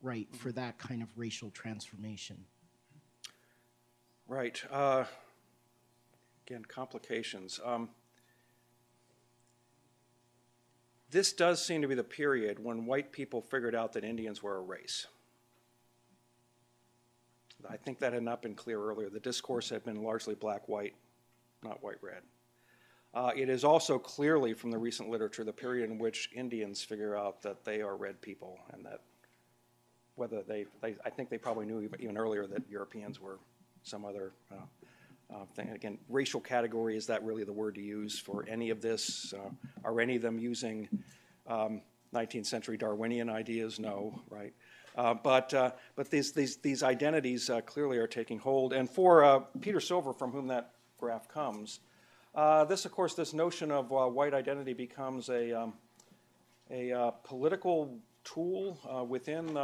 right 0.00 0.28
for 0.36 0.52
that 0.52 0.78
kind 0.78 1.02
of 1.02 1.08
racial 1.16 1.50
transformation 1.50 2.44
Right. 4.32 4.62
Uh, 4.70 5.04
again, 6.46 6.64
complications. 6.66 7.60
Um, 7.62 7.90
this 11.10 11.34
does 11.34 11.62
seem 11.62 11.82
to 11.82 11.88
be 11.88 11.94
the 11.94 12.02
period 12.02 12.62
when 12.62 12.86
white 12.86 13.12
people 13.12 13.42
figured 13.42 13.74
out 13.74 13.92
that 13.92 14.04
Indians 14.04 14.42
were 14.42 14.56
a 14.56 14.62
race. 14.62 15.06
I 17.68 17.76
think 17.76 17.98
that 18.00 18.12
had 18.12 18.22
not 18.22 18.42
been 18.42 18.54
clear 18.54 18.80
earlier. 18.82 19.08
The 19.10 19.20
discourse 19.20 19.68
had 19.68 19.84
been 19.84 20.02
largely 20.02 20.34
black 20.34 20.68
white, 20.68 20.94
not 21.62 21.82
white 21.82 22.02
red. 22.02 22.22
Uh, 23.14 23.30
it 23.36 23.48
is 23.48 23.62
also 23.62 23.98
clearly 23.98 24.54
from 24.54 24.70
the 24.70 24.78
recent 24.78 25.10
literature 25.10 25.44
the 25.44 25.52
period 25.52 25.90
in 25.90 25.98
which 25.98 26.30
Indians 26.34 26.82
figure 26.82 27.16
out 27.16 27.42
that 27.42 27.64
they 27.64 27.82
are 27.82 27.96
red 27.96 28.20
people 28.20 28.58
and 28.72 28.84
that 28.86 29.00
whether 30.14 30.42
they, 30.42 30.66
they 30.80 30.96
I 31.04 31.10
think 31.10 31.28
they 31.28 31.38
probably 31.38 31.66
knew 31.66 31.80
even- 31.82 32.16
earlier 32.16 32.46
that 32.46 32.62
Europeans 32.70 33.20
were 33.20 33.38
some 33.82 34.04
other 34.04 34.32
uh, 34.50 35.34
uh, 35.34 35.44
thing. 35.54 35.70
Again, 35.70 35.98
racial 36.08 36.40
category, 36.40 36.96
is 36.96 37.06
that 37.06 37.22
really 37.24 37.44
the 37.44 37.52
word 37.52 37.74
to 37.74 37.82
use 37.82 38.18
for 38.18 38.44
any 38.48 38.70
of 38.70 38.80
this? 38.80 39.34
Uh, 39.34 39.50
Are 39.84 40.00
any 40.00 40.16
of 40.16 40.22
them 40.22 40.38
using 40.38 40.88
um, 41.46 41.82
19th 42.14 42.46
century 42.46 42.76
Darwinian 42.76 43.28
ideas? 43.28 43.78
No, 43.78 44.20
right? 44.30 44.52
Uh, 44.96 45.14
But, 45.14 45.54
uh, 45.54 45.70
but 45.96 46.10
these, 46.10 46.32
these, 46.32 46.56
these 46.56 46.82
identities 46.82 47.48
uh, 47.48 47.60
clearly 47.62 47.98
are 47.98 48.06
taking 48.06 48.38
hold. 48.38 48.72
And 48.72 48.88
for 48.88 49.24
uh, 49.24 49.40
Peter 49.60 49.80
Silver, 49.80 50.12
from 50.12 50.32
whom 50.32 50.48
that 50.48 50.72
graph 50.98 51.28
comes, 51.28 51.80
uh, 52.34 52.64
this, 52.64 52.84
of 52.84 52.92
course, 52.92 53.14
this 53.14 53.32
notion 53.32 53.70
of 53.70 53.90
white 53.90 54.34
identity 54.34 54.72
becomes 54.72 55.28
a, 55.28 55.52
um, 55.52 55.74
a 56.70 57.12
political 57.24 57.98
tool 58.24 58.78
within 59.08 59.54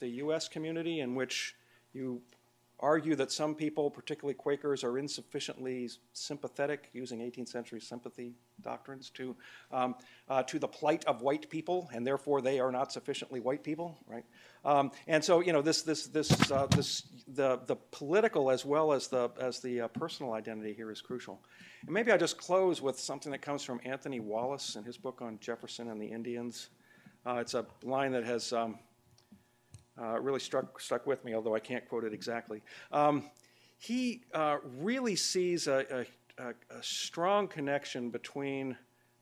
the 0.00 0.08
U.S. 0.08 0.48
community 0.48 1.00
in 1.00 1.14
which 1.14 1.54
you 1.92 2.22
argue 2.80 3.16
that 3.16 3.32
some 3.32 3.54
people, 3.54 3.90
particularly 3.90 4.34
Quakers, 4.34 4.84
are 4.84 4.98
insufficiently 4.98 5.90
sympathetic, 6.12 6.90
using 6.92 7.18
18th 7.18 7.48
century 7.48 7.80
sympathy 7.80 8.34
doctrines, 8.62 9.10
to, 9.10 9.34
um, 9.72 9.94
uh, 10.28 10.42
to 10.44 10.58
the 10.58 10.68
plight 10.68 11.04
of 11.06 11.20
white 11.20 11.50
people, 11.50 11.88
and 11.92 12.06
therefore 12.06 12.40
they 12.40 12.60
are 12.60 12.70
not 12.70 12.92
sufficiently 12.92 13.40
white 13.40 13.64
people, 13.64 13.98
right? 14.06 14.24
Um, 14.64 14.92
and 15.06 15.24
so, 15.24 15.40
you 15.40 15.52
know, 15.52 15.62
this, 15.62 15.82
this, 15.82 16.06
this, 16.06 16.50
uh, 16.50 16.66
this, 16.66 17.04
the, 17.26 17.60
the 17.66 17.76
political 17.90 18.50
as 18.50 18.64
well 18.64 18.92
as 18.92 19.08
the, 19.08 19.30
as 19.40 19.60
the 19.60 19.82
uh, 19.82 19.88
personal 19.88 20.32
identity 20.34 20.72
here 20.72 20.90
is 20.90 21.00
crucial. 21.00 21.40
And 21.82 21.92
maybe 21.92 22.12
I'll 22.12 22.18
just 22.18 22.38
close 22.38 22.80
with 22.80 22.98
something 22.98 23.32
that 23.32 23.42
comes 23.42 23.62
from 23.62 23.80
Anthony 23.84 24.20
Wallace 24.20 24.76
in 24.76 24.84
his 24.84 24.96
book 24.96 25.20
on 25.20 25.38
Jefferson 25.40 25.90
and 25.90 26.00
the 26.00 26.06
Indians. 26.06 26.70
Uh, 27.26 27.36
it's 27.36 27.54
a 27.54 27.66
line 27.82 28.12
that 28.12 28.24
has 28.24 28.52
um, 28.52 28.78
uh, 30.00 30.20
really 30.20 30.40
struck, 30.40 30.80
stuck 30.80 31.06
with 31.06 31.24
me, 31.24 31.34
although 31.34 31.54
I 31.54 31.60
can't 31.60 31.88
quote 31.88 32.04
it 32.04 32.12
exactly. 32.12 32.62
Um, 32.92 33.30
he 33.78 34.22
uh, 34.34 34.58
really 34.78 35.16
sees 35.16 35.66
a, 35.66 36.06
a, 36.38 36.44
a, 36.44 36.82
strong 36.82 37.46
connection 37.46 38.10
between 38.10 38.76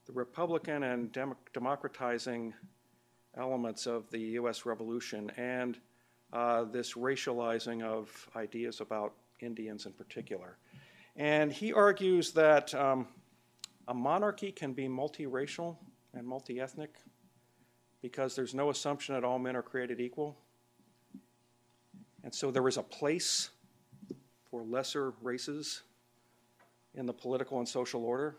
the 0.06 0.12
Republican 0.12 0.82
and 0.84 1.12
dem- 1.12 1.36
democratizing 1.52 2.54
elements 3.36 3.86
of 3.86 4.10
the 4.10 4.18
U.S. 4.18 4.64
Revolution 4.64 5.30
and 5.36 5.78
uh, 6.32 6.64
this 6.64 6.94
racializing 6.94 7.82
of 7.82 8.28
ideas 8.34 8.80
about 8.80 9.12
Indians 9.40 9.86
in 9.86 9.92
particular. 9.92 10.56
And 11.16 11.52
he 11.52 11.72
argues 11.72 12.32
that 12.32 12.74
um, 12.74 13.08
a 13.88 13.94
monarchy 13.94 14.52
can 14.52 14.72
be 14.72 14.88
multiracial 14.88 15.76
and 16.14 16.26
multi 16.26 16.60
ethnic 16.60 16.94
because 18.02 18.34
there's 18.36 18.54
no 18.54 18.70
assumption 18.70 19.14
that 19.14 19.24
all 19.24 19.38
men 19.38 19.56
are 19.56 19.62
created 19.62 20.00
equal. 20.00 20.36
And 22.26 22.34
so 22.34 22.50
there 22.50 22.66
is 22.66 22.76
a 22.76 22.82
place 22.82 23.50
for 24.50 24.64
lesser 24.64 25.12
races 25.22 25.82
in 26.96 27.06
the 27.06 27.12
political 27.12 27.60
and 27.60 27.68
social 27.68 28.04
order 28.04 28.34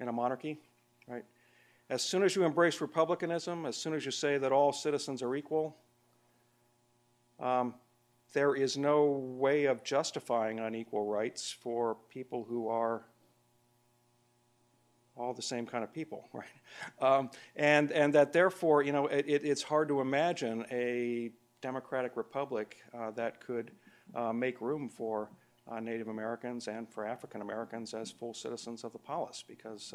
in 0.00 0.08
a 0.08 0.12
monarchy, 0.12 0.58
right? 1.06 1.24
As 1.88 2.02
soon 2.02 2.24
as 2.24 2.34
you 2.34 2.42
embrace 2.42 2.80
republicanism, 2.80 3.66
as 3.66 3.76
soon 3.76 3.94
as 3.94 4.04
you 4.04 4.10
say 4.10 4.36
that 4.38 4.50
all 4.50 4.72
citizens 4.72 5.22
are 5.22 5.36
equal, 5.36 5.76
um, 7.38 7.72
there 8.32 8.56
is 8.56 8.76
no 8.76 9.12
way 9.12 9.66
of 9.66 9.84
justifying 9.84 10.58
unequal 10.58 11.06
rights 11.06 11.52
for 11.52 11.96
people 12.08 12.42
who 12.42 12.66
are 12.66 13.04
all 15.16 15.34
the 15.34 15.40
same 15.40 15.66
kind 15.66 15.84
of 15.84 15.92
people, 15.92 16.26
right? 16.32 16.48
Um, 17.00 17.30
and, 17.54 17.92
and 17.92 18.12
that 18.14 18.32
therefore, 18.32 18.82
you 18.82 18.90
know, 18.90 19.06
it, 19.06 19.24
it, 19.28 19.44
it's 19.44 19.62
hard 19.62 19.86
to 19.86 20.00
imagine 20.00 20.66
a 20.72 21.30
democratic 21.66 22.16
republic 22.16 22.76
uh, 22.96 23.10
that 23.10 23.40
could 23.40 23.72
uh, 24.14 24.32
make 24.32 24.60
room 24.60 24.88
for 24.88 25.28
uh, 25.68 25.80
Native 25.80 26.06
Americans 26.06 26.68
and 26.68 26.88
for 26.88 27.04
African 27.04 27.40
Americans 27.42 27.92
as 27.92 28.08
full 28.08 28.32
citizens 28.32 28.84
of 28.84 28.92
the 28.92 29.00
polis 29.00 29.42
because 29.48 29.92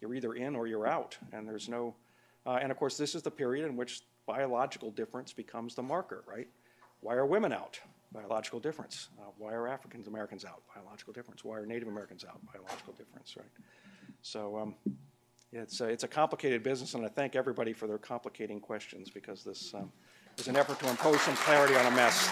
you're 0.00 0.14
either 0.14 0.32
in 0.32 0.56
or 0.56 0.66
you're 0.66 0.86
out, 0.86 1.18
and 1.34 1.46
there's 1.46 1.68
no. 1.68 1.94
And 2.46 2.72
of 2.72 2.78
course, 2.78 2.96
this 2.96 3.14
is 3.14 3.22
the 3.22 3.30
period 3.30 3.66
in 3.66 3.76
which 3.76 4.00
biological 4.26 4.90
difference 4.90 5.34
becomes 5.34 5.74
the 5.74 5.82
marker, 5.82 6.24
right? 6.26 6.48
Why 7.00 7.14
are 7.14 7.26
women 7.26 7.52
out? 7.52 7.78
Biological 8.10 8.58
difference. 8.58 9.10
Uh, 9.18 9.30
why 9.36 9.52
are 9.52 9.68
African 9.68 10.02
Americans 10.06 10.46
out? 10.46 10.62
Biological 10.74 11.12
difference. 11.12 11.44
Why 11.44 11.58
are 11.58 11.66
Native 11.66 11.88
Americans 11.88 12.24
out? 12.24 12.40
Biological 12.52 12.94
difference, 12.94 13.36
right? 13.36 13.52
So 14.22 14.56
um, 14.56 14.74
it's, 15.52 15.80
a, 15.82 15.88
it's 15.88 16.04
a 16.04 16.08
complicated 16.08 16.62
business, 16.62 16.94
and 16.94 17.04
I 17.04 17.08
thank 17.08 17.36
everybody 17.36 17.74
for 17.74 17.86
their 17.86 17.98
complicating 17.98 18.60
questions 18.60 19.10
because 19.10 19.44
this 19.44 19.74
um, 19.74 19.92
is 20.38 20.48
an 20.48 20.56
effort 20.56 20.78
to 20.80 20.88
impose 20.88 21.20
some 21.22 21.36
clarity 21.36 21.74
on 21.74 21.86
a 21.86 21.90
mess. 21.90 22.28